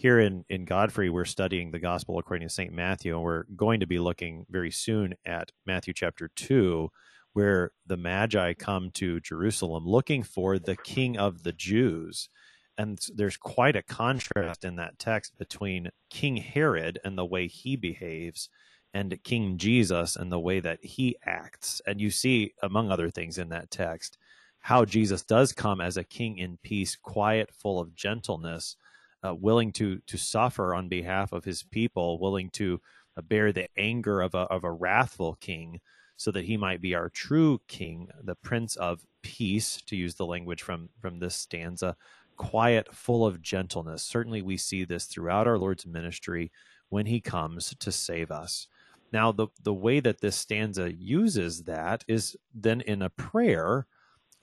Here 0.03 0.18
in 0.18 0.44
in 0.48 0.64
Godfrey, 0.64 1.11
we're 1.11 1.24
studying 1.24 1.70
the 1.70 1.78
Gospel 1.78 2.18
according 2.18 2.48
to 2.48 2.53
Saint 2.53 2.72
Matthew, 2.72 3.14
and 3.14 3.22
we're 3.22 3.44
going 3.55 3.78
to 3.78 3.86
be 3.86 4.00
looking 4.00 4.44
very 4.50 4.72
soon 4.72 5.14
at 5.24 5.53
Matthew 5.64 5.94
chapter 5.94 6.28
two, 6.34 6.90
where 7.34 7.70
the 7.86 7.96
Magi 7.96 8.55
come 8.55 8.90
to 8.94 9.20
Jerusalem 9.20 9.86
looking 9.86 10.24
for 10.24 10.59
the 10.59 10.74
King 10.74 11.16
of 11.16 11.44
the 11.44 11.53
Jews. 11.53 12.30
And 12.76 12.98
there's 13.14 13.36
quite 13.36 13.76
a 13.76 13.82
contrast 13.84 14.64
in 14.64 14.74
that 14.74 14.98
text 14.98 15.38
between 15.38 15.90
King 16.11 16.36
Herod 16.36 16.98
and 17.05 17.16
the 17.16 17.24
way 17.24 17.46
he 17.46 17.76
behaves 17.76 18.48
and 18.92 19.22
King 19.22 19.57
Jesus 19.57 20.16
and 20.16 20.32
the 20.32 20.40
way 20.40 20.59
that 20.59 20.84
he 20.84 21.16
acts. 21.24 21.80
And 21.86 22.00
you 22.00 22.11
see, 22.11 22.55
among 22.61 22.90
other 22.90 23.09
things 23.09 23.38
in 23.38 23.50
that 23.50 23.70
text, 23.70 24.18
how 24.59 24.84
Jesus 24.84 25.22
does 25.22 25.53
come 25.53 25.80
as 25.80 25.96
a 25.96 26.03
king 26.03 26.38
in 26.38 26.59
peace, 26.64 26.96
quiet, 26.96 27.50
full 27.55 27.78
of 27.78 27.94
gentleness, 27.94 28.76
uh, 29.24 29.34
willing 29.34 29.72
to 29.72 29.98
to 30.06 30.16
suffer 30.18 30.74
on 30.74 30.88
behalf 30.88 31.32
of 31.32 31.44
his 31.44 31.62
people, 31.62 32.18
willing 32.18 32.50
to 32.50 32.80
uh, 33.16 33.22
bear 33.22 33.52
the 33.52 33.68
anger 33.76 34.20
of 34.20 34.34
a 34.34 34.38
of 34.38 34.64
a 34.64 34.72
wrathful 34.72 35.36
king, 35.40 35.80
so 36.16 36.30
that 36.30 36.44
he 36.44 36.56
might 36.56 36.80
be 36.80 36.94
our 36.94 37.08
true 37.08 37.60
king, 37.68 38.08
the 38.22 38.34
prince 38.34 38.76
of 38.76 39.04
peace, 39.22 39.80
to 39.86 39.96
use 39.96 40.14
the 40.14 40.26
language 40.26 40.62
from 40.62 40.88
from 41.00 41.18
this 41.18 41.34
stanza, 41.34 41.96
quiet, 42.36 42.94
full 42.94 43.26
of 43.26 43.42
gentleness. 43.42 44.02
Certainly, 44.02 44.42
we 44.42 44.56
see 44.56 44.84
this 44.84 45.06
throughout 45.06 45.46
our 45.46 45.58
Lord's 45.58 45.86
ministry 45.86 46.50
when 46.88 47.06
He 47.06 47.20
comes 47.20 47.74
to 47.78 47.92
save 47.92 48.30
us. 48.30 48.66
Now, 49.12 49.30
the 49.30 49.48
the 49.62 49.74
way 49.74 50.00
that 50.00 50.20
this 50.20 50.36
stanza 50.36 50.92
uses 50.92 51.64
that 51.64 52.04
is 52.08 52.36
then 52.54 52.80
in 52.80 53.02
a 53.02 53.10
prayer. 53.10 53.86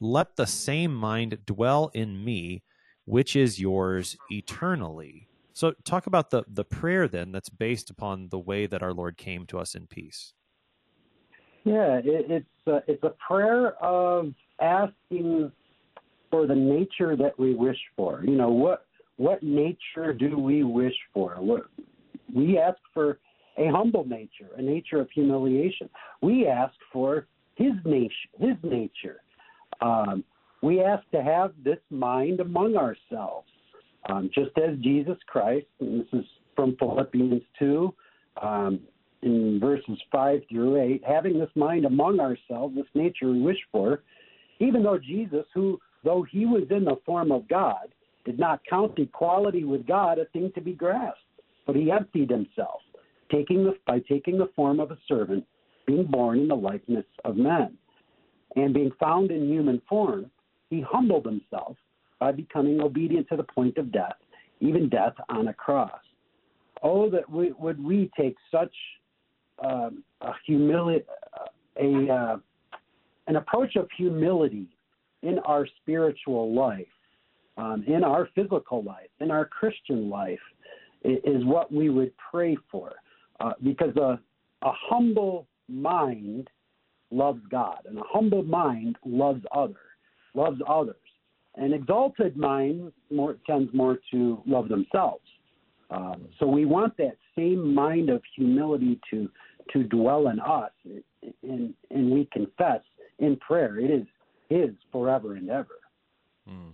Let 0.01 0.38
the 0.38 0.47
same 0.47 0.95
mind 0.95 1.39
dwell 1.45 1.91
in 1.93 2.23
me, 2.23 2.63
which 3.10 3.36
is 3.36 3.60
yours 3.60 4.16
eternally. 4.30 5.28
So, 5.53 5.74
talk 5.84 6.05
about 6.05 6.30
the 6.30 6.43
the 6.47 6.64
prayer 6.64 7.07
then 7.07 7.32
that's 7.32 7.49
based 7.49 7.89
upon 7.89 8.30
the 8.30 8.38
way 8.38 8.68
that 8.68 8.84
our 8.84 8.93
Lord 8.93 9.18
came 9.18 9.45
to 9.47 9.57
us 9.57 9.74
in 9.74 9.88
peace. 9.88 10.34
Yeah, 11.64 11.99
it, 12.03 12.26
it's 12.30 12.68
uh, 12.68 12.80
it's 12.88 13.03
a 13.03 13.14
prayer 13.28 13.74
of 13.84 14.34
asking 14.62 15.51
for 16.30 16.45
the 16.45 16.55
nature 16.55 17.16
that 17.16 17.38
we 17.39 17.55
wish 17.55 17.80
for. 17.95 18.24
You 18.24 18.36
know, 18.36 18.49
what 18.49 18.86
what 19.18 19.41
nature 19.41 20.14
do 20.14 20.38
we 20.38 20.64
wish 20.64 20.95
for? 21.12 21.36
What 21.39 21.64
we 22.34 22.60
ask 22.60 22.78
for 22.93 23.20
a 23.57 23.68
humble 23.70 24.05
nature, 24.05 24.51
a 24.55 24.62
nature 24.62 25.01
of 25.01 25.10
humiliation. 25.10 25.89
We 26.22 26.47
ask 26.47 26.76
for 26.93 27.26
His 27.55 27.74
nature, 27.84 28.30
His 28.39 28.55
nature. 28.64 29.22
Um, 29.82 30.24
we 30.62 30.82
ask 30.82 31.10
to 31.12 31.22
have 31.22 31.53
this 31.64 31.80
mind 31.89 32.39
among 32.39 32.76
ourselves, 32.76 33.47
um, 34.10 34.30
just 34.34 34.57
as 34.57 34.78
Jesus 34.80 35.18
Christ. 35.28 35.68
And 35.80 36.01
this 36.01 36.07
is 36.14 36.26
from 36.55 36.76
Philippians 36.78 37.43
two. 37.57 37.93
Um, 38.41 38.82
in 39.22 39.60
verses 39.60 39.99
5 40.12 40.41
through 40.49 40.82
8, 40.82 41.03
having 41.05 41.39
this 41.39 41.49
mind 41.55 41.86
among 41.86 42.20
ourselves, 42.20 42.76
this 42.76 42.86
nature 42.93 43.28
we 43.30 43.41
wish 43.41 43.57
for, 43.72 44.01
even 44.60 44.84
though 44.84 44.97
Jesus, 44.97 45.45
who, 45.53 45.80
though 46.03 46.24
he 46.24 46.45
was 46.45 46.64
in 46.70 46.86
the 46.86 46.97
form 47.05 47.32
of 47.32 47.47
God, 47.47 47.89
did 48.26 48.39
not 48.39 48.62
count 48.70 48.97
equality 48.97 49.64
with 49.64 49.86
God 49.88 50.20
a 50.20 50.26
thing 50.26 50.51
to 50.55 50.62
be 50.62 50.74
grasped, 50.74 51.20
but 51.66 51.76
he 51.76 51.91
emptied 51.91 52.30
himself, 52.30 52.82
taking 53.32 53.64
the, 53.64 53.74
by 53.86 53.99
taking 53.99 54.38
the 54.38 54.49
form 54.55 54.80
of 54.80 54.91
a 54.91 54.97
servant, 55.07 55.45
being 55.86 56.05
born 56.05 56.39
in 56.39 56.47
the 56.47 56.55
likeness 56.55 57.05
of 57.26 57.36
men. 57.36 57.78
And 58.55 58.74
being 58.74 58.91
found 58.99 59.32
in 59.32 59.47
human 59.47 59.82
form, 59.88 60.32
he 60.70 60.82
humbled 60.82 61.26
himself 61.26 61.78
by 62.20 62.32
becoming 62.32 62.82
obedient 62.82 63.28
to 63.30 63.36
the 63.36 63.43
point 63.43 63.78
of 63.78 63.91
death, 63.91 64.15
even 64.59 64.89
death 64.89 65.13
on 65.30 65.47
a 65.47 65.53
cross. 65.53 66.01
Oh, 66.84 67.09
that 67.09 67.30
we, 67.30 67.51
would 67.53 67.84
we 67.84 68.09
take 68.17 68.36
such 68.51 68.74
um, 69.63 70.03
a 70.22 70.32
humility, 70.45 71.05
a 71.78 72.07
uh, 72.11 72.38
an 73.28 73.36
approach 73.36 73.76
of 73.76 73.88
humility 73.95 74.67
in 75.22 75.39
our 75.39 75.67
spiritual 75.82 76.53
life, 76.53 76.88
um, 77.57 77.84
in 77.88 78.03
our 78.03 78.28
physical 78.34 78.82
life, 78.84 79.09
in 79.20 79.30
our 79.30 79.45
Christian 79.45 80.09
life, 80.09 80.39
is, 81.03 81.45
what 81.45 81.72
we 81.72 81.89
would 81.89 82.11
pray 82.32 82.57
for, 82.72 82.93
uh, 83.39 83.53
because 83.63 83.95
a, 83.97 84.20
a 84.63 84.72
humble 84.89 85.47
mind 85.67 86.49
loves 87.11 87.41
God, 87.49 87.80
and 87.86 87.97
a 87.97 88.03
humble 88.05 88.43
mind 88.43 88.97
loves 89.05 89.41
other, 89.55 89.76
loves 90.39 90.61
others. 90.67 90.95
An 91.55 91.73
exalted 91.73 92.37
mind 92.37 92.91
more, 93.11 93.35
tends 93.45 93.73
more 93.73 93.99
to 94.11 94.41
love 94.45 94.69
themselves. 94.69 95.25
Um, 95.91 96.27
so 96.39 96.47
we 96.47 96.65
want 96.65 96.95
that 96.97 97.17
same 97.35 97.73
mind 97.73 98.09
of 98.09 98.21
humility 98.35 98.99
to 99.11 99.29
to 99.73 99.83
dwell 99.83 100.29
in 100.29 100.39
us, 100.39 100.71
and, 101.43 101.73
and 101.91 102.11
we 102.11 102.27
confess 102.33 102.81
in 103.19 103.35
prayer, 103.35 103.79
it 103.79 103.91
is 103.91 104.07
His 104.49 104.71
forever 104.91 105.35
and 105.35 105.49
ever. 105.49 105.79
Mm. 106.49 106.73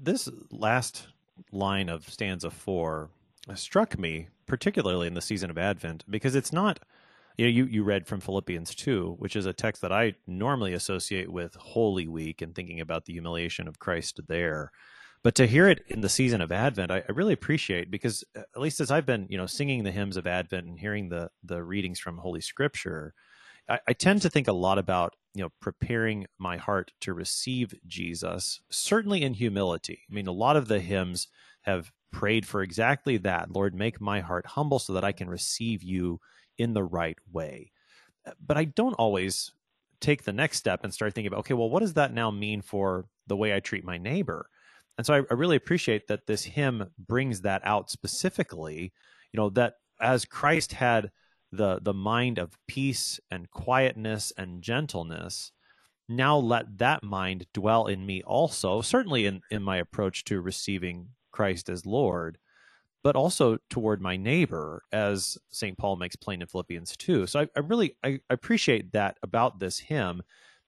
This 0.00 0.28
last 0.52 1.08
line 1.50 1.88
of 1.88 2.08
stanza 2.08 2.50
four 2.50 3.08
struck 3.54 3.98
me 3.98 4.28
particularly 4.46 5.06
in 5.08 5.14
the 5.14 5.20
season 5.20 5.50
of 5.50 5.58
Advent 5.58 6.04
because 6.08 6.34
it's 6.34 6.52
not. 6.52 6.78
You 7.36 7.46
know, 7.46 7.50
you, 7.50 7.64
you 7.64 7.82
read 7.82 8.06
from 8.06 8.20
Philippians 8.20 8.74
2, 8.74 9.16
which 9.18 9.36
is 9.36 9.46
a 9.46 9.52
text 9.52 9.82
that 9.82 9.92
I 9.92 10.14
normally 10.26 10.74
associate 10.74 11.32
with 11.32 11.54
Holy 11.54 12.06
Week 12.06 12.42
and 12.42 12.54
thinking 12.54 12.80
about 12.80 13.06
the 13.06 13.14
humiliation 13.14 13.68
of 13.68 13.78
Christ 13.78 14.20
there. 14.28 14.70
But 15.22 15.34
to 15.36 15.46
hear 15.46 15.68
it 15.68 15.84
in 15.88 16.00
the 16.00 16.08
season 16.08 16.40
of 16.40 16.50
Advent, 16.50 16.90
I, 16.90 17.04
I, 17.08 17.12
really 17.12 17.32
appreciate 17.32 17.90
because 17.90 18.24
uh, 18.36 18.40
at 18.40 18.60
least 18.60 18.80
as 18.80 18.90
I've 18.90 19.06
been, 19.06 19.26
you 19.30 19.38
know, 19.38 19.46
singing 19.46 19.84
the 19.84 19.92
hymns 19.92 20.16
of 20.16 20.26
Advent 20.26 20.66
and 20.66 20.78
hearing 20.78 21.08
the 21.08 21.30
the 21.44 21.62
readings 21.62 22.00
from 22.00 22.18
Holy 22.18 22.40
Scripture, 22.40 23.14
I, 23.68 23.78
I 23.86 23.92
tend 23.92 24.22
to 24.22 24.30
think 24.30 24.48
a 24.48 24.52
lot 24.52 24.78
about 24.78 25.14
you 25.34 25.42
know 25.42 25.50
preparing 25.60 26.26
my 26.38 26.56
heart 26.56 26.92
to 27.02 27.14
receive 27.14 27.72
Jesus, 27.86 28.60
certainly 28.68 29.22
in 29.22 29.34
humility. 29.34 30.02
I 30.10 30.14
mean, 30.14 30.26
a 30.26 30.32
lot 30.32 30.56
of 30.56 30.66
the 30.66 30.80
hymns 30.80 31.28
have 31.62 31.92
prayed 32.10 32.44
for 32.44 32.62
exactly 32.62 33.16
that. 33.18 33.52
Lord, 33.52 33.74
make 33.74 34.00
my 34.00 34.20
heart 34.20 34.44
humble 34.46 34.80
so 34.80 34.92
that 34.92 35.04
I 35.04 35.12
can 35.12 35.30
receive 35.30 35.84
you 35.84 36.20
in 36.58 36.74
the 36.74 36.84
right 36.84 37.18
way. 37.30 37.72
But 38.44 38.56
I 38.56 38.64
don't 38.64 38.94
always 38.94 39.52
take 40.00 40.24
the 40.24 40.32
next 40.32 40.58
step 40.58 40.80
and 40.82 40.92
start 40.92 41.14
thinking 41.14 41.28
about, 41.28 41.40
okay, 41.40 41.54
well, 41.54 41.70
what 41.70 41.80
does 41.80 41.94
that 41.94 42.12
now 42.12 42.30
mean 42.30 42.60
for 42.60 43.06
the 43.26 43.36
way 43.36 43.54
I 43.54 43.60
treat 43.60 43.84
my 43.84 43.98
neighbor? 43.98 44.48
And 44.98 45.06
so 45.06 45.14
I, 45.14 45.18
I 45.30 45.34
really 45.34 45.56
appreciate 45.56 46.08
that 46.08 46.26
this 46.26 46.44
hymn 46.44 46.90
brings 46.98 47.40
that 47.42 47.62
out 47.64 47.90
specifically, 47.90 48.92
you 49.32 49.38
know, 49.38 49.50
that 49.50 49.74
as 50.00 50.24
Christ 50.24 50.72
had 50.72 51.10
the 51.50 51.78
the 51.82 51.94
mind 51.94 52.38
of 52.38 52.58
peace 52.66 53.20
and 53.30 53.50
quietness 53.50 54.32
and 54.36 54.62
gentleness, 54.62 55.52
now 56.08 56.36
let 56.36 56.78
that 56.78 57.02
mind 57.02 57.46
dwell 57.54 57.86
in 57.86 58.04
me 58.04 58.22
also, 58.22 58.80
certainly 58.80 59.26
in, 59.26 59.40
in 59.50 59.62
my 59.62 59.76
approach 59.76 60.24
to 60.24 60.40
receiving 60.40 61.08
Christ 61.30 61.68
as 61.68 61.86
Lord, 61.86 62.38
but 63.02 63.16
also 63.16 63.58
toward 63.68 64.00
my 64.00 64.16
neighbor, 64.16 64.82
as 64.92 65.36
St. 65.50 65.76
Paul 65.76 65.96
makes 65.96 66.16
plain 66.16 66.40
in 66.40 66.46
Philippians 66.46 66.96
2. 66.96 67.26
So 67.26 67.40
I, 67.40 67.48
I 67.56 67.60
really 67.60 67.96
I 68.04 68.20
appreciate 68.30 68.92
that 68.92 69.18
about 69.22 69.58
this 69.58 69.78
hymn 69.78 70.22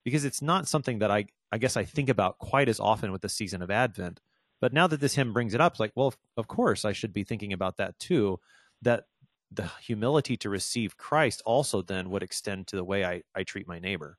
because 0.04 0.24
it's 0.24 0.42
not 0.42 0.68
something 0.68 0.98
that 0.98 1.10
I 1.10 1.26
I 1.52 1.58
guess 1.58 1.76
I 1.76 1.84
think 1.84 2.08
about 2.08 2.38
quite 2.38 2.68
as 2.68 2.80
often 2.80 3.12
with 3.12 3.22
the 3.22 3.28
season 3.28 3.62
of 3.62 3.70
Advent. 3.70 4.20
But 4.60 4.72
now 4.72 4.86
that 4.86 5.00
this 5.00 5.14
hymn 5.14 5.32
brings 5.32 5.54
it 5.54 5.60
up, 5.60 5.74
it's 5.74 5.80
like, 5.80 5.92
well, 5.94 6.14
of 6.36 6.48
course, 6.48 6.84
I 6.84 6.92
should 6.92 7.12
be 7.12 7.22
thinking 7.22 7.52
about 7.52 7.76
that 7.76 7.98
too. 7.98 8.40
That 8.82 9.04
the 9.52 9.70
humility 9.80 10.36
to 10.38 10.50
receive 10.50 10.96
Christ 10.96 11.42
also 11.46 11.82
then 11.82 12.10
would 12.10 12.22
extend 12.22 12.66
to 12.68 12.76
the 12.76 12.84
way 12.84 13.04
I, 13.04 13.22
I 13.34 13.44
treat 13.44 13.68
my 13.68 13.78
neighbor. 13.78 14.18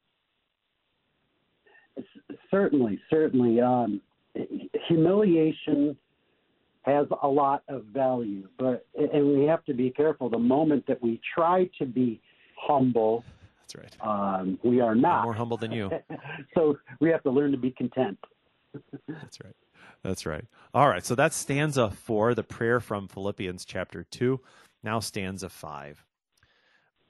Certainly, 2.49 3.01
certainly. 3.09 3.59
Um, 3.59 4.01
humiliation 4.87 5.97
has 6.85 7.07
a 7.23 7.27
lot 7.27 7.63
of 7.67 7.85
value, 7.85 8.47
but 8.59 8.85
and 8.95 9.37
we 9.37 9.45
have 9.45 9.63
to 9.65 9.73
be 9.73 9.89
careful. 9.89 10.29
The 10.29 10.37
moment 10.37 10.85
that 10.87 11.01
we 11.01 11.19
try 11.33 11.69
to 11.79 11.85
be 11.85 12.21
humble, 12.55 13.23
that's 13.61 13.75
right. 13.75 14.07
Um, 14.07 14.59
we 14.63 14.81
are 14.81 14.95
not 14.95 15.19
I'm 15.19 15.23
more 15.23 15.33
humble 15.33 15.57
than 15.57 15.71
you. 15.71 15.89
so 16.53 16.77
we 17.01 17.09
have 17.09 17.23
to 17.23 17.31
learn 17.31 17.51
to 17.51 17.57
be 17.57 17.71
content. 17.71 18.17
that's 19.07 19.39
right. 19.43 19.55
That's 20.03 20.25
right. 20.25 20.45
All 20.73 20.87
right. 20.87 21.03
So 21.03 21.15
that's 21.15 21.35
stanza 21.35 21.89
four, 21.89 22.35
the 22.35 22.43
prayer 22.43 22.79
from 22.79 23.07
Philippians 23.07 23.65
chapter 23.65 24.03
two. 24.03 24.41
Now 24.83 24.99
stanza 24.99 25.49
five. 25.49 26.05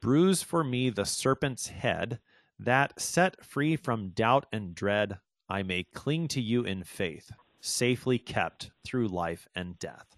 Bruise 0.01 0.41
for 0.41 0.63
me 0.63 0.89
the 0.89 1.05
serpent's 1.05 1.67
head, 1.67 2.19
that 2.57 2.99
set 3.01 3.43
free 3.43 3.76
from 3.76 4.09
doubt 4.09 4.45
and 4.53 4.73
dread, 4.73 5.17
I 5.49 5.63
may 5.63 5.84
cling 5.84 6.28
to 6.30 6.41
you 6.41 6.63
in 6.63 6.84
faith, 6.84 7.32
safely 7.66 8.18
kept 8.18 8.72
through 8.84 9.07
life 9.07 9.47
and 9.55 9.78
death. 9.80 10.18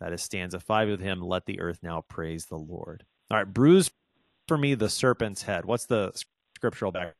That 0.00 0.12
is 0.12 0.22
stanza 0.22 0.60
five 0.60 0.88
of 0.88 1.00
him. 1.00 1.20
Let 1.20 1.46
the 1.46 1.60
earth 1.60 1.78
now 1.82 2.02
praise 2.08 2.46
the 2.46 2.58
Lord. 2.58 3.04
All 3.30 3.38
right. 3.38 3.52
Bruise 3.52 3.90
for 4.48 4.58
me 4.58 4.74
the 4.74 4.90
serpent's 4.90 5.42
head. 5.42 5.64
What's 5.64 5.86
the 5.86 6.12
scriptural 6.56 6.92
background? 6.92 7.14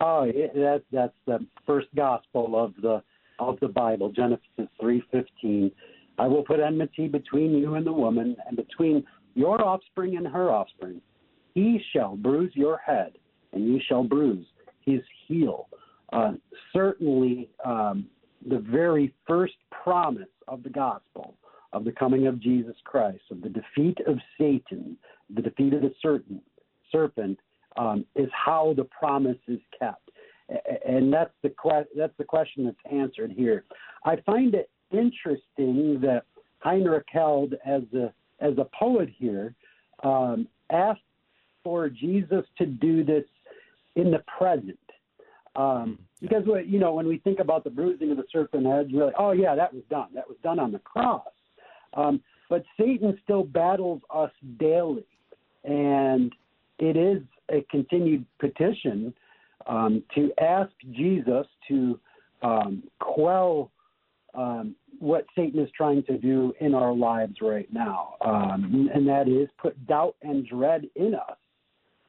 Oh, 0.00 0.26
that 0.26 0.82
that's 0.90 1.16
the 1.26 1.46
first 1.66 1.86
gospel 1.94 2.62
of 2.62 2.74
the 2.82 3.02
of 3.38 3.58
the 3.60 3.68
Bible, 3.68 4.10
Genesis 4.10 4.42
three 4.80 5.02
fifteen. 5.10 5.70
I 6.18 6.26
will 6.26 6.42
put 6.42 6.60
enmity 6.60 7.08
between 7.08 7.52
you 7.52 7.74
and 7.74 7.86
the 7.86 7.92
woman, 7.92 8.36
and 8.46 8.56
between 8.56 9.04
your 9.34 9.64
offspring 9.64 10.16
and 10.16 10.26
her 10.26 10.50
offspring. 10.50 11.00
He 11.54 11.80
shall 11.92 12.16
bruise 12.16 12.52
your 12.54 12.78
head, 12.78 13.12
and 13.52 13.64
you 13.64 13.80
shall 13.88 14.02
bruise 14.02 14.46
his 14.80 15.00
heel. 15.26 15.68
Uh, 16.12 16.32
certainly, 16.72 17.50
um, 17.64 18.06
the 18.48 18.58
very 18.58 19.14
first 19.26 19.54
promise 19.70 20.28
of 20.48 20.62
the 20.62 20.70
gospel 20.70 21.34
of 21.72 21.84
the 21.84 21.92
coming 21.92 22.26
of 22.26 22.40
Jesus 22.40 22.76
Christ, 22.84 23.22
of 23.30 23.42
the 23.42 23.48
defeat 23.48 23.98
of 24.06 24.18
Satan, 24.38 24.96
the 25.34 25.42
defeat 25.42 25.74
of 25.74 25.82
the 25.82 25.92
certain, 26.00 26.40
serpent, 26.92 27.38
um, 27.76 28.06
is 28.14 28.28
how 28.32 28.74
the 28.76 28.84
promise 28.84 29.38
is 29.48 29.58
kept. 29.76 30.10
And 30.86 31.12
that's 31.12 31.32
the 31.42 31.48
que- 31.50 31.88
that's 31.96 32.16
the 32.18 32.24
question 32.24 32.64
that's 32.64 32.92
answered 32.92 33.32
here. 33.32 33.64
I 34.04 34.16
find 34.26 34.54
it 34.54 34.70
interesting 34.92 35.98
that 36.02 36.24
Heinrich 36.58 37.06
Held, 37.10 37.54
as 37.64 37.82
a 37.94 38.12
as 38.40 38.58
a 38.58 38.68
poet 38.78 39.08
here, 39.08 39.54
um, 40.02 40.46
asked 40.70 41.00
for 41.62 41.88
Jesus 41.88 42.44
to 42.58 42.66
do 42.66 43.02
this 43.02 43.24
in 43.96 44.10
the 44.10 44.22
present. 44.38 44.78
Um, 45.56 45.98
because 46.20 46.44
you 46.66 46.78
know 46.78 46.94
when 46.94 47.06
we 47.06 47.18
think 47.18 47.38
about 47.38 47.64
the 47.64 47.70
bruising 47.70 48.10
of 48.10 48.16
the 48.16 48.24
serpent 48.32 48.66
head, 48.66 48.90
you're 48.90 49.06
like, 49.06 49.14
oh 49.18 49.32
yeah, 49.32 49.54
that 49.54 49.72
was 49.72 49.82
done. 49.90 50.08
That 50.14 50.28
was 50.28 50.38
done 50.42 50.58
on 50.58 50.72
the 50.72 50.78
cross. 50.78 51.22
Um, 51.94 52.20
but 52.48 52.64
Satan 52.78 53.18
still 53.22 53.44
battles 53.44 54.00
us 54.14 54.30
daily, 54.58 55.06
and 55.64 56.32
it 56.78 56.96
is 56.96 57.22
a 57.50 57.64
continued 57.70 58.24
petition 58.38 59.14
um, 59.66 60.02
to 60.14 60.32
ask 60.40 60.70
Jesus 60.90 61.46
to 61.68 61.98
um, 62.42 62.82
quell 63.00 63.70
um, 64.34 64.74
what 64.98 65.26
Satan 65.36 65.60
is 65.60 65.70
trying 65.76 66.02
to 66.04 66.18
do 66.18 66.52
in 66.60 66.74
our 66.74 66.92
lives 66.92 67.36
right 67.40 67.72
now, 67.72 68.14
um, 68.24 68.90
and 68.92 69.06
that 69.08 69.28
is 69.28 69.48
put 69.58 69.86
doubt 69.86 70.16
and 70.22 70.46
dread 70.46 70.86
in 70.96 71.14
us, 71.14 71.36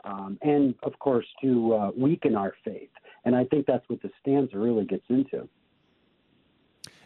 um, 0.03 0.37
and 0.41 0.75
of 0.83 0.97
course 0.99 1.25
to 1.41 1.73
uh, 1.73 1.91
weaken 1.95 2.35
our 2.35 2.53
faith. 2.63 2.89
And 3.26 3.36
I 3.36 3.43
think 3.45 3.65
that's 3.65 3.89
what 3.89 4.01
the 4.01 4.11
stanza 4.21 4.57
really 4.57 4.86
gets 4.86 5.05
into. 5.09 5.49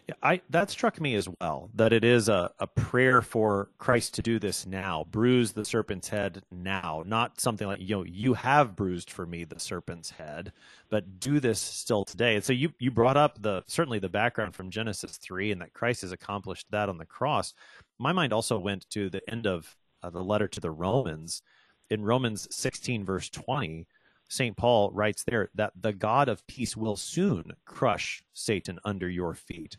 Yeah, 0.08 0.14
I 0.22 0.40
that 0.50 0.70
struck 0.70 1.00
me 1.00 1.14
as 1.14 1.28
well 1.40 1.70
that 1.74 1.92
it 1.92 2.04
is 2.04 2.28
a, 2.28 2.50
a 2.58 2.66
prayer 2.66 3.22
for 3.22 3.70
Christ 3.78 4.14
to 4.14 4.22
do 4.22 4.38
this 4.38 4.66
now, 4.66 5.06
bruise 5.10 5.52
the 5.52 5.64
serpent's 5.64 6.08
head 6.08 6.42
now, 6.50 7.04
not 7.06 7.40
something 7.40 7.66
like 7.66 7.80
you 7.80 7.96
know 7.96 8.04
you 8.04 8.34
have 8.34 8.74
bruised 8.74 9.10
for 9.10 9.24
me 9.24 9.44
the 9.44 9.60
serpent's 9.60 10.10
head, 10.10 10.52
but 10.88 11.20
do 11.20 11.38
this 11.38 11.60
still 11.60 12.04
today. 12.04 12.34
And 12.34 12.44
so 12.44 12.52
you 12.52 12.72
you 12.78 12.90
brought 12.90 13.16
up 13.16 13.40
the 13.40 13.62
certainly 13.66 13.98
the 13.98 14.08
background 14.08 14.54
from 14.54 14.70
Genesis 14.70 15.16
three 15.16 15.52
and 15.52 15.60
that 15.60 15.74
Christ 15.74 16.02
has 16.02 16.12
accomplished 16.12 16.66
that 16.70 16.88
on 16.88 16.98
the 16.98 17.06
cross. 17.06 17.54
My 17.98 18.12
mind 18.12 18.32
also 18.32 18.58
went 18.58 18.90
to 18.90 19.10
the 19.10 19.22
end 19.30 19.46
of 19.46 19.76
uh, 20.02 20.10
the 20.10 20.24
letter 20.24 20.48
to 20.48 20.60
the 20.60 20.70
Romans 20.70 21.42
in 21.88 22.04
Romans 22.04 22.48
sixteen 22.50 23.04
verse 23.04 23.30
twenty. 23.30 23.86
St. 24.30 24.56
Paul 24.56 24.90
writes 24.92 25.24
there 25.24 25.50
that 25.54 25.72
the 25.78 25.92
God 25.92 26.28
of 26.28 26.46
peace 26.46 26.76
will 26.76 26.96
soon 26.96 27.52
crush 27.64 28.22
Satan 28.32 28.78
under 28.84 29.08
your 29.08 29.34
feet 29.34 29.76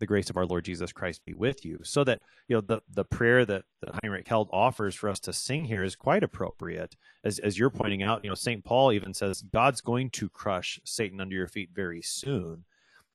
the 0.00 0.06
grace 0.06 0.28
of 0.28 0.36
our 0.36 0.44
Lord 0.44 0.64
Jesus 0.64 0.92
Christ 0.92 1.24
be 1.24 1.32
with 1.32 1.64
you. 1.64 1.78
So 1.82 2.04
that, 2.04 2.20
you 2.48 2.56
know, 2.56 2.60
the, 2.60 2.80
the 2.92 3.04
prayer 3.04 3.44
that, 3.46 3.64
that 3.80 4.00
Heinrich 4.02 4.28
Held 4.28 4.50
offers 4.52 4.94
for 4.94 5.08
us 5.08 5.20
to 5.20 5.32
sing 5.32 5.64
here 5.64 5.82
is 5.82 5.96
quite 5.96 6.22
appropriate. 6.22 6.96
As, 7.24 7.38
as 7.38 7.58
you're 7.58 7.70
pointing 7.70 8.02
out, 8.02 8.22
you 8.22 8.28
know, 8.28 8.34
St. 8.34 8.64
Paul 8.64 8.92
even 8.92 9.14
says, 9.14 9.42
God's 9.42 9.80
going 9.80 10.10
to 10.10 10.28
crush 10.28 10.80
Satan 10.84 11.20
under 11.20 11.34
your 11.34 11.48
feet 11.48 11.70
very 11.72 12.02
soon. 12.02 12.64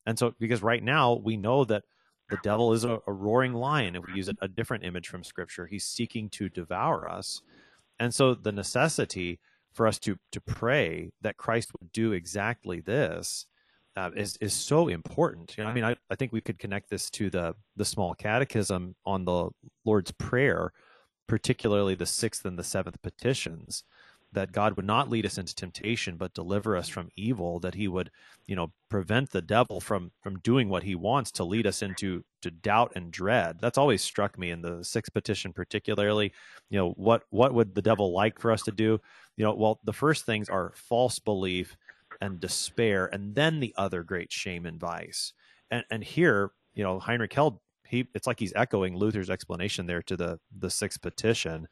And 0.06 0.18
so, 0.18 0.34
because 0.40 0.62
right 0.62 0.82
now 0.82 1.14
we 1.14 1.36
know 1.36 1.64
that 1.64 1.84
the 2.30 2.38
devil 2.42 2.72
is 2.72 2.84
a, 2.84 3.00
a 3.06 3.12
roaring 3.12 3.52
lion. 3.52 3.94
If 3.94 4.06
we 4.06 4.14
use 4.14 4.28
a, 4.28 4.34
a 4.40 4.48
different 4.48 4.84
image 4.84 5.08
from 5.08 5.22
scripture, 5.22 5.66
he's 5.66 5.84
seeking 5.84 6.28
to 6.30 6.48
devour 6.48 7.08
us. 7.08 7.42
And 7.98 8.14
so 8.14 8.34
the 8.34 8.52
necessity 8.52 9.38
for 9.72 9.86
us 9.86 9.98
to, 10.00 10.16
to 10.32 10.40
pray 10.40 11.10
that 11.22 11.36
Christ 11.36 11.70
would 11.80 11.92
do 11.92 12.12
exactly 12.12 12.80
this 12.80 13.46
uh, 13.96 14.10
is 14.16 14.36
is 14.40 14.52
so 14.52 14.88
important. 14.88 15.56
You 15.56 15.64
know, 15.64 15.70
I 15.70 15.72
mean, 15.72 15.84
I, 15.84 15.96
I 16.10 16.14
think 16.14 16.32
we 16.32 16.40
could 16.40 16.58
connect 16.58 16.90
this 16.90 17.10
to 17.10 17.30
the 17.30 17.54
the 17.76 17.84
small 17.84 18.14
catechism 18.14 18.94
on 19.04 19.24
the 19.24 19.50
Lord's 19.84 20.12
Prayer, 20.12 20.72
particularly 21.26 21.94
the 21.94 22.06
sixth 22.06 22.44
and 22.44 22.58
the 22.58 22.64
seventh 22.64 23.00
petitions, 23.02 23.84
that 24.32 24.52
God 24.52 24.76
would 24.76 24.86
not 24.86 25.10
lead 25.10 25.26
us 25.26 25.38
into 25.38 25.54
temptation, 25.54 26.16
but 26.16 26.34
deliver 26.34 26.76
us 26.76 26.88
from 26.88 27.10
evil. 27.16 27.58
That 27.60 27.74
He 27.74 27.88
would, 27.88 28.10
you 28.46 28.56
know, 28.56 28.72
prevent 28.88 29.30
the 29.30 29.42
devil 29.42 29.80
from 29.80 30.10
from 30.22 30.38
doing 30.40 30.68
what 30.68 30.82
he 30.82 30.94
wants 30.94 31.30
to 31.30 31.44
lead 31.44 31.66
us 31.66 31.82
into 31.82 32.24
to 32.42 32.50
doubt 32.50 32.92
and 32.96 33.10
dread. 33.12 33.58
That's 33.60 33.78
always 33.78 34.02
struck 34.02 34.38
me 34.38 34.50
in 34.50 34.62
the 34.62 34.84
sixth 34.84 35.12
petition, 35.12 35.52
particularly. 35.52 36.32
You 36.68 36.78
know, 36.78 36.90
what 36.96 37.22
what 37.30 37.54
would 37.54 37.74
the 37.74 37.82
devil 37.82 38.12
like 38.12 38.38
for 38.38 38.52
us 38.52 38.62
to 38.64 38.72
do? 38.72 39.00
You 39.36 39.44
know, 39.44 39.54
well, 39.54 39.80
the 39.84 39.92
first 39.92 40.26
things 40.26 40.48
are 40.48 40.72
false 40.74 41.18
belief 41.18 41.76
and 42.20 42.40
despair, 42.40 43.06
and 43.06 43.34
then 43.34 43.60
the 43.60 43.74
other 43.76 44.02
great 44.02 44.32
shame 44.32 44.66
and 44.66 44.78
vice. 44.78 45.32
And 45.70 45.84
and 45.90 46.04
here, 46.04 46.50
you 46.74 46.82
know, 46.82 46.98
Heinrich 46.98 47.32
Held, 47.32 47.60
he 47.86 48.08
it's 48.14 48.26
like 48.26 48.40
he's 48.40 48.52
echoing 48.54 48.96
Luther's 48.96 49.30
explanation 49.30 49.86
there 49.86 50.02
to 50.02 50.16
the 50.16 50.38
the 50.56 50.70
sixth 50.70 51.00
petition. 51.00 51.68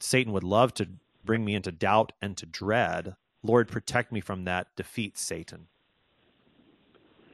Satan 0.00 0.32
would 0.32 0.42
love 0.42 0.74
to 0.74 0.88
bring 1.24 1.44
me 1.44 1.54
into 1.54 1.72
doubt 1.72 2.12
and 2.20 2.36
to 2.36 2.46
dread. 2.46 3.16
Lord, 3.42 3.68
protect 3.68 4.12
me 4.12 4.20
from 4.20 4.44
that. 4.44 4.68
Defeat 4.76 5.18
Satan. 5.18 5.68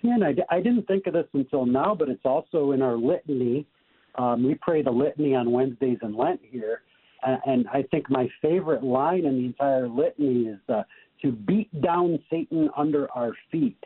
And 0.02 0.24
I, 0.24 0.34
I 0.50 0.60
didn't 0.60 0.86
think 0.86 1.06
of 1.06 1.12
this 1.12 1.26
until 1.32 1.66
now, 1.66 1.94
but 1.94 2.08
it's 2.08 2.24
also 2.24 2.72
in 2.72 2.82
our 2.82 2.96
litany. 2.96 3.66
Um, 4.14 4.44
we 4.44 4.54
pray 4.54 4.82
the 4.82 4.90
litany 4.90 5.34
on 5.34 5.50
Wednesdays 5.50 5.98
in 6.02 6.16
Lent 6.16 6.40
here, 6.42 6.82
and, 7.22 7.40
and 7.46 7.68
I 7.68 7.82
think 7.90 8.08
my 8.10 8.28
favorite 8.40 8.82
line 8.82 9.24
in 9.24 9.38
the 9.38 9.46
entire 9.46 9.88
litany 9.88 10.46
is 10.46 10.58
uh, 10.68 10.82
to 11.22 11.32
beat 11.32 11.68
down 11.82 12.18
Satan 12.30 12.70
under 12.76 13.10
our 13.12 13.32
feet. 13.50 13.82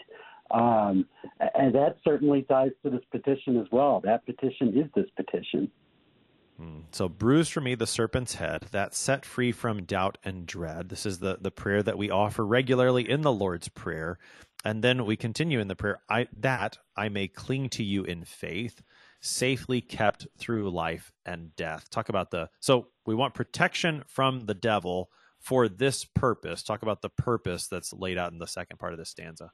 Um, 0.51 1.07
and 1.55 1.75
that 1.75 1.97
certainly 2.05 2.43
ties 2.43 2.73
to 2.83 2.91
this 2.91 3.01
petition 3.11 3.59
as 3.59 3.67
well. 3.73 4.01
That 4.05 4.25
petition 4.27 4.79
is 4.79 4.91
this 4.95 5.09
petition. 5.17 5.71
So, 6.93 7.09
bruise 7.09 7.49
for 7.49 7.61
me 7.61 7.75
the 7.75 7.87
serpent's 7.87 8.35
head, 8.35 8.67
that 8.71 8.95
set 8.95 9.25
free 9.25 9.53
from 9.53 9.85
doubt 9.85 10.19
and 10.25 10.47
dread. 10.47 10.89
This 10.89 11.07
is 11.07 11.21
the, 11.21 11.39
the 11.41 11.51
prayer 11.51 11.83
that 11.83 11.97
we 11.97 12.11
offer 12.11 12.45
regularly 12.45 13.09
in 13.09 13.23
the 13.23 13.33
Lord's 13.33 13.69
Prayer. 13.69 14.19
And 14.65 14.85
then 14.85 15.07
we 15.07 15.17
continue 15.17 15.59
in 15.59 15.69
the 15.69 15.75
prayer, 15.75 16.01
I, 16.09 16.29
that 16.39 16.79
I 16.97 17.09
may 17.09 17.29
cling 17.29 17.69
to 17.71 17.83
you 17.83 18.05
in 18.05 18.25
faith, 18.25 18.83
safely 19.21 19.81
kept 19.81 20.27
through 20.39 20.71
life 20.71 21.13
and 21.25 21.55
death. 21.57 21.91
Talk 21.91 22.09
about 22.09 22.31
the, 22.31 22.49
so 22.61 22.89
we 23.07 23.15
want 23.15 23.35
protection 23.35 24.05
from 24.07 24.41
the 24.47 24.55
devil 24.55 25.11
for 25.39 25.69
this 25.69 26.05
purpose. 26.05 26.63
Talk 26.63 26.83
about 26.83 27.03
the 27.03 27.09
purpose 27.09 27.67
that's 27.67 27.93
laid 27.93 28.19
out 28.19 28.33
in 28.33 28.39
the 28.39 28.47
second 28.47 28.79
part 28.79 28.93
of 28.93 28.99
this 28.99 29.11
stanza. 29.11 29.51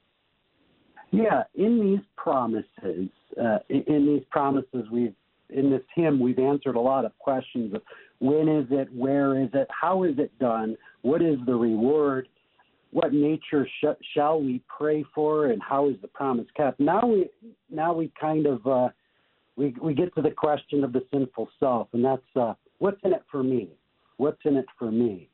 Yeah, 1.11 1.45
in 1.55 1.81
these 1.81 2.05
promises, 2.17 3.09
uh, 3.41 3.59
in 3.71 4.07
these 4.07 4.25
promises, 4.31 4.91
we've 4.93 5.15
in 5.51 5.71
this 5.71 5.83
hymn 5.95 6.21
we've 6.21 6.39
answered 6.39 6.77
a 6.77 6.81
lot 6.81 7.05
of 7.05 7.17
questions 7.19 7.75
of 7.75 7.83
when 8.21 8.49
is 8.49 8.67
it, 8.71 8.89
where 8.93 9.41
is 9.41 9.49
it, 9.55 9.69
how 9.71 10.03
is 10.03 10.19
it 10.19 10.37
done, 10.39 10.77
what 11.03 11.23
is 11.23 11.39
the 11.47 11.55
reward, 11.55 12.29
what 12.91 13.13
nature 13.13 13.69
sh- 13.81 14.03
shall 14.15 14.41
we 14.41 14.61
pray 14.67 15.05
for, 15.15 15.47
and 15.47 15.63
how 15.63 15.89
is 15.89 15.97
the 16.03 16.09
promise 16.09 16.47
kept. 16.57 16.81
Now 16.81 17.07
we 17.07 17.29
now 17.71 17.93
we 17.93 18.11
kind 18.21 18.47
of 18.47 18.67
uh, 18.67 18.89
we 19.57 19.75
we 19.81 19.95
get 19.95 20.15
to 20.17 20.23
the 20.23 20.31
question 20.31 20.83
of 20.83 20.93
the 20.93 21.05
sinful 21.13 21.49
self, 21.61 21.89
and 21.93 22.05
that's 22.05 22.23
uh, 22.35 22.55
what's 22.79 23.01
in 23.05 23.13
it 23.13 23.23
for 23.31 23.43
me, 23.43 23.69
what's 24.17 24.41
in 24.45 24.57
it 24.57 24.67
for 24.79 24.91
me 24.91 25.29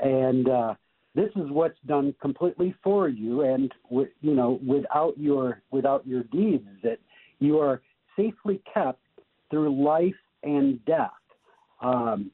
and 0.00 0.48
uh, 0.48 0.74
this 1.14 1.30
is 1.36 1.50
what's 1.50 1.78
done 1.86 2.14
completely 2.20 2.74
for 2.82 3.08
you, 3.08 3.42
and 3.42 3.72
you 3.90 4.34
know 4.34 4.58
without 4.66 5.14
your 5.16 5.62
without 5.70 6.06
your 6.06 6.22
deeds 6.24 6.66
that 6.82 6.98
you 7.38 7.58
are 7.58 7.82
safely 8.16 8.60
kept 8.72 9.00
through 9.50 9.82
life 9.84 10.14
and 10.42 10.84
death. 10.84 11.10
Um, 11.82 12.30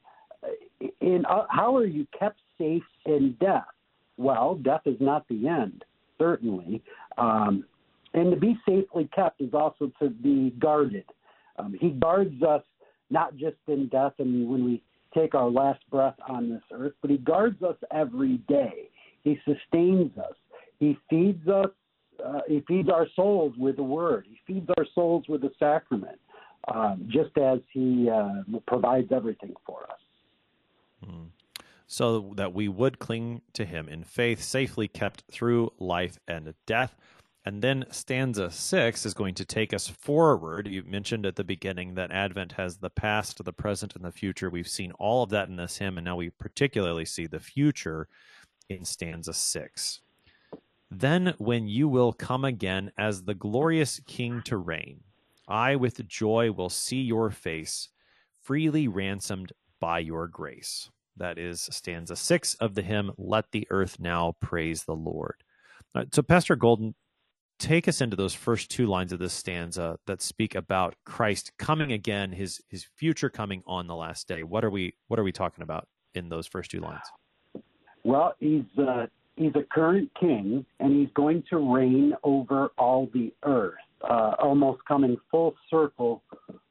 in 1.01 1.25
uh, 1.29 1.45
how 1.49 1.75
are 1.75 1.85
you 1.85 2.05
kept 2.17 2.39
safe 2.57 2.83
in 3.05 3.35
death? 3.39 3.65
Well, 4.17 4.55
death 4.55 4.81
is 4.85 4.97
not 4.99 5.27
the 5.27 5.47
end, 5.47 5.83
certainly. 6.17 6.81
Um, 7.17 7.65
and 8.13 8.31
to 8.31 8.37
be 8.37 8.57
safely 8.67 9.09
kept 9.13 9.41
is 9.41 9.53
also 9.53 9.91
to 10.01 10.09
be 10.09 10.51
guarded. 10.59 11.05
Um, 11.57 11.75
he 11.79 11.89
guards 11.89 12.41
us 12.43 12.63
not 13.09 13.35
just 13.37 13.57
in 13.67 13.87
death 13.87 14.13
and 14.19 14.49
when 14.49 14.65
we 14.65 14.81
take 15.15 15.35
our 15.35 15.49
last 15.49 15.79
breath 15.89 16.15
on 16.27 16.49
this 16.49 16.61
earth, 16.71 16.93
but 17.01 17.11
He 17.11 17.17
guards 17.17 17.61
us 17.63 17.75
every 17.91 18.37
day. 18.49 18.89
He 19.23 19.39
sustains 19.45 20.11
us. 20.17 20.35
He 20.79 20.97
feeds 21.09 21.47
us. 21.47 21.67
Uh, 22.23 22.39
he 22.47 22.63
feeds 22.67 22.89
our 22.89 23.07
souls 23.15 23.53
with 23.57 23.75
the 23.75 23.83
Word. 23.83 24.25
He 24.27 24.39
feeds 24.51 24.67
our 24.77 24.85
souls 24.95 25.25
with 25.27 25.41
the 25.41 25.51
sacrament, 25.59 26.19
um, 26.73 27.07
just 27.07 27.37
as 27.37 27.59
He 27.71 28.09
uh, 28.09 28.43
provides 28.67 29.11
everything 29.11 29.53
for 29.65 29.83
us. 29.83 29.99
Mm. 31.05 31.27
So 31.87 32.33
that 32.35 32.53
we 32.53 32.67
would 32.67 32.99
cling 32.99 33.41
to 33.53 33.65
Him 33.65 33.87
in 33.87 34.03
faith, 34.03 34.41
safely 34.41 34.87
kept 34.87 35.23
through 35.31 35.71
life 35.79 36.19
and 36.27 36.53
death. 36.65 36.95
And 37.45 37.61
then 37.61 37.85
stanza 37.91 38.51
six 38.51 39.05
is 39.05 39.13
going 39.13 39.35
to 39.35 39.45
take 39.45 39.73
us 39.73 39.87
forward. 39.87 40.67
You 40.67 40.83
mentioned 40.83 41.25
at 41.25 41.37
the 41.37 41.45
beginning 41.45 41.95
that 41.95 42.11
Advent 42.11 42.51
has 42.53 42.77
the 42.77 42.89
past, 42.89 43.41
the 43.41 43.53
present, 43.53 43.95
and 43.95 44.03
the 44.03 44.11
future. 44.11 44.49
We've 44.49 44.67
seen 44.67 44.91
all 44.93 45.23
of 45.23 45.29
that 45.29 45.47
in 45.47 45.55
this 45.55 45.77
hymn, 45.77 45.97
and 45.97 46.03
now 46.03 46.17
we 46.17 46.29
particularly 46.29 47.05
see 47.05 47.25
the 47.25 47.39
future 47.39 48.09
in 48.67 48.83
stanza 48.83 49.31
six. 49.31 50.01
Then, 50.91 51.35
when 51.37 51.69
you 51.69 51.87
will 51.87 52.11
come 52.11 52.43
again 52.43 52.91
as 52.97 53.23
the 53.23 53.33
glorious 53.33 54.01
King 54.05 54.41
to 54.43 54.57
reign, 54.57 55.03
I 55.47 55.75
with 55.75 56.07
joy 56.07 56.51
will 56.51 56.69
see 56.69 57.01
your 57.01 57.29
face, 57.29 57.89
freely 58.43 58.87
ransomed 58.87 59.53
by 59.79 59.99
your 59.99 60.27
grace. 60.27 60.89
That 61.15 61.37
is 61.37 61.67
stanza 61.71 62.15
six 62.15 62.53
of 62.55 62.75
the 62.75 62.81
hymn, 62.81 63.11
Let 63.17 63.51
the 63.51 63.67
Earth 63.69 63.99
Now 63.99 64.35
Praise 64.39 64.83
the 64.83 64.95
Lord. 64.95 65.43
so, 66.11 66.21
Pastor 66.21 66.55
Golden, 66.55 66.93
take 67.59 67.87
us 67.87 68.01
into 68.01 68.15
those 68.15 68.33
first 68.33 68.69
two 68.69 68.87
lines 68.87 69.11
of 69.11 69.19
this 69.19 69.33
stanza 69.33 69.97
that 70.05 70.21
speak 70.21 70.55
about 70.55 70.95
Christ 71.05 71.51
coming 71.57 71.91
again, 71.91 72.31
his 72.31 72.61
his 72.69 72.83
future 72.83 73.29
coming 73.29 73.63
on 73.65 73.87
the 73.87 73.95
last 73.95 74.27
day. 74.27 74.43
What 74.43 74.63
are 74.63 74.69
we 74.69 74.93
what 75.07 75.19
are 75.19 75.23
we 75.23 75.31
talking 75.31 75.63
about 75.63 75.87
in 76.13 76.29
those 76.29 76.47
first 76.47 76.71
two 76.71 76.79
lines? 76.79 77.05
Well, 78.03 78.35
he's 78.39 78.63
uh, 78.77 79.07
he's 79.35 79.55
a 79.55 79.63
current 79.73 80.11
king, 80.19 80.65
and 80.79 80.99
he's 80.99 81.09
going 81.13 81.43
to 81.49 81.57
reign 81.57 82.13
over 82.23 82.71
all 82.77 83.09
the 83.13 83.33
earth, 83.43 83.75
uh, 84.03 84.33
almost 84.39 84.83
coming 84.85 85.17
full 85.31 85.55
circle 85.69 86.23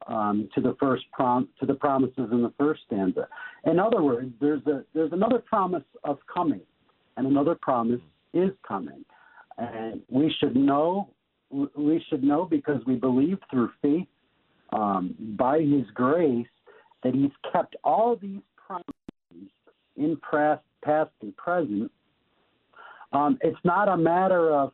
um, 0.07 0.49
to 0.55 0.61
the 0.61 0.77
first 0.79 1.05
prom- 1.13 1.49
to 1.59 1.67
the 1.67 1.75
promises 1.75 2.29
in 2.31 2.43
the 2.43 2.53
first 2.59 2.83
stanza. 2.87 3.29
In 3.65 3.79
other 3.79 4.03
words, 4.03 4.33
there's 4.41 4.65
a 4.67 4.85
there's 4.95 5.13
another 5.13 5.39
promise 5.39 5.83
of 6.05 6.19
coming, 6.33 6.61
and 7.17 7.27
another 7.27 7.55
promise 7.55 8.01
is 8.33 8.51
coming, 8.67 9.05
and 9.59 10.01
we 10.09 10.35
should 10.39 10.57
know 10.57 11.11
we 11.77 12.05
should 12.09 12.23
know 12.23 12.45
because 12.45 12.85
we 12.87 12.97
believe 12.97 13.39
through 13.51 13.71
faith 13.83 14.07
um, 14.73 15.15
by 15.39 15.61
His 15.61 15.87
grace 15.95 16.47
that 17.03 17.15
He's 17.15 17.31
kept 17.53 17.77
all 17.85 18.17
these 18.17 18.41
promises 18.57 19.51
in 19.97 20.19
past, 20.31 20.63
past 20.85 21.11
and 21.23 21.37
present. 21.37 21.91
Um, 23.13 23.39
it's 23.41 23.59
not 23.65 23.89
a 23.89 23.97
matter 23.97 24.53
of 24.53 24.73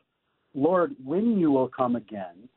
Lord 0.55 0.95
when 1.05 1.39
you 1.39 1.51
will 1.51 1.69
come 1.69 1.97
again. 1.97 2.49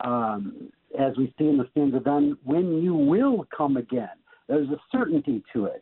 Um, 0.00 0.70
as 0.98 1.16
we 1.16 1.32
see 1.38 1.46
in 1.46 1.58
the 1.58 1.66
stanza, 1.72 2.00
then 2.04 2.36
when 2.44 2.82
you 2.82 2.94
will 2.94 3.46
come 3.56 3.76
again. 3.76 4.08
There's 4.48 4.68
a 4.68 4.80
certainty 4.92 5.42
to 5.52 5.66
it. 5.66 5.80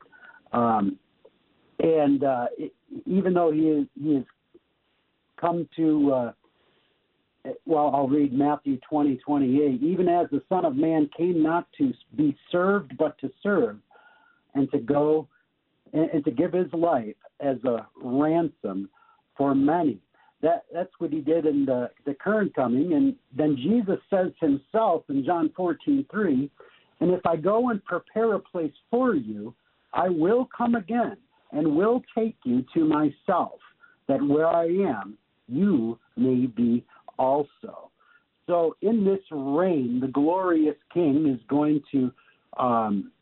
Um, 0.53 0.99
and 1.81 2.23
uh, 2.23 2.47
it, 2.57 2.73
even 3.07 3.35
though 3.35 3.51
he, 3.51 3.61
is, 3.61 3.87
he 4.01 4.15
has 4.15 4.25
come 5.41 5.69
to, 5.77 6.13
uh, 6.13 6.33
well, 7.67 7.91
I'll 7.95 8.09
read 8.09 8.33
Matthew 8.33 8.79
20, 8.89 9.17
28. 9.17 9.83
Even 9.83 10.09
as 10.09 10.29
the 10.31 10.43
Son 10.49 10.65
of 10.65 10.77
Man 10.77 11.11
came 11.17 11.43
not 11.43 11.67
to 11.79 11.93
be 12.17 12.37
served, 12.51 12.97
but 12.97 13.19
to 13.19 13.31
serve, 13.43 13.79
and 14.55 14.71
to 14.71 14.79
go 14.79 15.27
and, 15.93 16.09
and 16.11 16.25
to 16.25 16.31
give 16.31 16.53
his 16.53 16.73
life 16.73 17.17
as 17.41 17.57
a 17.65 17.87
ransom 18.01 18.89
for 19.37 19.55
many 19.55 19.99
that 20.43 20.65
that's 20.73 20.91
what 20.99 21.13
he 21.13 21.21
did 21.21 21.47
in 21.47 21.65
the, 21.65 21.91
the 22.05 22.15
current 22.15 22.55
coming. 22.55 22.95
And 22.95 23.15
then 23.37 23.57
Jesus 23.57 23.99
says 24.11 24.33
himself 24.41 25.05
in 25.09 25.25
John 25.25 25.51
14, 25.57 26.05
3, 26.11 26.51
and 27.01 27.11
if 27.11 27.25
I 27.27 27.37
go 27.37 27.71
and 27.71 27.85
prepare 27.85 28.35
a 28.35 28.39
place 28.39 28.73
for 28.91 29.15
you, 29.15 29.55
I 29.93 30.09
will 30.09 30.49
come 30.57 30.75
again 30.75 31.17
and 31.53 31.77
will 31.77 32.03
take 32.17 32.37
you 32.45 32.65
to 32.75 32.85
myself, 32.85 33.59
that 34.09 34.23
where 34.23 34.47
I 34.47 34.67
am, 34.67 35.17
you 35.49 35.99
may 36.17 36.47
be 36.47 36.85
also. 37.19 37.91
So 38.47 38.77
in 38.83 39.05
this 39.05 39.21
reign, 39.31 40.01
the 40.01 40.09
glorious 40.09 40.77
King 40.93 41.29
is 41.29 41.41
going 41.49 41.83
to 41.93 42.13
um, 42.59 43.13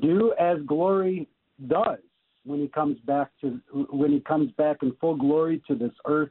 do 0.00 0.34
as 0.38 0.58
glory 0.66 1.28
does 1.68 1.98
when 2.44 2.60
he 2.60 2.68
comes 2.68 2.98
back 3.06 3.30
to 3.40 3.60
when 3.90 4.12
he 4.12 4.20
comes 4.20 4.50
back 4.52 4.78
in 4.82 4.92
full 5.00 5.16
glory 5.16 5.62
to 5.66 5.74
this 5.74 5.90
earth 6.06 6.30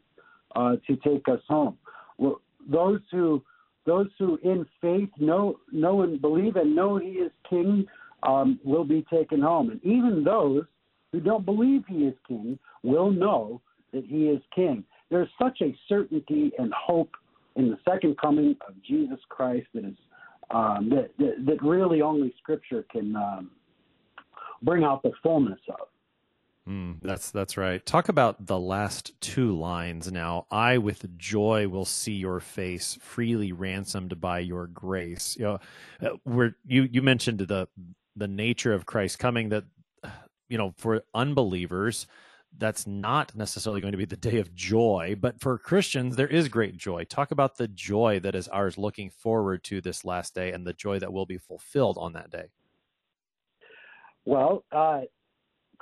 uh, 0.56 0.76
to 0.88 0.95
take 0.97 1.28
us 1.28 1.41
home. 1.47 1.78
Well, 2.18 2.41
those 2.70 3.01
who 3.12 3.43
those 3.86 4.08
who 4.18 4.39
in 4.43 4.66
faith 4.82 5.10
know 5.20 5.60
know 5.72 6.01
and 6.01 6.20
believe 6.20 6.56
and 6.56 6.76
know 6.76 6.97
he 6.97 7.10
is 7.10 7.32
king 7.49 7.86
um, 8.24 8.60
will 8.64 8.86
be 8.86 9.06
taken 9.14 9.41
home, 9.41 9.70
and 9.70 9.84
even 9.84 10.24
those 10.24 10.64
who 11.12 11.20
don't 11.20 11.45
believe 11.45 11.84
he 11.88 12.06
is 12.06 12.16
king 12.28 12.58
will 12.84 13.12
know 13.12 13.62
that 13.93 14.06
he 14.06 14.26
is 14.26 14.41
king. 14.53 14.84
There's 15.10 15.30
such 15.41 15.62
a 15.62 15.76
certainty 15.88 16.51
and 16.58 16.74
hope 16.74 17.12
in 17.56 17.70
the 17.70 17.78
second 17.89 18.18
coming 18.18 18.56
of 18.68 18.74
Jesus 18.84 19.20
Christ 19.30 19.68
that 19.74 19.86
is 19.86 19.95
um, 20.51 20.89
that, 20.91 21.12
that, 21.18 21.45
that 21.45 21.64
really 21.64 22.01
only 22.01 22.34
Scripture 22.38 22.86
can 22.91 23.16
um, 23.16 23.51
bring 24.62 24.84
out 24.84 25.01
the 25.03 25.12
fullness 25.24 25.60
of. 25.70 25.88
Mm, 26.68 26.97
that's 27.01 27.30
that's 27.30 27.57
right. 27.57 27.86
Talk 27.86 28.09
about 28.09 28.47
the 28.47 28.57
last 28.57 29.20
two 29.22 29.55
lines 29.55 30.11
now. 30.11 30.47
I 30.49 30.80
with 30.80 31.16
joy 31.16 31.68
will 31.68 31.86
see 31.86 32.13
your 32.13 32.39
face, 32.39 32.97
freely 33.01 33.51
ransomed 33.51 34.20
by 34.20 34.39
your 34.39 34.66
grace. 34.68 35.38
You 35.38 35.45
know, 35.45 35.59
uh, 36.01 36.16
where 36.24 36.55
you 36.66 36.84
you 36.84 37.03
mentioned 37.03 37.39
the 37.39 37.68
the 38.16 38.28
nature 38.28 38.74
of 38.74 38.88
Christ 38.88 39.20
coming. 39.20 39.49
That 39.49 39.66
you 40.49 40.57
know, 40.57 40.74
for 40.78 41.03
unbelievers, 41.13 42.07
that's 42.57 42.88
not 42.88 43.36
necessarily 43.36 43.82
going 43.82 43.91
to 43.91 43.97
be 43.97 44.05
the 44.05 44.18
day 44.18 44.39
of 44.39 44.55
joy, 44.55 45.16
but 45.20 45.39
for 45.39 45.59
Christians, 45.59 46.16
there 46.16 46.28
is 46.28 46.47
great 46.47 46.78
joy. 46.78 47.03
Talk 47.03 47.30
about 47.30 47.57
the 47.57 47.68
joy 47.68 48.20
that 48.22 48.34
is 48.34 48.47
ours 48.47 48.78
looking 48.78 49.11
forward 49.11 49.63
to 49.66 49.82
this 49.82 50.03
last 50.03 50.34
day 50.34 50.51
and 50.51 50.66
the 50.66 50.74
joy 50.74 50.97
that 50.99 51.13
will 51.13 51.26
be 51.26 51.38
fulfilled 51.38 51.97
on 51.99 52.13
that 52.13 52.32
day. 52.32 52.45
Well, 54.26 54.66
uh, 54.72 55.01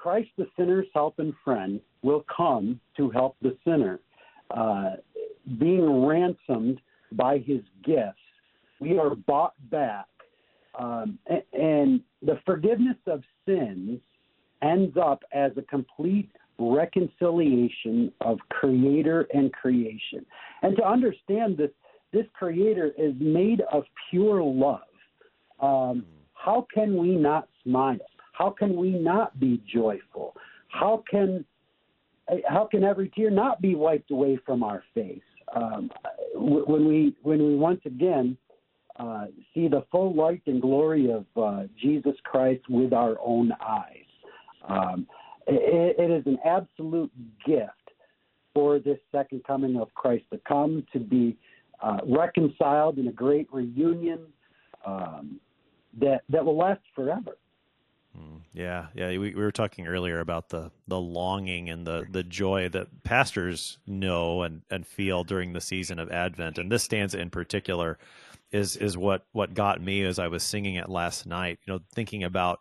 Christ, 0.03 0.31
the 0.37 0.47
sinner's 0.57 0.87
help 0.93 1.19
and 1.19 1.33
friend, 1.45 1.79
will 2.01 2.25
come 2.35 2.77
to 2.97 3.09
help 3.09 3.37
the 3.41 3.55
sinner. 3.63 4.01
Uh, 4.51 4.95
being 5.57 6.05
ransomed 6.05 6.81
by 7.13 7.37
his 7.37 7.61
gifts, 7.85 8.19
we 8.81 8.99
are 8.99 9.15
bought 9.15 9.53
back. 9.71 10.07
Um, 10.77 11.17
and 11.53 12.01
the 12.21 12.37
forgiveness 12.45 12.97
of 13.07 13.23
sins 13.45 14.01
ends 14.61 14.97
up 15.01 15.23
as 15.31 15.53
a 15.55 15.61
complete 15.61 16.29
reconciliation 16.59 18.11
of 18.19 18.39
creator 18.49 19.25
and 19.33 19.53
creation. 19.53 20.25
And 20.63 20.75
to 20.75 20.83
understand 20.85 21.55
this, 21.55 21.71
this 22.11 22.25
creator 22.33 22.91
is 22.97 23.13
made 23.21 23.61
of 23.71 23.83
pure 24.09 24.43
love. 24.43 24.81
Um, 25.61 26.05
how 26.33 26.67
can 26.73 26.97
we 26.97 27.15
not 27.15 27.47
smile? 27.63 27.99
How 28.33 28.49
can 28.49 28.75
we 28.75 28.91
not 28.91 29.39
be 29.39 29.61
joyful? 29.71 30.35
How 30.67 31.03
can 31.09 31.45
how 32.47 32.65
can 32.65 32.83
every 32.83 33.09
tear 33.09 33.29
not 33.29 33.61
be 33.61 33.75
wiped 33.75 34.11
away 34.11 34.39
from 34.45 34.63
our 34.63 34.83
face 34.93 35.21
um, 35.55 35.91
when 36.35 36.87
we 36.87 37.15
when 37.21 37.39
we 37.45 37.55
once 37.55 37.81
again 37.85 38.37
uh, 38.97 39.25
see 39.53 39.67
the 39.67 39.85
full 39.91 40.13
light 40.15 40.41
and 40.45 40.61
glory 40.61 41.11
of 41.11 41.25
uh, 41.35 41.63
Jesus 41.81 42.15
Christ 42.23 42.63
with 42.69 42.93
our 42.93 43.17
own 43.23 43.51
eyes? 43.61 44.05
Um, 44.67 45.07
it, 45.47 45.95
it 45.99 46.11
is 46.11 46.25
an 46.25 46.39
absolute 46.45 47.11
gift 47.45 47.71
for 48.53 48.79
this 48.79 48.99
second 49.11 49.43
coming 49.45 49.77
of 49.77 49.93
Christ 49.93 50.25
to 50.31 50.39
come 50.47 50.85
to 50.93 50.99
be 50.99 51.37
uh, 51.81 51.97
reconciled 52.07 52.97
in 52.97 53.07
a 53.07 53.11
great 53.11 53.47
reunion 53.51 54.19
um, 54.85 55.39
that 55.99 56.23
that 56.29 56.43
will 56.43 56.57
last 56.57 56.81
forever. 56.95 57.37
Yeah, 58.53 58.87
yeah. 58.93 59.09
We, 59.09 59.17
we 59.17 59.33
were 59.33 59.51
talking 59.51 59.87
earlier 59.87 60.19
about 60.19 60.49
the, 60.49 60.71
the 60.87 60.99
longing 60.99 61.69
and 61.69 61.87
the, 61.87 62.05
the 62.09 62.23
joy 62.23 62.69
that 62.69 63.03
pastors 63.03 63.79
know 63.87 64.43
and, 64.43 64.61
and 64.69 64.85
feel 64.85 65.23
during 65.23 65.53
the 65.53 65.61
season 65.61 65.97
of 65.97 66.11
Advent, 66.11 66.59
and 66.59 66.71
this 66.71 66.83
stanza 66.83 67.19
in 67.19 67.29
particular 67.31 67.97
is 68.51 68.75
is 68.77 68.95
what 68.95 69.25
what 69.31 69.55
got 69.55 69.81
me 69.81 70.03
as 70.03 70.19
I 70.19 70.27
was 70.27 70.43
singing 70.43 70.75
it 70.75 70.87
last 70.87 71.25
night. 71.25 71.57
You 71.65 71.73
know, 71.73 71.79
thinking 71.95 72.23
about 72.23 72.59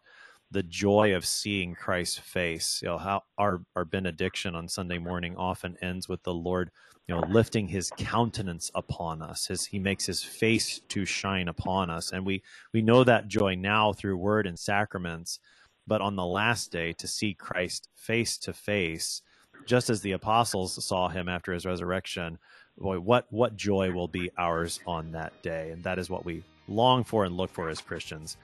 the 0.52 0.62
joy 0.62 1.14
of 1.14 1.26
seeing 1.26 1.74
Christ's 1.74 2.18
face. 2.18 2.80
You 2.82 2.90
know, 2.90 2.98
how 2.98 3.24
our 3.38 3.62
our 3.76 3.84
benediction 3.84 4.54
on 4.54 4.68
Sunday 4.68 4.98
morning 4.98 5.36
often 5.36 5.76
ends 5.82 6.08
with 6.08 6.22
the 6.22 6.34
Lord 6.34 6.70
you 7.08 7.14
know, 7.14 7.26
lifting 7.28 7.68
his 7.68 7.90
countenance 7.96 8.70
upon 8.74 9.22
us. 9.22 9.46
His, 9.46 9.66
he 9.66 9.78
makes 9.78 10.06
his 10.06 10.22
face 10.22 10.80
to 10.88 11.04
shine 11.04 11.48
upon 11.48 11.90
us. 11.90 12.12
And 12.12 12.24
we, 12.24 12.42
we 12.72 12.82
know 12.82 13.04
that 13.04 13.28
joy 13.28 13.54
now 13.54 13.92
through 13.92 14.16
word 14.16 14.46
and 14.46 14.58
sacraments. 14.58 15.40
But 15.86 16.00
on 16.00 16.14
the 16.14 16.24
last 16.24 16.70
day, 16.70 16.92
to 16.94 17.08
see 17.08 17.34
Christ 17.34 17.88
face 17.96 18.38
to 18.38 18.52
face, 18.52 19.22
just 19.66 19.90
as 19.90 20.00
the 20.00 20.12
apostles 20.12 20.82
saw 20.84 21.08
him 21.08 21.28
after 21.28 21.52
his 21.52 21.66
resurrection, 21.66 22.38
boy, 22.78 23.00
what, 23.00 23.26
what 23.30 23.56
joy 23.56 23.90
will 23.90 24.08
be 24.08 24.30
ours 24.38 24.80
on 24.86 25.12
that 25.12 25.32
day. 25.42 25.70
And 25.72 25.82
that 25.82 25.98
is 25.98 26.08
what 26.08 26.24
we 26.24 26.44
long 26.68 27.02
for 27.02 27.24
and 27.24 27.36
look 27.36 27.50
for 27.50 27.68
as 27.68 27.80
Christians. 27.80 28.36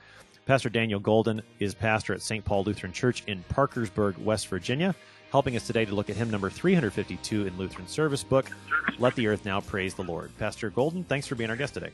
Pastor 0.48 0.70
Daniel 0.70 0.98
Golden 0.98 1.42
is 1.58 1.74
pastor 1.74 2.14
at 2.14 2.22
St. 2.22 2.42
Paul 2.42 2.64
Lutheran 2.64 2.90
Church 2.90 3.22
in 3.26 3.44
Parkersburg, 3.50 4.16
West 4.16 4.48
Virginia 4.48 4.94
helping 5.30 5.56
us 5.56 5.66
today 5.66 5.84
to 5.84 5.94
look 5.94 6.08
at 6.08 6.16
hymn 6.16 6.30
number 6.30 6.48
352 6.48 7.46
in 7.46 7.58
Lutheran 7.58 7.86
Service 7.86 8.24
Book, 8.24 8.50
Let 8.98 9.14
the 9.14 9.26
Earth 9.26 9.44
Now 9.44 9.60
Praise 9.60 9.92
the 9.92 10.04
Lord. 10.04 10.30
Pastor 10.38 10.70
Golden, 10.70 11.04
thanks 11.04 11.26
for 11.26 11.34
being 11.34 11.50
our 11.50 11.56
guest 11.56 11.74
today. 11.74 11.90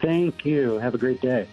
Thank 0.00 0.46
you. 0.46 0.78
Have 0.78 0.94
a 0.94 0.98
great 0.98 1.20
day. 1.20 1.46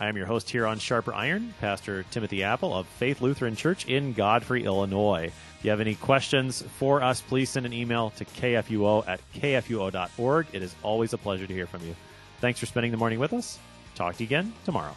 I 0.00 0.08
am 0.08 0.16
your 0.16 0.24
host 0.24 0.48
here 0.48 0.66
on 0.66 0.78
Sharper 0.78 1.12
Iron, 1.12 1.52
Pastor 1.60 2.06
Timothy 2.10 2.42
Appel 2.42 2.72
of 2.72 2.86
Faith 2.86 3.20
Lutheran 3.20 3.54
Church 3.54 3.84
in 3.84 4.14
Godfrey, 4.14 4.64
Illinois. 4.64 5.30
If 5.58 5.58
you 5.62 5.68
have 5.68 5.80
any 5.80 5.96
questions 5.96 6.62
for 6.78 7.02
us, 7.02 7.20
please 7.20 7.50
send 7.50 7.66
an 7.66 7.74
email 7.74 8.14
to 8.16 8.24
kfuo 8.24 9.06
at 9.06 9.20
kfuo.org. 9.34 10.46
It 10.54 10.62
is 10.62 10.74
always 10.82 11.12
a 11.12 11.18
pleasure 11.18 11.46
to 11.46 11.52
hear 11.52 11.66
from 11.66 11.82
you. 11.82 11.94
Thanks 12.40 12.60
for 12.60 12.64
spending 12.64 12.92
the 12.92 12.98
morning 12.98 13.18
with 13.18 13.34
us. 13.34 13.58
Talk 13.96 14.16
to 14.16 14.22
you 14.22 14.28
again 14.28 14.52
tomorrow. 14.64 14.94